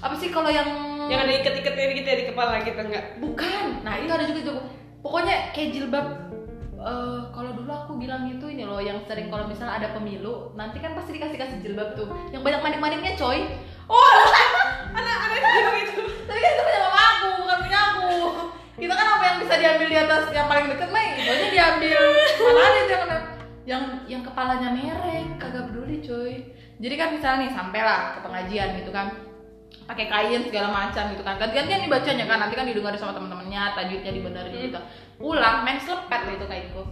Apa 0.00 0.16
sih 0.16 0.32
kalau 0.32 0.48
yang 0.48 0.66
yang 1.12 1.20
ada 1.28 1.32
ikat-ikatnya 1.36 1.92
gitu 1.92 2.08
ya 2.08 2.16
di 2.16 2.26
kepala 2.32 2.64
kita 2.64 2.80
enggak? 2.80 3.20
Bukan. 3.20 3.84
Nah 3.84 4.00
itu 4.00 4.08
ada 4.08 4.24
juga 4.24 4.40
tuh. 4.48 4.58
Pokoknya 5.04 5.52
kayak 5.52 5.76
jilbab 5.76 6.06
eh, 6.80 7.20
kalau 7.36 7.50
dulu 7.52 7.68
aku 7.68 7.92
bilang 8.00 8.24
itu 8.32 8.48
ini 8.48 8.64
loh 8.64 8.80
yang 8.80 8.96
sering 9.04 9.28
kalau 9.28 9.44
misalnya 9.44 9.76
ada 9.76 9.92
pemilu 9.92 10.56
nanti 10.56 10.80
kan 10.80 10.96
pasti 10.96 11.20
dikasih 11.20 11.36
kasih 11.36 11.58
jilbab 11.60 11.92
tuh. 11.92 12.08
Yang 12.32 12.48
banyak 12.48 12.60
manik-maniknya 12.64 13.12
coy. 13.20 13.44
Oh 13.92 14.12
anak-anak 14.94 15.38
gitu 15.84 16.02
tapi 16.24 16.38
kan 16.38 16.50
itu 16.50 16.62
punya 16.62 16.80
mama 16.80 17.00
aku 17.10 17.26
bukan 17.38 17.58
punya 17.60 17.78
aku 17.84 18.08
kita 18.74 18.94
kan 18.94 19.06
apa 19.08 19.24
yang 19.24 19.36
bisa 19.38 19.54
diambil 19.56 19.86
di 19.86 19.98
atas 19.98 20.22
yang 20.30 20.46
paling 20.46 20.66
deket 20.66 20.88
mah 20.88 21.02
itu 21.04 21.20
aja 21.24 21.46
diambil 21.50 22.00
mana 22.40 22.60
ada 22.64 22.98
yang 23.64 23.82
yang 24.04 24.22
kepalanya 24.22 24.68
mereng 24.70 25.26
kagak 25.36 25.64
peduli 25.66 25.96
cuy 25.98 26.34
jadi 26.76 26.94
kan 26.94 27.08
misalnya 27.10 27.38
nih 27.40 27.50
sampailah 27.50 28.00
ke 28.12 28.18
pengajian 28.20 28.68
gitu 28.76 28.90
kan 28.90 29.06
pakai 29.84 30.06
kain 30.06 30.40
segala 30.42 30.68
macam 30.70 31.12
gitu 31.12 31.20
kan 31.20 31.34
ganti-gantian 31.36 31.84
dibacanya 31.84 32.24
kan 32.24 32.38
nanti 32.40 32.54
kan 32.54 32.64
didengar 32.64 32.92
sama 32.94 33.12
teman-temannya 33.12 33.62
tajwidnya 33.74 34.12
dibenerin 34.12 34.52
Hmm. 34.52 34.64
gitu 34.64 34.80
pulang 35.16 35.56
main 35.62 35.76
selepet 35.76 36.20
lah 36.24 36.34
itu 36.34 36.46
kainku 36.46 36.82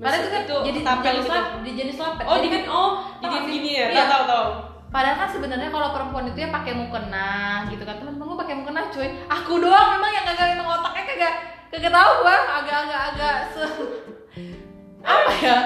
karena 0.00 0.16
itu 0.16 0.28
kan 0.28 0.42
Itu 0.48 0.56
jadi 0.64 0.80
tapel 0.80 1.12
jenis 1.12 1.20
gitu. 1.20 1.32
lap, 1.36 1.46
di 1.60 1.70
jenis 1.76 1.96
lepet 2.00 2.24
Oh, 2.24 2.36
jadi 2.40 2.48
kan 2.48 2.62
oh, 2.72 2.90
jadi 3.20 3.36
gini 3.44 3.70
ya. 3.76 3.86
Iya. 3.92 4.04
Tahu 4.08 4.22
tahu. 4.24 4.46
Padahal 4.90 5.22
kan 5.22 5.30
sebenarnya 5.30 5.70
kalau 5.70 5.94
perempuan 5.94 6.26
itu 6.26 6.42
ya 6.42 6.50
pakai 6.50 6.74
mukena 6.74 7.62
gitu 7.70 7.86
kan 7.86 8.02
teman-teman 8.02 8.26
gue 8.26 8.38
pakai 8.42 8.56
mukena 8.58 8.90
cuy. 8.90 9.08
Aku 9.30 9.62
doang 9.62 9.88
memang 9.94 10.10
yang 10.10 10.26
kagak 10.26 10.58
emang 10.58 10.66
otaknya 10.66 11.02
kagak 11.06 11.34
kagak 11.70 11.92
tahu 11.94 12.12
gua 12.26 12.38
agak-agak 12.58 13.00
agak 13.14 13.36
se 13.54 13.62
apa 15.06 15.32
ya? 15.38 15.58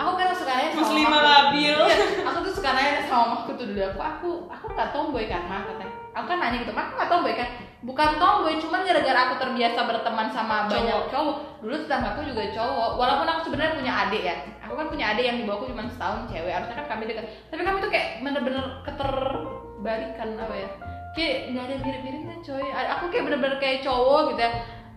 Aku 0.00 0.16
kan 0.16 0.32
suka 0.32 0.52
nanya 0.56 0.72
sama 0.72 0.80
Muslimah 0.80 1.20
labil. 1.20 1.76
Iya, 1.76 1.96
aku 2.24 2.38
tuh 2.40 2.52
suka 2.56 2.72
nanya 2.72 3.04
sama 3.04 3.36
mamaku 3.36 3.52
tuh 3.60 3.66
dulu 3.68 3.84
aku 3.84 4.00
aku 4.00 4.28
aku 4.48 4.66
nggak 4.72 4.90
tomboy 4.96 5.24
kan 5.28 5.44
mah 5.44 5.60
katanya. 5.68 5.92
Aku 6.16 6.24
kan 6.24 6.38
nanya 6.40 6.56
gitu, 6.64 6.72
mah 6.72 6.88
aku 6.88 6.92
nggak 6.96 7.10
tomboy 7.12 7.34
kan? 7.36 7.48
Bukan 7.80 8.20
tomboy, 8.20 8.60
cuman 8.60 8.84
gara-gara 8.84 9.20
aku 9.24 9.34
terbiasa 9.40 9.88
berteman 9.88 10.28
sama 10.28 10.68
Cowok. 10.68 10.70
banyak 10.70 10.98
cowok. 11.08 11.36
Dulu 11.60 11.74
tetanggaku 11.80 12.20
juga 12.28 12.42
cowok, 12.52 12.90
walaupun 12.94 13.26
aku 13.26 13.40
sebenarnya 13.48 13.72
punya 13.74 13.92
adik 13.98 14.22
ya. 14.22 14.36
Aku 14.62 14.76
kan 14.76 14.86
punya 14.86 15.06
adik 15.10 15.24
yang 15.24 15.36
di 15.36 15.44
bawahku 15.44 15.64
cuma 15.66 15.88
setahun 15.88 16.28
cewek, 16.28 16.52
harusnya 16.52 16.76
kan 16.76 16.86
kami 16.86 17.08
dekat. 17.08 17.24
Tapi 17.48 17.62
kami 17.62 17.76
tuh 17.80 17.90
kayak 17.90 18.06
bener-bener 18.20 18.64
keterbalikan 18.84 20.28
apa 20.36 20.54
ya? 20.54 20.68
Kayak 21.10 21.36
nggak 21.50 21.64
ada 21.64 21.76
mirip-miripnya 21.80 22.36
coy. 22.40 22.66
A- 22.70 22.90
Aku 22.94 23.04
kayak 23.08 23.24
bener-bener 23.26 23.56
kayak 23.58 23.78
cowok 23.80 24.20
gitu 24.30 24.40
ya. 24.40 24.52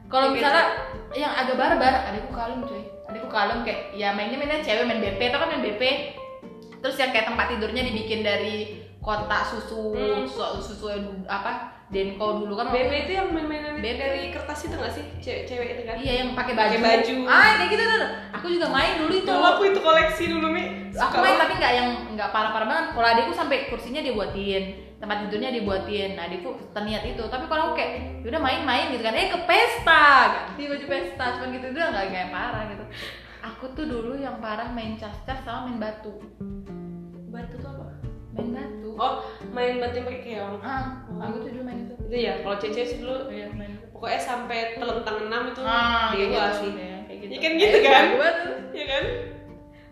Kalau 0.06 0.28
misalnya 0.30 0.63
yang 1.13 1.34
agak 1.34 1.56
barbar, 1.56 1.93
adikku 2.06 2.32
kalem 2.32 2.62
coy. 2.62 2.84
Adikku 3.08 3.30
kalem 3.30 3.60
kayak 3.63 3.82
ya 3.93 4.13
mainnya 4.13 4.38
mainnya 4.38 4.62
cewek 4.62 4.86
main 4.86 5.02
BP, 5.02 5.32
tau 5.32 5.41
kan 5.41 5.50
main 5.50 5.63
BP. 5.63 5.84
Terus 6.78 7.00
yang 7.00 7.10
kayak 7.10 7.26
tempat 7.26 7.48
tidurnya 7.50 7.82
dibikin 7.82 8.22
dari 8.22 8.56
kotak 9.00 9.48
susu, 9.48 9.96
Hmm. 9.96 10.28
susu, 10.28 10.60
susu 10.62 10.86
apa? 11.26 11.73
Denko 11.93 12.41
dulu 12.41 12.53
kan 12.58 12.73
BP 12.73 13.06
itu 13.06 13.12
yang 13.13 13.29
main-mainan 13.29 13.77
dari 13.77 14.34
kertas 14.34 14.65
itu 14.65 14.73
nggak 14.73 14.93
sih? 14.97 15.06
Cewek, 15.21 15.41
cewek 15.45 15.67
itu 15.77 15.82
kan? 15.86 15.95
Iya 16.01 16.13
yang 16.25 16.29
pakai 16.34 16.53
baju. 16.58 16.73
Pakai 16.73 16.82
baju. 16.82 17.15
Ah 17.29 17.49
kayak 17.62 17.69
gitu 17.69 17.84
tuh. 17.86 18.03
Aku 18.34 18.45
juga 18.49 18.67
main 18.73 18.93
dulu 18.97 19.13
itu. 19.13 19.29
Dulu 19.29 19.45
aku 19.45 19.62
itu 19.69 19.79
koleksi 19.79 20.23
dulu 20.34 20.47
Mi. 20.49 20.63
Aku 20.89 21.15
main 21.21 21.38
tapi 21.38 21.53
nggak 21.62 21.73
yang 21.77 21.89
nggak 22.17 22.29
parah-parah 22.34 22.67
banget. 22.67 22.86
Kalau 22.97 23.08
adikku 23.13 23.34
sampai 23.38 23.58
kursinya 23.69 24.01
dia 24.01 24.17
buatin, 24.17 24.63
tempat 24.97 25.17
tidurnya 25.29 25.53
dia 25.53 25.63
buatin. 25.63 26.10
Nah 26.17 26.25
adikku 26.25 26.49
terniat 26.73 27.03
itu. 27.06 27.23
Tapi 27.29 27.45
kalau 27.45 27.71
aku 27.71 27.73
kayak 27.77 27.91
"Ya 28.25 28.27
udah 28.34 28.41
main-main 28.41 28.89
gitu 28.89 29.03
kan. 29.06 29.13
Eh 29.13 29.29
ke 29.29 29.39
pesta, 29.45 30.06
ganti 30.49 30.63
baju 30.65 30.86
pesta. 30.89 31.25
Cuman 31.38 31.47
gitu 31.53 31.67
doang 31.77 31.93
nggak 31.93 32.06
kayak 32.10 32.29
parah 32.34 32.63
gitu. 32.73 32.86
Aku 33.43 33.65
tuh 33.77 33.86
dulu 33.86 34.17
yang 34.17 34.41
parah 34.41 34.71
main 34.73 34.97
cas-cas 34.97 35.45
sama 35.45 35.69
main 35.69 35.77
batu. 35.77 36.17
batu 37.34 37.58
tuh 37.58 37.69
apa? 37.69 37.83
Main 38.34 38.50
batu. 38.52 38.89
Oh, 38.93 39.13
main 39.50 39.78
batu 39.78 39.96
yang 39.96 40.08
pakai 40.08 40.22
keong. 40.22 40.58
Ah, 40.60 40.84
aku 41.19 41.36
tuh 41.39 41.50
dulu 41.50 41.63
main 41.63 41.80
itu. 41.84 41.93
Itu 42.04 42.15
ya, 42.15 42.34
kalau 42.41 42.56
cewek 42.58 42.84
sih 42.84 42.98
dulu 43.00 43.30
Iya 43.30 43.48
main. 43.52 43.72
pokoknya 43.89 44.19
sampai 44.19 44.60
telentang 44.76 45.17
enam 45.24 45.41
itu 45.50 45.62
Ah, 45.62 46.12
dia 46.12 46.17
kayak 46.19 46.30
gua 46.30 46.43
gitu. 46.43 46.58
sih. 46.60 46.72
Iya, 46.74 46.98
kayak 47.04 47.17
gitu. 47.19 47.32
Ya 47.32 47.39
kan 47.39 47.52
gitu 47.54 47.78
Eh, 47.78 47.84
kan? 47.84 48.06
Iya 48.74 48.86
kan? 48.86 49.04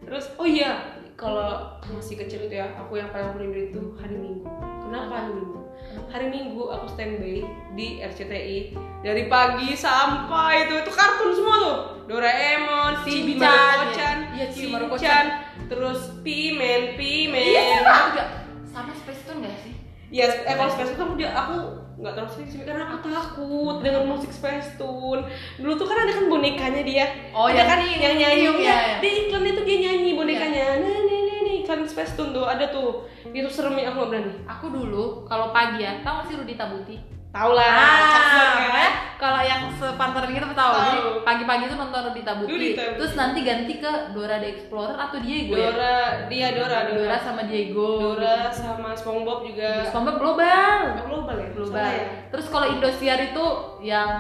Terus 0.02 0.26
oh 0.36 0.44
iya, 0.44 0.72
kalau 1.14 1.50
masih 1.88 2.16
kecil 2.18 2.40
itu 2.44 2.56
ya, 2.56 2.68
aku 2.76 2.98
yang 2.98 3.10
paling 3.10 3.38
rindu 3.38 3.60
itu 3.70 3.82
hari 3.96 4.18
Minggu. 4.18 4.50
Kenapa 4.82 5.14
hari 5.18 5.32
Minggu? 5.34 5.60
Hari 6.08 6.28
Minggu 6.28 6.64
aku 6.68 6.86
standby 6.88 7.42
di 7.72 7.88
RCTI 8.00 8.58
dari 9.02 9.24
pagi 9.26 9.72
sampai 9.72 10.68
itu 10.68 10.76
itu 10.78 10.92
kartun 10.92 11.32
semua 11.32 11.56
tuh. 11.58 11.78
Doraemon, 12.06 13.00
Shinchan, 13.02 13.40
Maruko-chan, 13.40 14.18
iya, 14.36 14.46
Chibi 14.52 14.68
Maruko-chan. 14.68 15.26
Terus 15.72 16.20
Pimen, 16.20 17.00
Pimen. 17.00 17.40
Iya, 17.40 17.80
aku 17.80 18.08
juga 18.12 18.24
sama 18.68 18.92
Space 18.92 19.24
Tune 19.24 19.40
gak 19.48 19.56
sih? 19.64 19.74
Ya, 20.12 20.28
eh 20.28 20.56
kalau 20.60 20.68
Space 20.68 20.92
Tune 20.92 21.08
aku 21.08 21.16
dia 21.16 21.32
aku 21.32 21.56
nggak 22.02 22.18
terlalu 22.18 22.32
sering 22.34 22.50
sih 22.50 22.60
karena 22.66 22.84
aku 22.98 23.08
takut 23.08 23.78
dengan 23.80 24.04
musik 24.12 24.36
Space 24.36 24.76
Tune. 24.76 25.24
Dulu 25.56 25.74
tuh 25.80 25.88
kan 25.88 26.04
ada 26.04 26.12
kan 26.12 26.28
bonekanya 26.28 26.84
dia. 26.84 27.06
Oh, 27.32 27.48
ada 27.48 27.64
yang 27.64 27.68
kan 27.72 27.80
ini, 27.88 27.96
yang 28.04 28.16
nyanyi 28.20 28.44
iya, 28.44 28.52
ya. 28.52 28.60
iya. 28.60 28.78
Di 29.00 29.10
iklan 29.24 29.48
itu 29.48 29.62
dia 29.64 29.78
nyanyi 29.80 30.12
bonekanya. 30.20 30.66
Nah, 30.84 31.00
nih 31.08 31.20
nih 31.24 31.40
nih 31.40 31.56
iklan 31.64 31.88
Space 31.88 32.20
Tune 32.20 32.36
tuh 32.36 32.44
ada 32.44 32.68
tuh. 32.68 33.08
Itu 33.32 33.48
serem 33.48 33.80
ya 33.80 33.96
aku 33.96 34.04
nggak 34.04 34.12
berani. 34.12 34.34
Aku 34.52 34.66
dulu 34.76 35.24
kalau 35.24 35.56
pagi 35.56 35.88
ya, 35.88 36.04
tau 36.04 36.20
gak 36.20 36.28
sih 36.28 36.36
Rudi 36.36 36.60
Tabuti? 36.60 37.21
Tahu 37.32 37.52
lah. 37.56 37.72
Ah, 37.72 38.92
kalau 39.16 39.40
yang 39.40 39.72
sepantaran 39.72 40.28
gitu 40.28 40.52
tahu. 40.52 40.72
Jadi 40.76 41.00
pagi-pagi 41.24 41.64
itu 41.66 41.76
nonton. 41.80 42.00
Rudi 42.12 42.22
Tabuti. 42.28 42.74
Terus 42.76 43.14
nanti 43.16 43.40
ganti 43.42 43.74
ke 43.78 43.92
Dora 44.12 44.36
the 44.36 44.50
Explorer 44.52 44.98
atau 45.00 45.18
Diego 45.22 45.56
ya? 45.56 45.72
Dora, 45.72 45.98
dia 46.28 46.48
Dora, 46.52 46.90
Dora 46.90 47.08
Dora. 47.08 47.18
sama 47.22 47.42
Diego. 47.48 48.18
Dora 48.18 48.52
sama 48.52 48.92
SpongeBob 48.92 49.48
juga. 49.48 49.88
SpongeBob 49.88 50.18
global. 50.20 50.80
Oh, 50.92 51.06
global 51.08 51.36
ya? 51.38 51.48
Global. 51.56 51.88
Ya? 51.88 52.06
Terus 52.28 52.46
kalau 52.52 52.68
Indosiar 52.68 53.20
itu 53.22 53.46
yang 53.80 54.12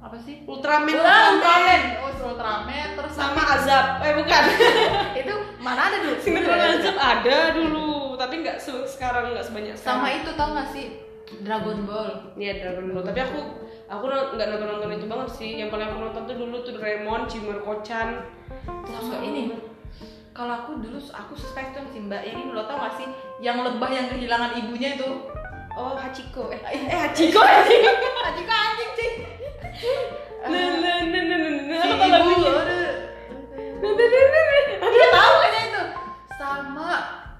apa 0.00 0.16
sih? 0.16 0.46
Ultraman, 0.48 0.88
Ultraman. 0.88 1.32
Ultraman. 1.36 1.80
Oh, 2.00 2.28
Ultraman. 2.32 2.88
Terus 2.96 3.12
Sama 3.12 3.42
Azab. 3.44 3.86
Eh 4.00 4.12
bukan. 4.16 4.42
itu 5.20 5.34
mana 5.60 5.80
ada 5.92 5.96
dulu? 6.00 6.16
Sinetron. 6.16 6.56
Azab 6.80 6.96
ada 6.96 7.38
dulu, 7.52 7.88
tapi 8.16 8.40
nggak 8.40 8.56
se- 8.56 8.88
sekarang 8.88 9.36
nggak 9.36 9.44
sebanyak 9.44 9.76
sekarang. 9.76 10.00
Sama 10.00 10.08
itu 10.14 10.30
tau 10.32 10.48
gak 10.56 10.70
sih? 10.72 11.03
Dragon 11.42 11.78
Ball. 11.84 12.10
Iya 12.36 12.52
Dragon 12.60 12.92
Ball. 12.92 13.04
Tapi 13.04 13.20
aku 13.20 13.38
aku 13.86 14.04
nggak 14.08 14.48
nonton 14.48 14.68
nonton 14.68 14.90
itu 14.92 15.06
banget 15.06 15.28
sih. 15.32 15.50
Yang 15.56 15.68
paling 15.72 15.86
aku 15.88 15.98
nonton 16.00 16.22
tuh 16.24 16.36
dulu 16.36 16.56
tuh 16.60 16.72
Doraemon, 16.76 17.24
Chimarko-chan. 17.26 18.08
sama 18.84 19.20
ini 19.20 19.52
kalau 20.34 20.50
aku 20.50 20.82
dulu 20.82 20.98
aku 20.98 21.32
suspek 21.38 21.70
tuh 21.70 21.86
sih 21.94 22.02
mbak 22.02 22.26
ini 22.26 22.50
lo 22.50 22.66
tau 22.66 22.74
gak 22.74 22.98
sih 22.98 23.06
yang 23.38 23.62
lebah 23.62 23.86
yang 23.86 24.10
kehilangan 24.10 24.50
ibunya 24.58 24.98
itu 24.98 25.06
Oh 25.74 25.94
Hachiko. 25.94 26.50
Eh, 26.50 26.58
eh 26.58 26.82
eh 26.86 26.98
Hachiko 27.06 27.38
anjing. 27.46 27.82
anjing 28.22 28.46
anjing 28.46 28.90
sih 28.94 29.10
Nah 30.44 30.50
nah 30.74 30.96
nah 31.06 31.22
nah 31.22 31.38
nah 31.38 31.50
nah. 31.54 31.78
si 31.82 31.86
Aku 31.86 32.06
tahu 32.10 32.28
ibu. 32.30 32.46
Nah, 32.46 32.62
nah, 33.90 33.94
nah, 33.94 34.18
nah, 34.26 34.62
nah. 34.82 34.90
dia 34.90 35.06
tahu 35.10 35.32
kayaknya 35.38 35.60
itu 35.66 35.82
sama 36.34 36.90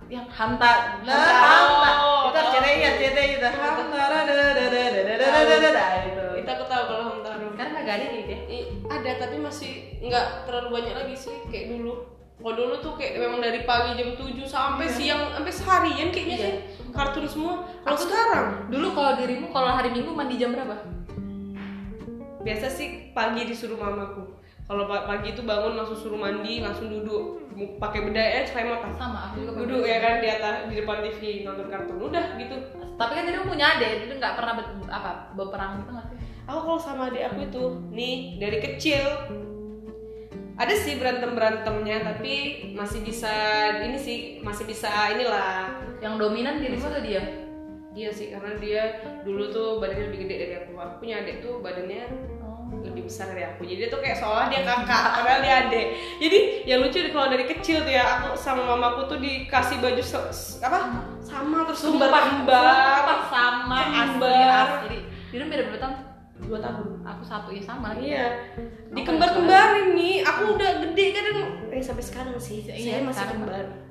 yang 0.07 0.27
Hanta 0.31 0.73
nah 1.03 1.15
Hanta. 1.15 1.35
Hanta 1.43 1.91
Oh, 2.05 2.31
kita 6.35 6.53
hamtara 6.57 6.83
kalau 6.89 7.05
hamtara 7.13 7.47
karena 7.55 7.79
gak 7.85 7.97
ada 8.01 8.07
nih 8.13 8.25
ada 8.89 9.11
tapi 9.21 9.37
masih 9.41 9.73
nggak 10.01 10.49
terlalu 10.49 10.69
banyak 10.81 10.95
lagi 10.97 11.17
sih 11.17 11.37
kayak 11.53 11.77
dulu 11.77 12.15
kalau 12.45 12.55
dulu 12.61 12.75
tuh 12.83 12.93
kayak 13.01 13.21
memang 13.21 13.41
dari 13.41 13.65
pagi 13.65 13.97
jam 13.97 14.13
7 14.21 14.37
sampai 14.45 14.85
iya. 14.91 14.97
siang 14.97 15.23
sampai 15.33 15.53
seharian 15.55 16.09
kayaknya 16.13 16.37
iya. 16.37 16.45
sih 16.45 16.55
kartun 16.93 17.25
semua. 17.25 17.65
Kalau 17.81 17.99
sekarang 17.99 18.47
dulu 18.69 18.93
kalau 18.93 19.13
dirimu 19.17 19.47
kalau 19.49 19.71
hari 19.73 19.89
Minggu 19.95 20.13
mandi 20.13 20.37
jam 20.37 20.53
berapa? 20.53 20.77
Biasa 22.45 22.67
sih 22.69 23.15
pagi 23.17 23.49
disuruh 23.49 23.81
mamaku. 23.81 24.37
Kalau 24.65 24.85
pagi 24.89 25.33
itu 25.33 25.45
bangun 25.45 25.77
langsung 25.77 25.97
suruh 25.97 26.21
mandi, 26.21 26.61
langsung 26.61 26.89
duduk 26.89 27.49
pakai 27.81 28.01
bedanya 28.09 28.45
cerai 28.49 28.73
mata. 28.73 28.89
Sama 28.97 29.33
aku 29.33 29.45
juga. 29.45 29.59
Duduk 29.65 29.83
ya 29.89 29.99
kan 30.01 30.15
di 30.21 30.29
atas 30.29 30.55
di 30.69 30.75
depan 30.81 30.99
TV 31.01 31.21
nonton 31.49 31.67
kartun 31.73 31.97
udah 32.01 32.27
gitu 32.37 32.57
tapi 32.95 33.13
kan 33.19 33.25
dirimu 33.27 33.51
punya 33.51 33.75
adik 33.75 34.07
itu 34.07 34.15
nggak 34.19 34.35
pernah 34.39 34.53
ber- 34.59 34.91
apa 34.91 35.11
berperang 35.35 35.83
gitu 35.83 35.91
nggak 35.95 36.07
sih? 36.11 36.19
Aku 36.45 36.59
kalau 36.63 36.81
sama 36.81 37.09
adik 37.11 37.25
aku 37.33 37.39
itu 37.49 37.63
nih 37.91 38.17
dari 38.39 38.59
kecil. 38.63 39.07
Ada 40.55 40.75
sih 40.79 41.03
berantem 41.03 41.35
berantemnya 41.35 42.07
tapi 42.07 42.63
masih 42.79 43.03
bisa 43.03 43.35
ini 43.83 43.99
sih 43.99 44.19
masih 44.45 44.65
bisa 44.71 44.91
inilah. 45.19 45.67
Yang 45.99 46.15
dominan 46.21 46.63
dirimu 46.63 46.87
atau 46.87 47.03
dia? 47.03 47.23
Dia 47.95 48.11
sih 48.11 48.31
karena 48.31 48.55
dia 48.59 48.83
dulu 49.27 49.51
tuh 49.51 49.69
badannya 49.83 50.15
lebih 50.15 50.27
gede 50.27 50.37
dari 50.47 50.55
aku. 50.63 50.73
Aku 50.79 50.95
punya 51.03 51.23
adik 51.27 51.43
tuh 51.43 51.59
badannya. 51.59 52.34
Lebih 52.83 53.07
besar 53.07 53.31
dari 53.31 53.45
aku. 53.47 53.63
Jadi 53.69 53.87
dia 53.87 53.89
tuh 53.93 54.01
kayak 54.03 54.17
seolah 54.19 54.51
dia 54.51 54.65
kakak 54.67 55.03
padahal 55.21 55.41
dia 55.45 55.55
adik. 55.69 55.87
Jadi 56.19 56.39
yang 56.67 56.79
lucu 56.83 56.99
kalau 57.13 57.29
dari 57.31 57.45
kecil 57.47 57.85
tuh 57.85 57.93
ya 57.93 58.05
aku 58.19 58.35
sama 58.35 58.65
mamaku 58.65 59.07
tuh 59.07 59.19
dikasih 59.21 59.79
baju 59.79 60.03
apa? 60.65 60.79
Sama 61.23 61.59
terus 61.69 61.81
kembar 61.85 62.11
kembar 62.11 63.03
sumpah 63.05 63.21
sama 63.31 63.79
asli 63.79 64.19
Kembar. 64.19 64.67
asli. 64.83 64.99
Dirimu 65.31 65.51
beda 65.51 65.63
berapa 65.69 65.79
tahun 65.83 65.95
dua 66.45 66.59
tahun. 66.61 66.87
Aku 67.05 67.23
satu 67.23 67.49
ya 67.53 67.63
sama 67.63 67.89
iya. 68.01 68.27
Aku 68.57 68.95
dikembar-kembarin 68.97 69.87
nih. 69.95 70.17
Aku 70.25 70.57
udah 70.57 70.71
gede 70.89 71.07
kan 71.13 71.25
eh 71.75 71.83
sampai 71.83 72.05
sekarang 72.05 72.37
sih. 72.41 72.65
Iya, 72.65 73.03
saya 73.03 73.03
masih 73.05 73.27
kembar 73.31 73.84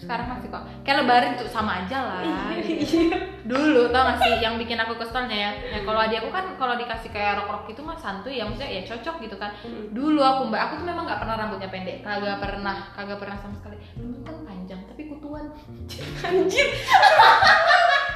sekarang 0.00 0.26
masih 0.32 0.48
kok. 0.48 0.64
Kayak 0.80 1.04
lebaran 1.04 1.32
tuh 1.36 1.48
sama 1.52 1.84
aja 1.84 1.98
lah 2.00 2.20
iya. 2.24 3.20
dulu 3.44 3.92
tau 3.92 4.08
gak 4.08 4.18
sih 4.24 4.32
yang 4.40 4.56
bikin 4.56 4.80
aku 4.80 4.96
keselnya 4.96 5.36
ya, 5.36 5.50
ya 5.76 5.78
kalau 5.84 6.00
adik 6.00 6.24
aku 6.24 6.30
kan 6.32 6.44
kalau 6.56 6.74
dikasih 6.80 7.12
kayak 7.12 7.36
rok 7.40 7.48
rok 7.52 7.64
itu 7.68 7.80
mah 7.84 7.96
santuy 8.00 8.40
ya 8.40 8.48
maksudnya 8.48 8.80
ya 8.80 8.82
cocok 8.88 9.16
gitu 9.20 9.36
kan. 9.36 9.52
Dulu 9.92 10.20
aku 10.24 10.48
mbak 10.48 10.60
aku 10.64 10.72
tuh 10.80 10.86
memang 10.88 11.04
nggak 11.04 11.20
pernah 11.20 11.36
rambutnya 11.36 11.68
pendek 11.68 12.00
kagak 12.00 12.40
pernah 12.40 12.76
kagak 12.96 13.18
pernah 13.20 13.36
sama 13.36 13.54
sekali. 13.60 13.76
Dulu 14.00 14.16
kan 14.24 14.36
panjang 14.48 14.80
tapi 14.88 15.02
kutuan. 15.12 15.44
Anjir. 16.26 16.66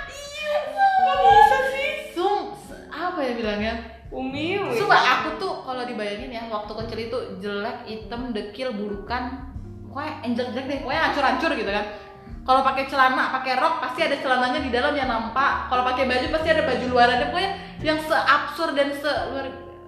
Iya 0.09 0.55
kok 0.73 1.17
bisa 1.21 1.59
sih? 1.77 1.89
Sung 2.17 2.57
apa 2.89 3.19
ya 3.21 3.33
bilangnya? 3.37 3.75
Umi 4.15 4.55
umi 4.63 4.79
Sumpah 4.79 5.03
aku 5.03 5.29
tuh 5.43 5.53
kalau 5.67 5.83
dibayangin 5.83 6.31
ya 6.31 6.47
waktu 6.47 6.71
kecil 6.71 6.99
itu 7.11 7.19
jelek, 7.43 7.83
hitam, 7.83 8.31
dekil, 8.31 8.71
bulukan 8.71 9.54
pokoknya 9.95 10.13
enjek-enjek 10.25 10.65
deh 10.67 10.79
pokoknya 10.83 11.03
hancur-hancur 11.07 11.51
gitu 11.55 11.71
kan 11.71 11.87
kalau 12.43 12.61
pakai 12.61 12.85
celana 12.85 13.31
pakai 13.33 13.55
rok 13.55 13.75
pasti 13.79 14.01
ada 14.03 14.17
celananya 14.19 14.59
di 14.59 14.69
dalam 14.69 14.93
yang 14.93 15.07
nampak 15.07 15.71
kalau 15.71 15.87
pakai 15.87 16.05
baju 16.05 16.27
pasti 16.29 16.49
ada 16.51 16.63
baju 16.63 16.85
luarannya 16.85 17.27
pokoknya 17.31 17.51
yang 17.81 17.99
seabsurd 18.01 18.75
dan 18.75 18.91
se 18.93 19.07
luar 19.31 19.47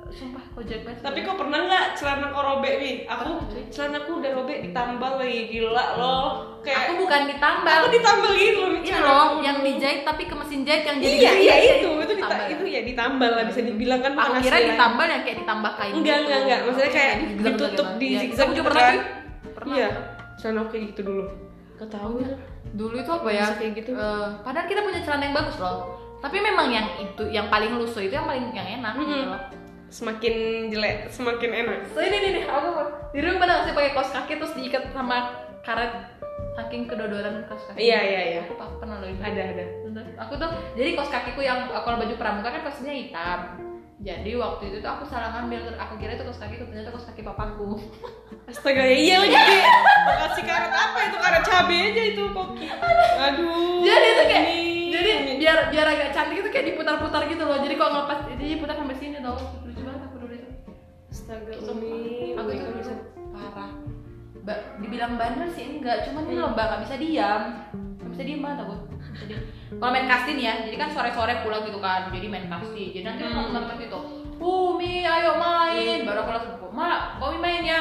sumpah 0.09 0.41
kok 0.47 0.63
jelek 0.65 0.83
banget 0.87 1.03
Tapi 1.03 1.19
kok 1.21 1.37
pernah 1.37 1.59
nggak 1.61 1.85
celana 1.93 2.31
kau 2.31 2.41
robek 2.41 2.75
nih? 2.79 2.95
Aku 3.05 3.37
celanaku 3.69 4.11
udah 4.17 4.31
robek 4.33 4.65
ditambal 4.65 5.19
lagi 5.19 5.51
gila 5.51 5.87
loh. 5.99 6.25
aku 6.57 6.65
Kayak 6.65 6.97
bukan 6.97 7.23
ditambal 7.29 7.77
aku 7.77 7.89
ditambal 7.93 8.33
gitu 8.33 8.61
loh. 8.63 8.81
celanaku 8.81 9.05
loh 9.05 9.45
yang 9.45 9.59
dijahit 9.61 10.01
tapi 10.03 10.23
ke 10.25 10.33
mesin 10.33 10.61
jahit 10.63 10.85
yang 10.87 10.97
jadi 10.97 11.13
Iya 11.13 11.33
iya 11.37 11.55
ya, 11.59 11.73
itu 11.77 11.89
itu 11.91 12.15
dita- 12.15 12.33
Ditambal. 12.33 12.49
itu 12.49 12.65
ya 12.65 12.81
ditambal 12.83 13.31
lah 13.35 13.45
bisa 13.45 13.61
dibilang 13.61 14.01
kan 14.01 14.13
aku 14.15 14.33
kira 14.41 14.57
ditambal 14.65 15.07
yang 15.07 15.21
kayak 15.21 15.39
ditambah 15.43 15.73
kain 15.75 15.93
Enggak, 15.93 16.17
gitu. 16.17 16.25
enggak, 16.25 16.39
enggak. 16.41 16.59
Maksudnya 16.65 16.93
kayak 16.95 17.13
ditutup 17.37 17.87
di 17.99 18.07
Iya, 18.07 18.19
zigzag 18.23 18.41
aku 18.41 18.53
juga 18.53 18.57
gitu 18.57 18.69
pernah 18.71 18.83
kan. 18.83 18.95
sih. 18.95 19.26
Pernah 19.67 19.77
Iya. 19.77 19.91
Celana 20.37 20.59
aku 20.63 20.71
kayak 20.71 20.85
gitu 20.93 21.01
dulu. 21.03 21.25
Gak 21.77 21.91
tahu 21.91 22.15
ya. 22.21 22.37
dulu 22.73 22.95
itu 22.95 23.09
apa 23.09 23.29
ya 23.31 23.47
kayak 23.53 23.73
gitu. 23.75 23.91
Eh, 23.93 24.29
padahal 24.41 24.67
kita 24.67 24.81
punya 24.81 25.01
celana 25.01 25.23
yang 25.23 25.35
bagus 25.35 25.57
loh 25.57 25.79
tapi 26.17 26.41
memang 26.41 26.67
yang 26.69 26.89
itu 26.97 27.25
yang 27.29 27.47
paling 27.47 27.77
lusuh 27.77 28.01
itu 28.01 28.11
yang 28.11 28.25
paling 28.25 28.49
yang 28.51 28.81
enak 28.81 28.97
gitu 28.97 29.15
Mm-mm. 29.15 29.31
loh 29.31 29.43
Semakin 29.87 30.35
jelek, 30.67 31.07
semakin 31.07 31.51
enak. 31.55 31.79
so 31.87 32.03
ini 32.03 32.17
nih 32.19 32.31
nih 32.33 32.45
aku 32.45 32.69
di 33.13 33.21
rumah 33.23 33.39
pernah 33.39 33.57
sih 33.63 33.71
pakai 33.71 33.95
kaos 33.95 34.11
kaki 34.11 34.33
terus 34.35 34.53
diikat 34.53 34.91
sama 34.91 35.31
karet 35.63 35.93
saking 36.53 36.85
kedodoran 36.85 37.47
kaos 37.47 37.63
kaki 37.71 37.87
Iya, 37.87 38.01
iya, 38.03 38.21
iya. 38.27 38.41
aku 38.43 38.77
pernah 38.77 38.99
loh 38.99 39.07
ini 39.07 39.21
Ada, 39.23 39.43
ada. 39.55 39.65
aku 40.19 40.33
tuh 40.35 40.49
jadi 40.75 40.91
kaos 40.93 41.09
kakiku 41.09 41.41
yang 41.41 41.59
kalau 41.71 41.97
baju 41.97 42.15
pramuka 42.19 42.49
kan 42.51 42.61
kaosnya 42.61 42.93
hitam 42.93 43.41
jadi 43.97 44.31
waktu 44.37 44.63
itu 44.69 44.77
tuh 44.85 44.91
aku 44.93 45.09
salah 45.09 45.33
ngambil 45.33 45.73
aku 45.81 45.97
kira 45.97 46.21
itu 46.21 46.25
kaos 46.29 46.37
kakiku 46.37 46.69
ternyata 46.69 46.93
kaos 46.93 47.09
kaki 47.09 47.25
papaku 47.25 47.81
Astaga, 48.51 48.79
ya 48.87 48.95
iya 48.95 49.17
lagi. 49.27 49.35
Kasih 50.07 50.45
karet 50.47 50.71
apa 50.71 50.99
itu? 51.11 51.17
Karet 51.19 51.43
cabe 51.43 51.77
aja 51.83 52.03
itu 52.15 52.23
koki. 52.31 52.71
Aduh. 53.19 53.83
jadi 53.83 54.07
itu 54.07 54.23
kayak 54.31 54.45
Umi, 54.47 54.93
jadi 54.95 55.11
biar 55.35 55.59
biar 55.75 55.87
agak 55.91 56.09
cantik 56.15 56.39
itu 56.47 56.51
kayak 56.55 56.67
diputar-putar 56.71 57.27
gitu 57.27 57.43
loh 57.43 57.59
jadi 57.59 57.75
kok 57.75 57.91
ngelepas 57.91 58.19
jadi 58.31 58.47
putar 58.63 58.75
sampai 58.79 58.97
sini 59.03 59.19
tau 59.19 59.35
lucu 59.67 59.81
banget 59.83 60.03
aku 60.07 60.17
dulu 60.23 60.35
itu 60.39 60.49
Astaga, 61.11 61.53
Sumpah. 61.59 61.75
Umi. 61.75 62.39
aku 62.39 62.49
dulu 62.55 62.71
bisa. 62.79 62.95
parah 63.35 63.71
Mbak, 64.47 64.59
dibilang 64.79 65.13
bandel 65.19 65.49
sih 65.51 65.65
enggak 65.67 66.07
cuman 66.07 66.23
ini 66.31 66.39
loh 66.39 66.55
mbak 66.55 66.65
nggak 66.71 66.81
bisa 66.87 66.95
diam 67.03 67.43
nggak 67.99 68.11
bisa 68.15 68.23
diam 68.23 68.41
banget 68.47 68.59
aku 68.63 68.75
Diam. 69.25 69.43
kalau 69.73 69.91
main 69.91 70.07
kastin 70.07 70.37
ya 70.37 70.55
jadi 70.63 70.77
kan 70.77 70.89
sore-sore 70.93 71.41
pulang 71.41 71.65
gitu 71.65 71.79
kan 71.79 72.11
jadi 72.11 72.27
main 72.27 72.47
kastin 72.47 72.89
jadi 72.93 73.05
nanti 73.05 73.23
Hmm. 73.23 73.33
teman-teman 73.49 73.77
gitu 73.79 73.99
Umi 74.37 75.01
ayo 75.01 75.33
main 75.37 75.99
baru 76.05 76.19
aku 76.21 76.31
langsung 76.31 76.55
mak 76.71 77.17
kau 77.17 77.33
main 77.35 77.65
ya 77.65 77.81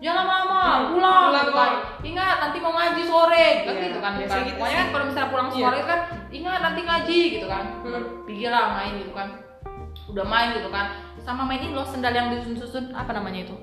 jangan 0.00 0.24
lama-lama 0.24 0.60
Hmm. 0.64 0.84
pulang 0.90 1.24
Pulang, 1.28 1.44
gitu 1.44 1.52
kan 1.52 1.72
ingat 2.00 2.36
nanti 2.40 2.58
mau 2.58 2.72
ngaji 2.72 3.02
sore 3.04 3.46
kan 3.60 3.74
Iya, 3.74 3.82
gitu 3.84 3.98
kan 4.00 4.12
biasa 4.16 4.32
Bukan. 4.32 4.46
gitu 4.48 4.56
pokoknya 4.56 4.78
kan 4.78 4.88
kalau 4.88 5.04
misalnya 5.04 5.28
pulang 5.28 5.48
Iya. 5.48 5.56
sore 5.60 5.80
kan 5.84 6.00
ingat 6.30 6.60
nanti 6.62 6.80
ngaji 6.80 7.20
gitu 7.30 7.46
kan 7.46 7.64
Hmm. 7.84 8.02
pergi 8.24 8.46
lah 8.46 8.64
main 8.74 8.92
gitu 8.96 9.12
kan 9.12 9.28
udah 10.08 10.24
main 10.24 10.48
gitu 10.52 10.68
kan 10.68 10.86
sama 11.20 11.44
main 11.44 11.60
ini 11.60 11.76
loh 11.76 11.84
sendal 11.84 12.10
yang 12.10 12.32
disusun-susun 12.32 12.90
apa 12.90 13.12
namanya 13.12 13.44
itu. 13.44 13.54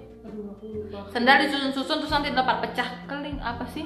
Sendal 1.11 1.37
disusun-susun 1.41 1.97
terus 2.03 2.13
nanti 2.13 2.29
dapat 2.33 2.55
pecah 2.63 2.89
keling 3.09 3.37
apa 3.41 3.65
sih? 3.65 3.85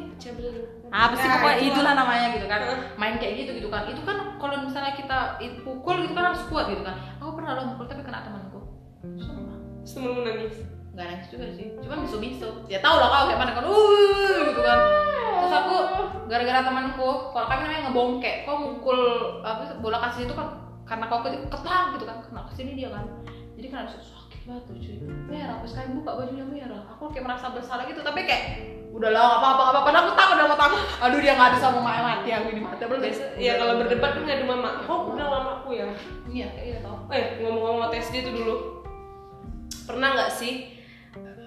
Apa 0.92 1.16
sih? 1.16 1.28
Ah, 1.28 1.40
pokoknya 1.40 1.58
itulah. 1.64 1.94
namanya 1.96 2.28
gitu 2.36 2.48
kan. 2.52 2.60
Heeh. 2.68 2.80
main 3.00 3.16
kayak 3.16 3.34
gitu 3.46 3.52
gitu 3.64 3.70
kan. 3.72 3.88
Itu 3.88 4.02
kan 4.04 4.36
kalau 4.36 4.56
misalnya 4.68 4.94
kita 4.96 5.40
pukul 5.64 6.04
gitu 6.04 6.14
kan 6.14 6.34
harus 6.34 6.44
kuat 6.52 6.68
gitu 6.68 6.84
kan. 6.84 6.96
Aku 7.24 7.32
pernah 7.40 7.56
loh 7.56 7.66
mukul 7.72 7.88
tapi 7.88 8.04
kena 8.04 8.24
temanku. 8.26 8.60
Temenmu 9.88 10.22
nangis. 10.28 10.56
nggak 10.92 11.06
nangis 11.08 11.28
juga 11.32 11.48
sih. 11.56 11.68
Cuman 11.80 12.04
bisu-bisu. 12.04 12.50
Ya 12.68 12.84
tau 12.84 13.00
lah 13.00 13.08
kau 13.08 13.24
kayak 13.32 13.40
mana 13.40 13.52
kan 13.56 13.64
uh 13.64 14.40
gitu 14.52 14.62
kan. 14.62 14.80
Terus 15.42 15.54
aku 15.56 15.76
gara-gara 16.28 16.60
temanku 16.68 17.10
kalau 17.32 17.48
kami 17.48 17.62
namanya 17.68 17.82
ngebongkek 17.88 18.36
kau 18.44 18.56
mukul 18.60 19.00
apa 19.42 19.80
bola 19.80 19.98
kasih 20.04 20.28
itu 20.28 20.36
kan 20.36 20.60
karena 20.84 21.08
kau 21.08 21.24
ke- 21.24 21.48
ketang 21.48 21.96
gitu 21.96 22.04
kan. 22.04 22.20
Kena 22.20 22.44
ke 22.44 22.54
sini 22.60 22.76
dia 22.76 22.92
kan. 22.92 23.08
Jadi 23.56 23.68
kan 23.72 23.88
harus 23.88 23.96
tuh 24.46 24.76
cuy. 24.76 24.96
Merah 25.30 25.62
pas 25.62 25.72
kali 25.72 25.90
buka 25.94 26.12
bajunya 26.18 26.46
merah. 26.46 26.82
Aku 26.98 27.14
kayak 27.14 27.26
merasa 27.30 27.54
bersalah 27.54 27.86
gitu 27.86 28.02
tapi 28.02 28.26
kayak 28.26 28.44
udahlah 28.92 29.22
nggak 29.24 29.40
apa-apa 29.40 29.62
nggak 29.62 29.74
apa-apa. 29.78 30.00
Aku 30.02 30.12
takut 30.18 30.38
otak 30.42 30.68
aku 30.68 30.78
aduh 31.06 31.20
dia 31.22 31.34
nggak 31.38 31.50
ada 31.56 31.58
sama 31.62 31.80
mak 31.80 31.96
mati 32.02 32.30
aku 32.34 32.48
ini 32.52 32.62
mati 32.62 32.84
belum 32.84 33.02
Biasa, 33.02 33.24
ya 33.40 33.54
kalau 33.56 33.74
berdebat 33.80 34.12
kan 34.18 34.24
ngadu 34.26 34.46
mama. 34.50 34.70
Kok 34.84 35.02
udah 35.16 35.28
mamaku 35.30 35.70
ya? 35.78 35.88
iya 36.28 36.48
kayak 36.52 36.66
gitu. 36.76 36.80
Tau 36.84 36.98
Eh 37.14 37.26
ngomong-ngomong 37.46 37.88
tes 37.94 38.08
dia 38.10 38.22
tuh 38.26 38.34
dulu. 38.36 38.56
Pernah 39.88 40.08
nggak 40.18 40.32
sih 40.34 40.54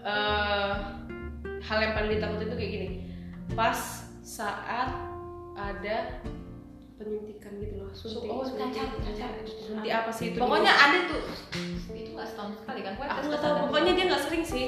eh 0.04 0.72
hal 1.64 1.78
yang 1.80 1.92
paling 1.96 2.10
ditakutin 2.16 2.48
tuh 2.48 2.58
kayak 2.58 2.72
gini. 2.72 2.88
Pas 3.52 3.78
saat 4.24 4.88
ada 5.54 6.24
penyuntikan 6.94 7.52
gitu 7.58 7.74
loh 7.82 7.90
suntik 7.90 8.30
Oh, 8.30 8.46
suntik, 8.46 8.70
cacat, 8.70 9.02
cacat. 9.02 9.30
suntik 9.44 9.90
apa 9.90 10.10
sih 10.14 10.30
itu 10.32 10.38
pokoknya 10.38 10.72
ada 10.72 10.98
tuh. 11.10 11.22
Itu 11.92 12.13
sekali 12.56 12.80
kan? 12.86 12.92
Pokoknya 12.94 13.12
aku 13.18 13.24
nggak 13.30 13.42
tahu 13.42 13.54
pokoknya 13.68 13.92
dia 13.94 14.04
nggak 14.10 14.22
sering 14.22 14.44
sih. 14.44 14.64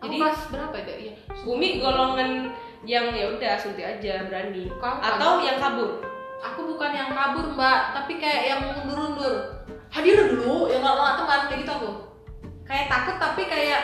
Aku 0.00 0.16
Jadi- 0.16 0.48
berapa 0.52 0.76
itu? 0.80 0.92
Iya. 0.96 1.12
Bumi 1.44 1.68
golongan 1.80 2.30
yang 2.88 3.12
ya 3.12 3.26
udah 3.36 3.52
suntik 3.60 3.84
aja 3.84 4.24
berani. 4.24 4.72
Kau 4.80 4.96
atau 4.96 5.44
yang 5.44 5.60
kabur. 5.60 6.00
Aku 6.40 6.60
bukan 6.64 6.90
yang 6.96 7.12
kabur 7.12 7.52
mbak. 7.52 7.92
Tapi 7.92 8.16
kayak 8.16 8.42
yang 8.48 8.60
mundur-mundur. 8.64 9.60
Hadir 9.92 10.16
dulu? 10.32 10.72
Yang 10.72 10.80
nggak 10.88 10.94
nggak 10.96 11.16
teman 11.20 11.40
kayak 11.52 11.60
gitu 11.60 11.72
aku. 11.76 11.90
Kayak 12.64 12.86
takut 12.88 13.16
tapi 13.20 13.42
kayak 13.44 13.82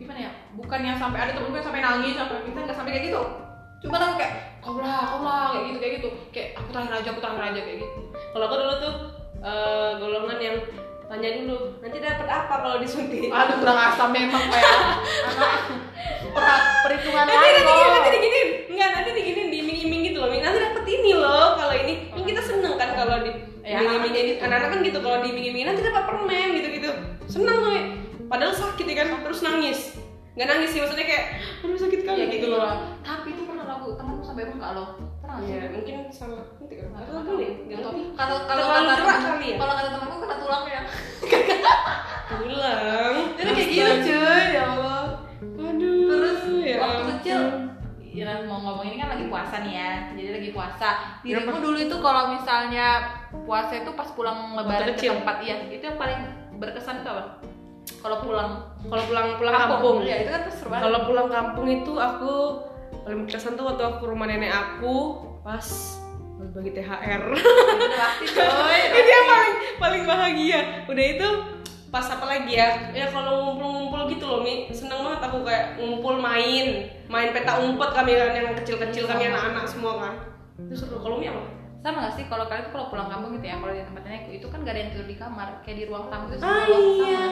gimana 0.00 0.18
ya? 0.26 0.30
Bukan 0.58 0.80
yang 0.82 0.96
sampai 0.98 1.18
ada 1.22 1.32
temenku 1.36 1.54
yang 1.54 1.66
sampai 1.68 1.82
nangis 1.84 2.14
sampai 2.18 2.42
kita 2.42 2.58
nggak 2.66 2.76
sampai 2.76 2.92
kayak 2.96 3.06
gitu. 3.12 3.22
Cuma 3.86 4.02
aku 4.02 4.16
kayak 4.18 4.34
kau 4.64 4.82
lah 4.82 5.00
kau 5.14 5.22
lah 5.22 5.54
kayak 5.54 5.64
gitu 5.70 5.78
kayak 5.78 5.92
gitu. 6.02 6.08
Kayak 6.34 6.48
aku 6.58 6.68
terakhir 6.74 6.94
aja 6.98 7.08
aku 7.14 7.20
terakhir 7.22 7.44
aja 7.54 7.60
kayak 7.62 7.78
gitu. 7.86 8.00
Kalau 8.34 8.44
aku 8.50 8.56
dulu 8.58 8.74
tuh 8.82 8.94
eh, 9.46 9.90
golongan 10.00 10.38
yang 10.42 10.56
tanya 11.06 11.28
dulu 11.38 11.58
nanti 11.78 11.96
dapat 11.98 12.26
apa 12.26 12.54
kalau 12.58 12.76
disuntik? 12.78 13.30
Aduh 13.30 13.56
kurang 13.58 13.78
asam 13.78 14.10
memang 14.10 14.42
kayak 14.42 14.74
anak 15.30 15.52
per- 16.34 16.64
perhitungan 16.82 17.24
nanti 17.24 17.36
nanti 17.38 17.60
gini, 17.62 17.72
loh. 17.78 17.90
nanti 17.94 18.10
diginin 18.12 18.48
enggak 18.74 18.88
nanti 18.92 19.10
diginin 19.14 19.46
diiming-iming 19.48 20.00
gitu 20.10 20.18
loh. 20.18 20.28
Nanti 20.28 20.58
dapat 20.60 20.84
ini 20.84 21.10
loh 21.14 21.46
kalau 21.54 21.74
ini. 21.74 21.94
Kan 22.10 22.22
kita 22.22 22.42
seneng 22.42 22.74
kan 22.74 22.90
kalau 22.92 23.16
di 23.22 23.32
Ya, 23.66 23.82
iming-imingin 23.82 24.06
anak-anak 24.06 24.30
gitu. 24.30 24.44
anak-anak 24.46 24.68
kan 24.70 24.78
gitu 24.86 24.98
kalau 25.02 25.18
diiming-imingin 25.22 25.66
nanti 25.66 25.82
dapat 25.82 26.02
permen 26.06 26.48
gitu 26.54 26.68
gitu 26.70 26.90
seneng 27.26 27.56
tuh 27.58 27.74
padahal 28.26 28.54
sakit 28.54 28.86
ya 28.86 28.94
kan? 29.02 29.08
Terus 29.26 29.40
nangis. 29.42 29.78
Nggak 30.38 30.48
nangis 30.52 30.68
sih 30.70 30.78
maksudnya 30.78 31.02
kayak 31.02 31.24
aduh 31.64 31.74
sakit 31.74 32.00
kali. 32.02 32.14
Iya 32.14 32.26
gitu 32.28 32.36
gitu 32.36 32.46
loh 32.54 32.62
loh 32.62 32.74
tapi 33.02 33.34
itu 33.34 33.42
pernah 33.42 33.66
lagu 33.66 33.88
temanku 33.94 34.22
sampai 34.22 34.46
bengkak 34.46 34.70
loh 34.74 34.88
pernah 35.36 35.44
nggak 35.44 35.60
sih 35.60 35.60
ya 35.60 35.68
mungkin 35.70 35.96
sama 36.08 36.36
nanti 36.56 36.74
kan 36.74 36.88
atau 36.96 37.04
tahu. 37.06 37.20
apa 37.20 37.30
nih 37.36 37.50
nggak 37.66 37.78
Atau- 37.78 37.92
ngerti 37.92 38.02
kalau 38.16 38.36
kalau 38.48 38.62
kata 38.66 38.92
gerak 38.96 39.18
kali 39.20 39.46
ya? 39.46 39.56
kalau 39.56 39.72
kata 39.76 39.88
temanku 39.92 40.16
kena 40.16 40.36
tulangnya 40.40 40.80
pulang 42.26 43.16
jadi 43.38 43.50
kayak 43.52 43.68
gitu 43.70 43.92
cuy. 44.06 44.44
Ya 44.50 44.64
Allah. 44.66 45.04
Aduh 45.56 45.94
terus 46.08 46.40
ya 46.64 46.76
waktu 46.80 47.02
kecil 47.16 47.40
ya 48.16 48.32
mau 48.48 48.58
ngomong 48.64 48.88
ini 48.88 48.96
kan 48.96 49.08
lagi 49.12 49.24
puasa 49.28 49.56
nih 49.60 49.74
ya. 49.76 49.90
Jadi 50.16 50.30
lagi 50.32 50.50
puasa. 50.56 50.88
Iya, 51.20 51.36
dirimu 51.44 51.58
dulu 51.60 51.78
itu 51.78 51.96
kalau 52.00 52.22
misalnya 52.32 52.86
puasa 53.44 53.72
itu 53.76 53.90
pas 53.92 54.08
pulang 54.16 54.56
lebaran 54.56 54.96
ke 54.96 55.04
tempat 55.04 55.36
iya. 55.44 55.56
Itu 55.68 55.84
yang 55.92 55.98
paling 56.00 56.20
berkesan 56.56 57.04
itu 57.04 57.08
apa? 57.12 57.44
Kalau 58.00 58.18
pulang. 58.24 58.50
Kalau 58.88 59.04
pulang 59.04 59.26
pulang 59.36 59.54
kampung. 59.54 59.96
ya 60.02 60.16
itu 60.24 60.30
kan 60.32 60.40
terus 60.48 60.58
Kalau 60.64 60.98
pulang 61.04 61.28
kampung 61.28 61.66
itu 61.68 61.92
aku 61.94 62.34
paling 63.04 63.18
berkesan 63.26 63.54
tuh 63.54 63.64
waktu 63.70 63.82
aku 63.86 63.96
ke 64.02 64.06
rumah 64.10 64.26
nenek 64.26 64.50
aku 64.50 65.25
pas 65.46 65.66
bagi 66.50 66.70
THR. 66.74 67.22
Itu 67.30 67.86
pasti 67.94 68.26
coy 68.34 68.80
itu 68.98 69.10
yang 69.14 69.26
paling 69.30 69.54
paling 69.78 70.02
bahagia. 70.02 70.60
Udah 70.90 71.06
itu 71.06 71.28
pas 71.94 72.06
apa 72.10 72.26
lagi 72.26 72.58
ya? 72.58 72.90
Ya 72.90 73.06
kalau 73.14 73.54
ngumpul-ngumpul 73.54 74.10
gitu 74.10 74.26
loh, 74.26 74.40
Mi. 74.42 74.66
Seneng 74.74 75.06
banget 75.06 75.22
aku 75.22 75.46
kayak 75.46 75.78
ngumpul 75.78 76.18
main, 76.18 76.90
main 77.06 77.30
peta 77.30 77.62
umpet 77.62 77.94
kami 77.94 78.18
kan 78.18 78.34
yang 78.34 78.58
kecil-kecil 78.58 79.06
kami 79.06 79.30
anak-anak 79.30 79.64
semua 79.70 79.92
kan. 80.02 80.14
Itu 80.66 80.74
seru. 80.74 80.98
Kalau 80.98 81.22
Mi 81.22 81.30
apa? 81.30 81.56
sama 81.86 82.02
gak 82.02 82.18
sih 82.18 82.26
kalau 82.26 82.50
kalian 82.50 82.66
tuh 82.66 82.72
kalau 82.74 82.86
pulang 82.90 83.06
kampung 83.06 83.38
gitu 83.38 83.46
ya 83.46 83.62
kalau 83.62 83.70
di 83.70 83.86
tempat 83.86 84.02
nenekku 84.02 84.30
itu 84.34 84.46
kan 84.50 84.58
gak 84.66 84.74
ada 84.74 84.80
yang 84.82 84.90
tidur 84.90 85.06
di 85.06 85.16
kamar 85.22 85.48
kayak 85.62 85.76
di 85.78 85.84
ruang 85.86 86.10
tamu 86.10 86.26
itu 86.26 86.42
Ah 86.42 86.42
semua 86.42 86.66
ruang 86.66 86.86
iya. 86.98 87.26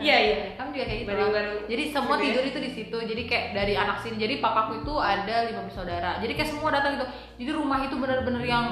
Sama. 0.00 0.08
Iya 0.08 0.16
iya. 0.24 0.36
kamu 0.56 0.68
juga 0.72 0.84
kayak 0.88 0.98
gitu 0.98 1.10
lah. 1.10 1.18
Bareng-bareng. 1.20 1.54
jadi 1.68 1.84
semua 1.92 2.16
tidur 2.16 2.44
itu 2.48 2.58
di 2.58 2.70
situ. 2.72 2.96
Jadi 2.96 3.22
kayak 3.28 3.46
dari 3.52 3.74
anak 3.76 3.96
sini. 4.00 4.16
Jadi 4.16 4.34
papaku 4.40 4.72
itu 4.80 4.94
ada 4.96 5.36
lima 5.44 5.60
bersaudara. 5.68 6.10
Jadi 6.24 6.32
kayak 6.32 6.50
semua 6.50 6.70
datang 6.72 6.96
gitu. 6.96 7.06
Jadi 7.44 7.50
rumah 7.52 7.78
itu 7.84 7.94
bener-bener 8.00 8.42
yang 8.48 8.66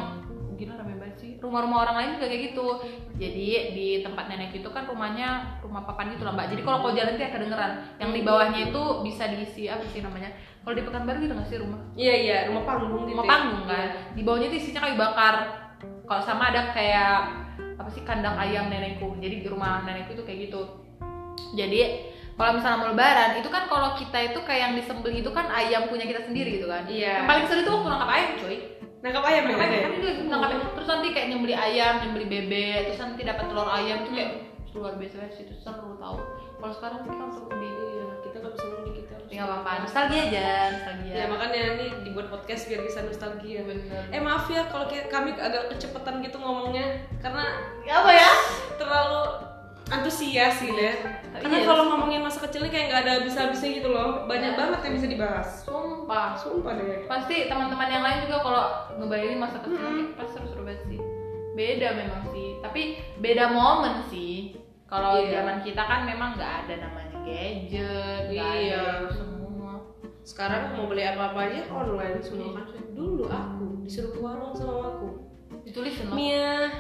gila 0.59 0.75
rame 0.75 0.99
banget 0.99 1.17
sih. 1.23 1.31
Rumah-rumah 1.39 1.79
orang 1.87 1.97
lain 2.03 2.11
juga 2.19 2.27
kayak 2.27 2.43
gitu. 2.51 2.67
Jadi 3.15 3.49
di 3.77 3.89
tempat 4.03 4.25
nenek 4.27 4.51
itu 4.59 4.69
kan 4.75 4.91
rumahnya 4.91 5.61
rumah 5.63 5.87
papan 5.87 6.17
gitu 6.17 6.27
lah 6.27 6.35
mbak. 6.35 6.51
Jadi 6.51 6.61
kalau 6.67 6.79
kau 6.83 6.93
jalan 6.97 7.15
tuh 7.15 7.31
kedengeran. 7.31 7.73
Yang 8.03 8.11
di 8.11 8.21
bawahnya 8.27 8.61
itu 8.73 8.83
bisa 9.07 9.25
diisi 9.31 9.63
apa 9.71 9.85
sih 9.95 10.03
namanya? 10.03 10.35
Kalau 10.67 10.75
di 10.75 10.83
pekanbaru 10.85 11.19
gitu 11.23 11.33
nggak 11.39 11.49
sih 11.49 11.59
rumah? 11.63 11.81
Iya 11.95 12.15
iya, 12.19 12.37
rumah 12.51 12.63
panggung 12.67 13.07
gitu. 13.07 13.15
rumah 13.15 13.25
ya. 13.25 13.31
panggung 13.31 13.65
kan. 13.65 13.89
Di 14.19 14.23
bawahnya 14.27 14.47
itu 14.51 14.57
isinya 14.59 14.81
kayu 14.85 14.97
bakar. 14.99 15.35
Kalau 15.79 16.23
sama 16.25 16.51
ada 16.51 16.73
kayak 16.75 17.17
apa 17.79 17.89
sih 17.95 18.03
kandang 18.03 18.35
ayam 18.35 18.67
nenekku. 18.67 19.15
Jadi 19.23 19.47
di 19.47 19.49
rumah 19.49 19.87
nenekku 19.87 20.19
itu 20.19 20.27
kayak 20.27 20.51
gitu 20.51 20.88
jadi 21.53 21.81
kalau 22.35 22.55
misalnya 22.55 22.79
mau 22.79 22.89
lebaran 22.89 23.31
itu 23.35 23.49
kan 23.49 23.67
kalau 23.67 23.89
kita 23.95 24.19
itu 24.25 24.39
kayak 24.41 24.61
yang 24.63 24.75
disembelih 24.75 25.19
itu 25.19 25.31
kan 25.31 25.51
ayam 25.51 25.87
punya 25.87 26.05
kita 26.05 26.23
sendiri 26.23 26.51
gitu 26.55 26.67
kan 26.67 26.87
Iya. 26.87 27.23
yang 27.23 27.27
paling 27.27 27.45
seru 27.45 27.61
itu 27.61 27.71
waktu 27.71 27.89
nangkap 27.89 28.11
ayam 28.11 28.31
coy 28.39 28.57
nangkap 28.99 29.25
ayam 29.25 29.43
ya 29.43 29.49
nangkap 29.49 29.67
ya? 29.67 29.75
ayam 29.75 29.91
kan 29.91 29.99
itu 29.99 30.23
nangkap 30.25 30.49
ayam. 30.49 30.61
terus 30.73 30.89
nanti 30.89 31.07
kayak 31.11 31.27
nyembeli 31.29 31.55
ayam 31.55 31.93
nyembeli 31.99 32.27
bebek 32.27 32.79
terus 32.87 33.01
nanti 33.01 33.21
dapat 33.23 33.45
telur 33.45 33.69
ayam 33.69 33.99
tuh 34.03 34.13
kayak 34.13 34.31
luar 34.71 34.95
biasa 34.95 35.17
sih 35.33 35.43
itu 35.43 35.55
seru 35.57 35.99
tau 35.99 36.17
kalau 36.55 36.73
sekarang 36.73 37.01
kita 37.03 37.23
untuk 37.25 37.45
di 37.53 37.69
Iya, 37.69 38.05
kita 38.23 38.37
nggak 38.39 38.53
bisa 38.53 38.67
mudik 38.69 38.95
kita 38.97 39.13
harus. 39.13 39.27
tinggal 39.27 39.51
apa 39.53 39.71
nostalgia 39.83 40.23
aja 40.25 40.47
nostalgia 40.71 41.13
Ya 41.13 41.25
makanya 41.27 41.61
ini 41.73 41.87
dibuat 42.03 42.27
podcast 42.29 42.63
biar 42.65 42.81
bisa 42.81 42.99
nostalgia. 43.03 43.61
bener 43.63 44.03
Eh 44.09 44.21
maaf 44.21 44.47
ya 44.47 44.63
kalau 44.65 44.87
kami 44.87 45.31
agak 45.35 45.67
kecepatan 45.69 46.23
gitu 46.23 46.39
ngomongnya 46.39 46.87
karena 47.19 47.45
apa 47.85 48.11
ya 48.13 48.31
terlalu 48.79 49.23
antusias 49.91 50.57
gitu 50.59 50.77
ya. 50.77 50.95
Karena 51.31 51.55
iya, 51.55 51.65
kalau 51.65 51.85
ngomongin 51.89 52.21
masa 52.21 52.43
kecil 52.43 52.63
ini 52.63 52.71
kayak 52.71 52.87
nggak 52.89 53.01
ada 53.03 53.13
habis-habisnya 53.19 53.71
gitu 53.75 53.89
loh. 53.89 54.25
Banyak 54.25 54.53
banget 54.55 54.81
yang 54.83 54.95
bisa 54.97 55.09
dibahas. 55.09 55.49
sumpah 55.63 56.33
Sumpah 56.35 56.73
deh. 56.75 57.05
pasti 57.05 57.47
teman-teman 57.47 57.89
yang 57.89 58.01
lain 58.01 58.19
juga 58.25 58.37
kalau 58.41 58.65
ngebayangin 58.97 59.39
masa 59.39 59.61
kecil 59.61 59.77
kayak 59.79 60.09
pasti 60.15 60.33
seru-seru 60.35 60.63
banget 60.63 60.83
sih 60.87 61.01
beda 61.53 61.89
memang 61.93 62.23
sih 62.31 62.49
tapi 62.59 62.83
beda 63.19 63.45
momen 63.51 63.95
sih 64.07 64.57
kalau 64.87 65.19
Iya. 65.19 65.37
zaman 65.37 65.61
kita 65.61 65.83
kan 65.83 66.01
memang 66.05 66.33
nggak 66.33 66.53
ada 66.65 66.75
namanya 66.81 67.17
gadget 67.21 68.23
nggak 68.31 68.53
Iya. 68.57 68.81
ada 68.81 69.11
semua 69.11 69.73
Sekarang 70.23 70.73
mau 70.73 70.87
beli 70.87 71.03
apa-apa 71.03 71.41
aja 71.43 71.61
online 71.69 72.21
semua 72.21 72.57
kan. 72.57 72.69
Dulu 72.91 73.25
aku 73.27 73.65
disuruh 73.83 74.13
ke 74.13 74.21
warung 74.21 74.53
sama 74.53 74.75
aku. 74.87 75.09
ditulis 75.65 75.93
loh 76.01 76.13
Mia 76.15 76.73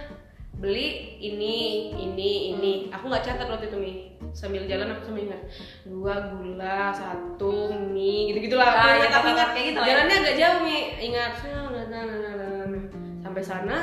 beli 0.59 1.16
ini 1.22 1.56
ini 1.94 2.30
ini. 2.54 2.72
Aku 2.90 3.06
nggak 3.06 3.24
catat 3.24 3.46
waktu 3.46 3.70
itu 3.70 3.78
mi. 3.78 3.92
Sambil 4.34 4.66
jalan 4.66 4.92
aku 4.92 5.09
sambil 5.09 5.30
ingat 5.30 5.42
dua 5.86 6.34
gula 6.34 6.92
satu 6.92 7.72
mie 7.94 8.34
gitu 8.34 8.50
gitulah 8.50 8.68
Ah, 8.68 8.98
ingat 8.98 9.11
iya, 9.11 9.18
aku 9.22 9.26
ingat. 9.32 9.48
Kayak 9.54 9.66
gitu 9.70 9.78
ya. 9.78 9.86
jalannya 9.86 10.16
agak 10.18 10.36
jauh 10.36 10.61
mi. 10.66 10.78
Ingat. 10.98 11.32
Nah, 11.46 11.66
nah, 11.72 11.84
nah, 11.86 12.02
nah, 12.04 12.32
nah, 12.36 12.64
nah. 12.66 12.82
sampai 13.22 13.42
sana 13.42 13.78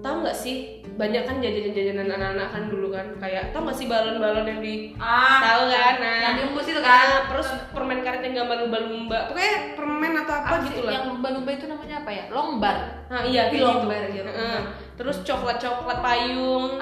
tahu 0.00 0.22
nggak 0.22 0.38
sih 0.38 0.86
banyak 0.96 1.28
kan 1.28 1.44
jajanan-jajanan 1.44 2.08
anak-anak 2.08 2.48
kan 2.56 2.62
dulu 2.72 2.88
kan 2.88 3.06
kayak 3.20 3.52
tahu 3.52 3.68
nggak 3.68 3.76
sih 3.76 3.86
balon-balon 3.86 4.48
yang 4.48 4.60
di 4.64 4.74
ah. 4.96 5.44
tahu 5.44 5.62
kan? 5.68 5.94
Nah 6.00 6.16
yang 6.24 6.34
diembus 6.40 6.66
itu 6.72 6.80
Nah, 6.80 6.88
kan 6.88 7.08
terus 7.28 7.48
permen 7.76 8.00
karet 8.00 8.24
yang 8.24 8.34
gambar 8.44 8.56
lumba-lumba 8.64 9.18
pokoknya 9.28 9.76
permen 9.76 10.12
atau 10.24 10.34
apa, 10.40 10.54
gitu 10.64 10.80
lah 10.88 10.92
yang 10.96 11.06
lumba-lumba 11.12 11.50
itu 11.52 11.68
namanya 11.68 12.00
apa 12.00 12.10
ya? 12.16 12.24
Lombar. 12.32 12.76
Nah 13.12 13.20
iya 13.28 13.52
gitu. 13.52 13.68
bar 13.84 14.04
gitu. 14.08 14.24
Heeh. 14.24 14.60
Terus 14.96 15.16
coklat 15.22 15.60
coklat 15.60 16.00
payung, 16.00 16.80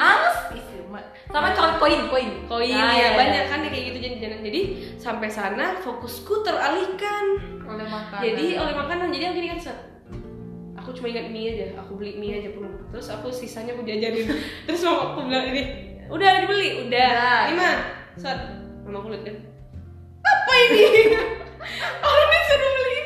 rumah. 0.95 1.03
sama 1.35 1.51
coklat 1.51 1.77
koin 1.83 2.01
koin 2.07 2.31
koin 2.47 2.71
Ah, 2.71 2.95
ya 2.95 2.95
iya, 2.95 3.09
banyak 3.19 3.45
iya. 3.45 3.51
kan 3.51 3.59
kayak 3.67 3.85
gitu 3.91 3.99
jajan-jajanan. 3.99 4.41
Jadi 4.47 4.61
sampai 4.97 5.29
sana 5.29 5.67
fokusku 5.83 6.47
teralihkan. 6.47 7.25
oleh 7.65 7.87
makanan 7.89 8.23
Jadi 8.23 8.47
oleh 8.61 8.75
makanan 8.77 9.07
jadi 9.11 9.25
aku 9.33 9.35
gini 9.43 9.49
kan 9.51 9.59
set. 9.59 9.79
Aku 10.79 10.93
cuma 10.93 11.09
ingat 11.11 11.33
mie 11.33 11.49
aja, 11.57 11.81
aku 11.81 11.97
beli 11.97 12.21
mie 12.21 12.39
aja 12.39 12.53
pun. 12.53 12.69
Terus 12.93 13.09
aku 13.09 13.33
sisanya 13.33 13.73
aku 13.75 13.83
jajanin. 13.89 14.29
Terus 14.69 14.85
mama 14.85 15.17
aku 15.17 15.21
bilang 15.27 15.49
ini, 15.49 15.63
udah 16.13 16.31
dibeli, 16.45 16.87
udah. 16.87 17.09
Udah. 17.09 17.41
Ini 17.49 17.55
mah, 17.57 17.77
set. 18.21 18.39
Mama 18.85 19.01
aku 19.01 19.09
lihat 19.17 19.25
kan, 19.25 19.37
apa 20.21 20.53
ini? 20.69 20.83
Orang 22.05 22.29
ini 22.29 22.41
beli 22.61 22.69
ini 22.69 22.77
kok 22.77 22.93
ini? 22.93 23.04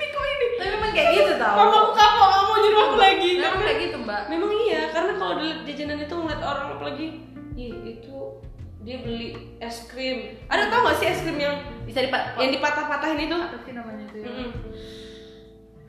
Tapi 0.59 0.71
memang 0.71 0.91
kayak 0.91 1.09
gitu 1.15 1.33
tau 1.37 1.55
Mama 1.57 1.77
aku 1.79 1.93
kapok, 1.93 2.27
nggak 2.27 2.43
mau 2.43 2.57
nyuruh 2.57 2.83
aku 2.83 2.97
lagi. 2.97 3.31
memang 3.33 3.47
Karena- 3.49 3.65
kayak 3.65 3.79
gitu 3.81 3.97
mbak 3.99 4.23
Memang 4.27 4.51
iya, 4.59 4.81
karena 4.91 5.13
kalau 5.15 5.35
di 5.37 5.47
jajanan 5.65 5.99
itu 5.99 6.15
ngeliat 6.15 6.43
orang 6.43 6.67
apalagi, 6.73 7.07
ih 7.55 7.73
itu 7.89 8.17
dia 8.81 8.97
beli 8.99 9.29
es 9.59 9.85
krim. 9.85 10.19
Ada 10.47 10.69
tau 10.69 10.81
gak 10.83 10.97
sih 10.97 11.07
es 11.07 11.21
krim 11.21 11.37
yang 11.37 11.57
bisa 11.83 12.01
dipat 12.01 12.35
yang 12.37 12.51
dipatah-patahin 12.51 13.21
itu? 13.23 13.37
apa 13.37 13.57
sih 13.59 13.73
namanya 13.73 14.05
itu 14.07 14.19
ya? 14.19 14.29
Mm-mm. 14.29 14.51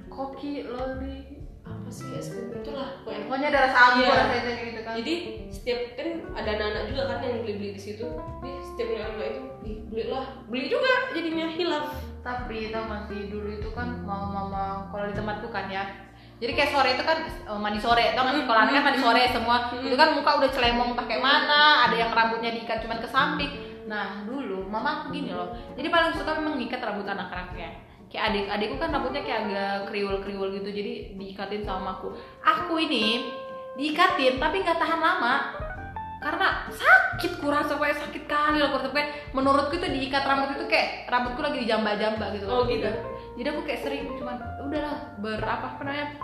koki 0.10 0.66
loli 0.66 1.40
Apa 1.62 1.88
sih 1.88 2.10
es 2.14 2.28
krim 2.28 2.50
itulah 2.52 2.98
pokoknya. 3.00 3.24
pokoknya 3.24 3.48
ada 3.48 3.60
rasa 3.64 3.78
anggur 3.88 4.06
Iya. 4.06 4.24
rasanya 4.26 4.54
gitu 4.60 4.82
kan 4.82 4.94
Jadi 4.96 5.14
setiap 5.50 5.80
kan 5.94 6.08
ada 6.34 6.50
anak-anak 6.52 6.84
juga 6.88 7.04
kan 7.08 7.18
yang 7.22 7.38
beli-beli 7.40 7.70
di 7.72 7.82
situ. 7.82 8.06
Dia 8.42 8.56
setiap 8.64 8.88
ngeliat 8.90 9.10
anak 9.12 9.28
itu, 9.28 9.42
ih 9.64 9.78
belilah, 9.86 10.26
beli 10.46 10.66
juga 10.68 10.92
jadinya 11.10 11.46
hilaf. 11.48 11.86
Tapi 12.22 12.72
tau 12.72 12.86
gak 12.88 13.08
sih? 13.08 13.32
Dulu 13.32 13.48
itu 13.60 13.70
kan 13.72 14.04
mama-mama 14.04 14.88
kalau 14.92 15.06
di 15.08 15.16
tempatku 15.16 15.48
kan 15.50 15.72
ya. 15.72 15.84
Jadi 16.40 16.56
kayak 16.56 16.72
sore 16.72 16.96
itu 16.96 17.04
kan 17.04 17.20
eh, 17.28 17.60
mandi 17.60 17.80
sore 17.80 18.16
tau 18.16 18.24
gak 18.28 18.36
sih? 18.36 18.44
Kalau 18.48 18.60
kan 18.60 18.84
mandi 18.84 19.00
sore 19.00 19.24
semua. 19.32 19.58
Itu 19.80 19.96
kan 19.96 20.10
muka 20.16 20.32
udah 20.40 20.50
celemong 20.52 20.92
pakai 20.96 21.18
mana 21.20 21.88
ada 21.90 21.96
yang 21.96 22.12
rambutnya 22.12 22.52
diikat 22.56 22.84
cuman 22.84 23.00
ke 23.00 23.08
samping. 23.10 23.52
Nah 23.90 24.24
dulu 24.24 24.68
mama 24.68 25.04
aku 25.04 25.16
gini 25.16 25.32
loh. 25.34 25.52
Jadi 25.74 25.88
paling 25.88 26.14
suka 26.16 26.38
memang 26.38 26.60
ngikat 26.60 26.80
rambut 26.84 27.08
anak-anaknya. 27.08 27.88
Kayak 28.10 28.24
adik 28.34 28.46
adikku 28.50 28.76
kan 28.82 28.90
rambutnya 28.90 29.22
kayak 29.22 29.40
agak 29.46 29.94
kriwul-kriwul 29.94 30.50
gitu 30.58 30.70
jadi 30.74 30.94
diikatin 31.14 31.62
sama 31.62 32.02
aku. 32.02 32.14
Aku 32.42 32.76
ini 32.82 33.30
diikatin 33.78 34.42
tapi 34.42 34.66
nggak 34.66 34.82
tahan 34.82 35.00
lama 35.00 35.34
karena 36.20 36.68
sakit 36.68 37.40
kurang 37.40 37.64
sampai 37.64 37.96
sakit 37.96 38.28
kali 38.28 38.60
loh 38.60 38.76
kurang 38.76 38.92
sampai 38.92 39.08
menurutku 39.32 39.80
itu 39.80 39.88
diikat 39.88 40.28
rambut 40.28 40.52
itu 40.60 40.68
kayak 40.68 41.08
rambutku 41.08 41.40
lagi 41.40 41.64
dijamba-jamba 41.64 42.26
gitu 42.36 42.46
Oh, 42.52 42.68
gitu. 42.68 42.92
jadi 43.40 43.48
aku 43.56 43.64
kayak 43.64 43.82
sering 43.88 44.04
cuman 44.20 44.36
udahlah 44.68 45.16
berapa 45.24 45.66
apa 45.80 45.82
namanya 45.88 46.20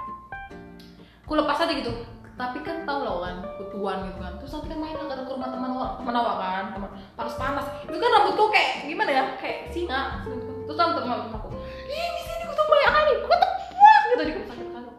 aku 1.24 1.34
lepas 1.34 1.64
aja 1.64 1.74
gitu. 1.74 1.92
Tapi 2.36 2.60
kan 2.68 2.84
tau 2.84 3.00
loh 3.08 3.24
kan 3.24 3.40
kutuan 3.56 4.12
gitu 4.12 4.20
kan. 4.20 4.36
Terus 4.44 4.52
nanti 4.52 4.68
kan 4.76 4.80
main 4.84 4.96
ke 5.00 5.32
rumah 5.32 5.48
teman 5.48 5.72
teman 5.72 6.16
awak 6.20 6.36
kan 6.44 6.66
teman 6.76 6.90
panas 7.16 7.36
panas. 7.40 7.66
Itu 7.88 7.96
kan 7.96 8.12
rambutku 8.12 8.52
kayak 8.52 8.92
gimana 8.92 9.12
ya 9.16 9.24
kayak 9.40 9.72
singa. 9.72 10.20
Terus 10.68 10.76
teman 10.76 11.00
teman 11.00 11.32
aku 11.32 11.48
ih 11.88 12.08
di 12.12 12.22
sini 12.28 12.44
kutu 12.44 12.62
banyak 12.68 12.92
kali 12.92 13.12
aku 13.24 13.36
tepuk 13.40 14.02
gitu. 14.12 14.24
Di 14.28 14.34
sakit 14.44 14.68
kali 14.76 14.90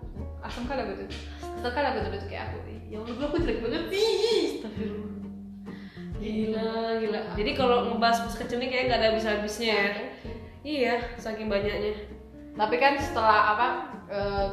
asam 0.40 0.62
kali 0.64 0.80
aku 0.80 0.92
tuh 1.04 1.08
asam 1.60 1.70
kali 1.76 1.86
aku 1.92 1.98
tuh 2.00 2.10
itu 2.16 2.26
kayak 2.32 2.42
aku 2.48 2.56
ya 2.86 2.98
allah 2.98 3.26
aku 3.26 3.36
jelek 3.38 3.58
banget 3.60 3.82
sih 3.90 4.06
Astagfirullah. 4.56 5.14
Gila, 6.16 6.70
gila. 6.98 7.20
Jadi 7.36 7.50
kalau 7.52 7.76
ngebahas 7.86 8.24
masa 8.24 8.40
kecil 8.40 8.58
ini 8.58 8.72
kayak 8.72 8.84
gak 8.88 8.98
ada 8.98 9.06
habis-habisnya 9.12 9.68
ya. 9.68 9.90
Iya, 10.62 10.94
saking 11.16 11.46
banyaknya. 11.46 11.94
tapi 12.56 12.80
kan 12.80 12.96
setelah 12.96 13.52
apa 13.52 13.68
eh, 14.08 14.48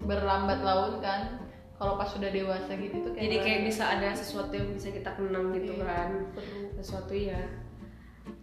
berlambat 0.00 0.64
laun 0.64 0.96
kan 0.98 1.44
kalau 1.76 1.94
pas 1.94 2.08
sudah 2.08 2.32
dewasa 2.32 2.72
gitu 2.74 3.04
tuh 3.04 3.12
kayak 3.12 3.22
Jadi 3.22 3.36
kayak 3.38 3.60
bisa 3.68 3.84
ada 3.84 4.10
sesuatu 4.10 4.50
yang 4.50 4.72
bisa 4.72 4.88
kita 4.88 5.12
kenang 5.12 5.52
gitu 5.52 5.76
Iya. 5.76 5.84
kan. 5.84 6.08
Sesuatu 6.74 7.12
ya. 7.12 7.40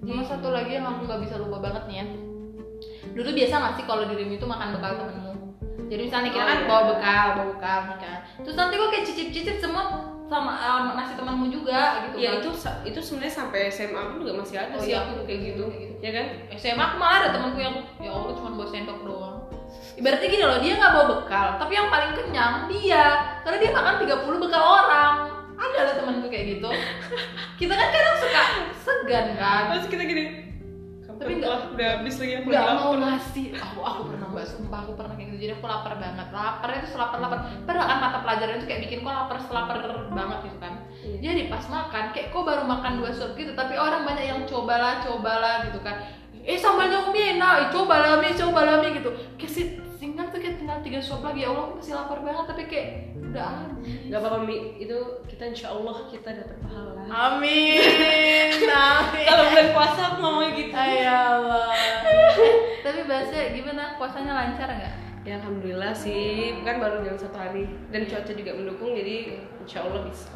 sama 0.01 0.21
satu 0.21 0.49
lagi 0.49 0.77
yang 0.77 0.85
aku 0.85 1.05
nggak 1.05 1.21
bisa 1.21 1.35
lupa 1.37 1.61
banget 1.61 1.83
nih 1.85 1.97
ya 2.01 2.05
dulu 3.13 3.29
biasa 3.31 3.53
nggak 3.53 3.73
sih 3.77 3.85
kalau 3.85 4.03
dirimu 4.05 4.33
itu 4.33 4.45
makan 4.45 4.73
bekal 4.73 4.97
temenmu 4.97 5.33
jadi 5.85 6.01
misalnya 6.01 6.29
kita 6.29 6.41
Oh, 6.41 6.47
kan 6.47 6.57
iya. 6.57 6.65
bawa 6.65 6.81
bekal 6.89 7.25
bawa 7.33 7.47
bekal 7.51 7.79
nih 7.85 7.97
kan 7.99 8.17
terus 8.41 8.55
nanti 8.55 8.73
kok 8.75 8.89
kayak 8.89 9.05
cicip-cicip 9.05 9.57
semua 9.59 9.83
sama 10.25 10.51
eh, 10.57 10.81
nasi 10.93 11.13
temanmu 11.13 11.45
juga 11.47 11.81
gitu 12.03 12.17
Ya 12.17 12.29
kan. 12.33 12.41
itu 12.41 12.49
itu 12.83 12.99
sebenarnya 12.99 13.33
sampai 13.35 13.59
SMA 13.69 14.01
pun 14.07 14.17
juga 14.19 14.33
masih 14.35 14.57
ada 14.57 14.73
Oh, 14.73 14.81
sih 14.81 14.89
iya, 14.89 15.05
aku 15.05 15.21
kayak 15.23 15.41
gitu. 15.45 15.63
gitu. 15.69 15.93
Ya 15.99 16.11
kan? 16.11 16.25
SMA 16.55 16.83
aku 16.83 16.95
malah 16.97 17.17
ada 17.21 17.29
temanku 17.29 17.59
yang 17.59 17.75
ya 17.97 18.09
Allah 18.09 18.33
cuma 18.33 18.49
bawa 18.51 18.65
sendok 18.65 18.99
doang 19.03 19.37
ibaratnya 19.93 20.27
gini 20.27 20.43
loh 20.43 20.59
dia 20.59 20.73
nggak 20.75 20.91
bawa 20.91 21.05
bekal 21.13 21.47
tapi 21.55 21.73
yang 21.73 21.87
paling 21.87 22.11
kenyang 22.11 22.53
dia 22.67 23.05
karena 23.41 23.57
dia 23.57 23.71
makan 23.71 23.93
30 24.01 24.43
bekal 24.43 24.63
orang 24.63 25.13
ada 25.55 25.79
lah 25.81 25.93
temanku 25.95 26.27
kayak 26.27 26.45
gitu 26.57 26.69
kita 27.59 27.73
kan 27.73 27.87
kadang 27.89 28.15
suka 28.17 28.43
segan 28.75 29.25
kan 29.35 29.61
Terus 29.71 29.87
kita 29.87 30.03
gini. 30.03 30.23
Tapi 31.15 31.31
nggak- 31.39 31.73
udah 31.75 31.87
habis 31.99 32.15
lagi 32.19 32.33
aku 32.35 32.47
nggak 32.49 32.65
mau 32.65 32.75
lapar. 32.75 32.99
ngasih. 33.01 33.45
Aku 33.55 33.79
aku 33.81 34.01
pernah 34.11 34.27
mbak 34.31 34.45
sumpah 34.47 34.79
aku 34.83 34.91
pernah 34.95 35.13
kayak 35.15 35.27
gitu. 35.31 35.37
Jadi 35.47 35.51
aku 35.55 35.65
lapar 35.65 35.93
banget. 35.95 36.27
Laparnya 36.29 36.77
itu 36.83 36.89
selapar 36.91 37.17
lapar 37.23 37.39
padahal 37.63 37.87
kan 37.87 37.97
mata 37.99 38.17
pelajaran 38.19 38.53
itu 38.59 38.65
kayak 38.67 38.81
bikin 38.87 38.99
kok 39.01 39.13
lapar 39.13 39.37
selapar 39.39 39.75
banget 40.11 40.39
gitu 40.47 40.57
kan. 40.59 40.73
Iya. 41.05 41.17
jadi 41.21 41.41
pas 41.53 41.65
makan 41.69 42.03
kayak 42.17 42.33
kok 42.33 42.43
baru 42.43 42.63
makan 42.65 42.91
dua 42.97 43.13
suap 43.13 43.37
gitu 43.37 43.53
tapi 43.53 43.77
orang 43.77 44.09
banyak 44.09 44.25
yang 44.25 44.41
cobalah 44.49 45.05
cobalah 45.05 45.61
gitu 45.69 45.77
kan 45.85 46.01
eh 46.45 46.57
sambalnya 46.57 47.09
umi 47.09 47.35
enak 47.35 47.53
eh, 47.57 47.67
cobalah 47.73 48.21
mi 48.21 48.29
cobalah 48.31 48.77
mi 48.77 48.93
gitu 48.93 49.09
kayak 49.35 49.49
si 49.51 49.61
singkat 49.97 50.29
tuh 50.29 50.37
kayak 50.37 50.61
tinggal 50.61 50.77
tiga 50.85 51.01
suap 51.01 51.25
lagi 51.25 51.41
ya 51.41 51.49
Allah 51.49 51.65
aku 51.65 51.73
masih 51.81 51.93
lapar 51.97 52.19
banget 52.21 52.45
tapi 52.45 52.63
kayak 52.69 52.89
udah 53.17 53.47
habis 53.65 53.83
Gak 54.05 54.19
apa-apa 54.21 54.39
Mi, 54.41 54.57
itu 54.77 54.97
kita 55.25 55.43
insya 55.51 55.67
Allah 55.69 56.07
kita 56.07 56.29
dapat 56.29 56.57
pahala. 56.61 57.01
amin 57.05 57.81
amin 58.71 59.25
Kalau 59.25 59.43
bulan 59.49 59.67
puasa 59.73 60.01
aku 60.07 60.17
ngomongnya 60.21 60.49
gitu. 60.55 60.71
Ya 60.73 61.17
Allah. 61.35 61.67
Eh, 62.05 62.53
tapi 62.85 62.99
bahasa 63.05 63.35
gimana? 63.51 63.97
Puasanya 63.97 64.31
lancar 64.33 64.69
nggak? 64.71 64.93
Ya 65.25 65.41
alhamdulillah 65.41 65.89
sih, 65.91 66.53
kan 66.61 66.77
baru 66.77 67.01
jalan 67.01 67.17
satu 67.17 67.37
hari 67.37 67.65
dan 67.89 68.05
cuaca 68.05 68.29
juga 68.29 68.51
mendukung 68.53 68.93
jadi 68.93 69.41
insya 69.59 69.81
Allah 69.83 70.01
bisa. 70.05 70.29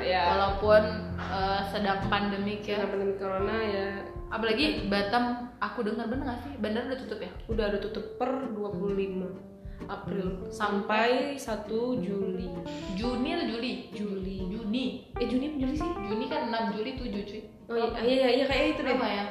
ya, 0.00 0.24
Walaupun 0.34 0.82
eh, 1.20 1.60
sedang 1.68 2.00
pandemik 2.08 2.64
karena 2.64 2.84
ya. 2.84 2.90
pandemi 2.90 3.14
corona 3.16 3.56
ya 3.60 3.88
Apalagi 4.26 4.90
Batam, 4.90 5.54
aku 5.62 5.86
dengar 5.86 6.10
bener 6.10 6.26
nggak 6.26 6.40
sih? 6.42 6.52
Bandara 6.58 6.90
udah 6.90 6.98
tutup 6.98 7.18
ya? 7.22 7.32
udah 7.46 7.64
ada 7.70 7.78
tutup 7.78 8.04
per 8.18 8.30
25 8.52 9.86
April 9.86 10.26
sampai 10.50 11.36
1 11.38 11.68
Juli. 12.02 12.48
Juni 12.96 13.28
atau 13.36 13.46
Juli? 13.54 13.72
Juli. 13.92 14.36
Juni. 14.50 14.84
Eh 15.20 15.26
Juni 15.28 15.60
Juli 15.60 15.74
sih? 15.78 15.90
Juni 16.10 16.24
kan 16.26 16.48
6 16.50 16.74
Juli 16.74 16.90
7 16.98 17.28
cuy. 17.28 17.42
oh 17.66 17.76
iya 17.76 17.90
iya 17.98 18.28
iya 18.30 18.44
kayak 18.46 18.78
itu 18.78 18.80
deh 18.86 18.94
ya 18.94 19.26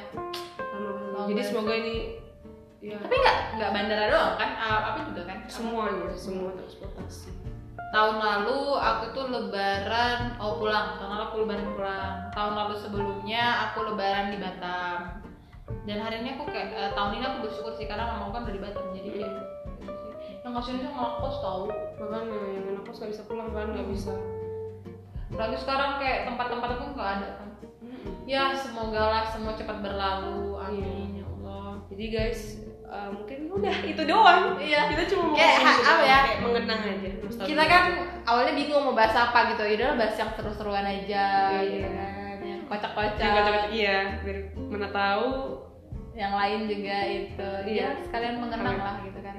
Lama 1.16 1.24
jadi 1.32 1.40
semoga 1.40 1.72
ini 1.72 2.20
ya 2.84 3.00
tapi 3.00 3.16
nggak 3.16 3.38
nggak 3.56 3.70
bandara 3.72 4.04
doang 4.12 4.34
kan 4.36 4.50
apa 4.60 5.00
juga 5.08 5.22
kan 5.24 5.38
semuanya 5.48 6.12
semua 6.12 6.52
transportasi 6.52 7.32
tahun 7.92 8.16
lalu 8.20 8.76
aku 8.76 9.04
tuh 9.16 9.24
lebaran 9.30 10.36
oh 10.42 10.60
pulang. 10.60 11.00
Tahun 11.00 11.10
lalu 11.12 11.24
aku 11.28 11.36
lebaran 11.44 11.68
pulang. 11.76 12.14
Tahun 12.32 12.52
lalu 12.52 12.74
sebelumnya 12.80 13.44
aku 13.70 13.92
lebaran 13.92 14.32
di 14.34 14.38
Batam. 14.40 15.24
Dan 15.86 16.02
hari 16.02 16.22
ini 16.22 16.34
aku 16.34 16.50
kayak 16.50 16.74
eh, 16.74 16.90
tahun 16.98 17.18
ini 17.18 17.24
aku 17.24 17.38
bersyukur 17.46 17.72
sih 17.78 17.86
karena 17.86 18.10
mama 18.10 18.34
kan 18.34 18.44
udah 18.46 18.54
di 18.54 18.62
Batam 18.62 18.84
jadi 18.92 19.08
kayak 19.12 19.32
gitu 19.32 19.92
sih. 19.92 20.12
yang 20.46 20.54
kasihan 20.54 20.78
tuh 20.78 20.92
ngekos 20.94 21.36
tau 21.42 21.66
makanya 21.98 22.38
yang 22.54 22.64
anak 22.70 22.82
kos 22.86 23.02
nggak 23.02 23.10
bisa 23.18 23.22
pulang 23.26 23.50
kan 23.50 23.66
nggak 23.74 23.88
bisa. 23.90 24.12
Lagi 25.34 25.56
sekarang 25.58 25.90
kayak 25.98 26.20
tempat-tempat 26.30 26.68
aku 26.78 26.84
nggak 26.94 27.10
ada 27.18 27.28
kan. 27.42 27.48
Ya 28.26 28.54
semoga 28.54 29.02
lah 29.10 29.24
semua 29.30 29.58
cepat 29.58 29.82
berlalu. 29.82 30.54
Amin 30.58 31.18
ya 31.18 31.26
Allah. 31.26 31.82
Jadi 31.90 32.04
guys 32.10 32.65
eh, 32.86 33.08
mungkin 33.10 33.38
udah 33.50 33.76
itu 33.82 34.02
doang 34.02 34.42
iya 34.56 34.86
kita 34.86 35.02
cuma 35.10 35.22
mau 35.30 35.36
Kayak, 35.36 35.58
gitu 35.58 35.82
apa 35.84 36.02
ya? 36.02 36.18
kayak 36.22 36.38
mengenang 36.40 36.80
aja 36.82 37.08
nostalgia. 37.18 37.48
kita 37.50 37.64
kan 37.64 37.84
awalnya 38.24 38.52
bingung 38.54 38.82
mau 38.82 38.94
bahas 38.94 39.14
apa 39.14 39.38
gitu 39.50 39.62
udah 39.66 39.88
bahas 39.94 40.14
yang 40.14 40.30
seru-seruan 40.32 40.86
aja 40.86 41.26
Iya. 41.52 41.68
gitu 41.68 41.88
kan 41.90 42.36
yang 42.40 42.60
kocak-kocak 42.64 43.30
kocok 43.32 43.56
iya 43.70 43.98
biar 44.22 44.38
mana 44.56 44.88
tahu 44.88 45.26
yang 46.14 46.32
lain 46.32 46.60
juga 46.64 46.98
itu 47.04 47.50
Iya. 47.66 47.88
ya 47.92 48.02
sekalian 48.02 48.36
mengenang 48.38 48.76
Oke. 48.76 48.86
lah 48.86 48.96
gitu 49.02 49.20
kan 49.20 49.36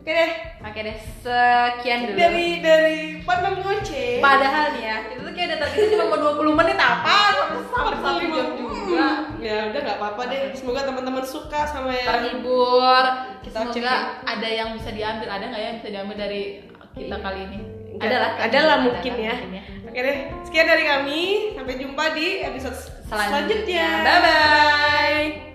oke 0.00 0.10
deh. 0.10 0.30
Oke 0.60 0.80
deh 0.80 0.96
sekian 1.20 1.98
dulu. 2.06 2.16
Dari 2.16 2.46
dari 2.58 2.98
Padang 3.20 3.60
Goce 3.60 4.18
padahal 4.18 4.72
nih 4.72 4.82
ya 4.82 4.96
itu 5.08 5.20
tuh 5.20 5.32
kayak 5.32 5.46
udah 5.46 5.58
targetnya 5.60 5.88
cuma 5.90 6.04
mau 6.06 6.18
20 6.34 6.58
menit 6.58 6.78
apa? 6.78 7.16
Sampai 7.30 7.60
sampai 7.64 7.96
satu 7.96 8.20
jam 8.26 8.46
juga. 8.56 9.08
Ya 9.38 9.56
udah 9.68 9.80
nggak 9.80 9.98
apa-apa 9.98 10.22
deh. 10.26 10.40
Semoga 10.52 10.80
teman-teman 10.82 11.24
suka 11.24 11.60
sama 11.64 11.90
yang 11.90 12.08
terhibur. 12.10 13.04
Kita 13.40 13.56
semoga 13.62 13.94
ada 14.22 14.48
yang 14.48 14.68
bisa 14.74 14.90
diambil. 14.90 15.28
Ada 15.28 15.44
nggak 15.46 15.60
ya 15.60 15.66
yang 15.66 15.76
bisa 15.78 15.90
diambil 15.90 16.16
dari 16.18 16.42
kita 16.90 17.14
Iya. 17.14 17.22
kali 17.22 17.40
ini? 17.46 17.58
Nggak, 17.90 18.02
ada 18.02 18.16
lah. 18.16 18.30
Ada 18.40 18.58
lah 18.58 18.74
Ada 18.74 18.82
mungkin 18.82 19.12
ya. 19.16 19.34
oke 19.84 19.98
deh. 19.98 20.16
Sekian 20.42 20.66
dari 20.66 20.84
kami. 20.84 21.20
Sampai 21.54 21.74
jumpa 21.76 22.04
di 22.12 22.26
episode 22.42 22.76
Selanjutnya. 23.06 23.28
selanjutnya. 23.28 23.86
Bye-bye. 24.02 25.49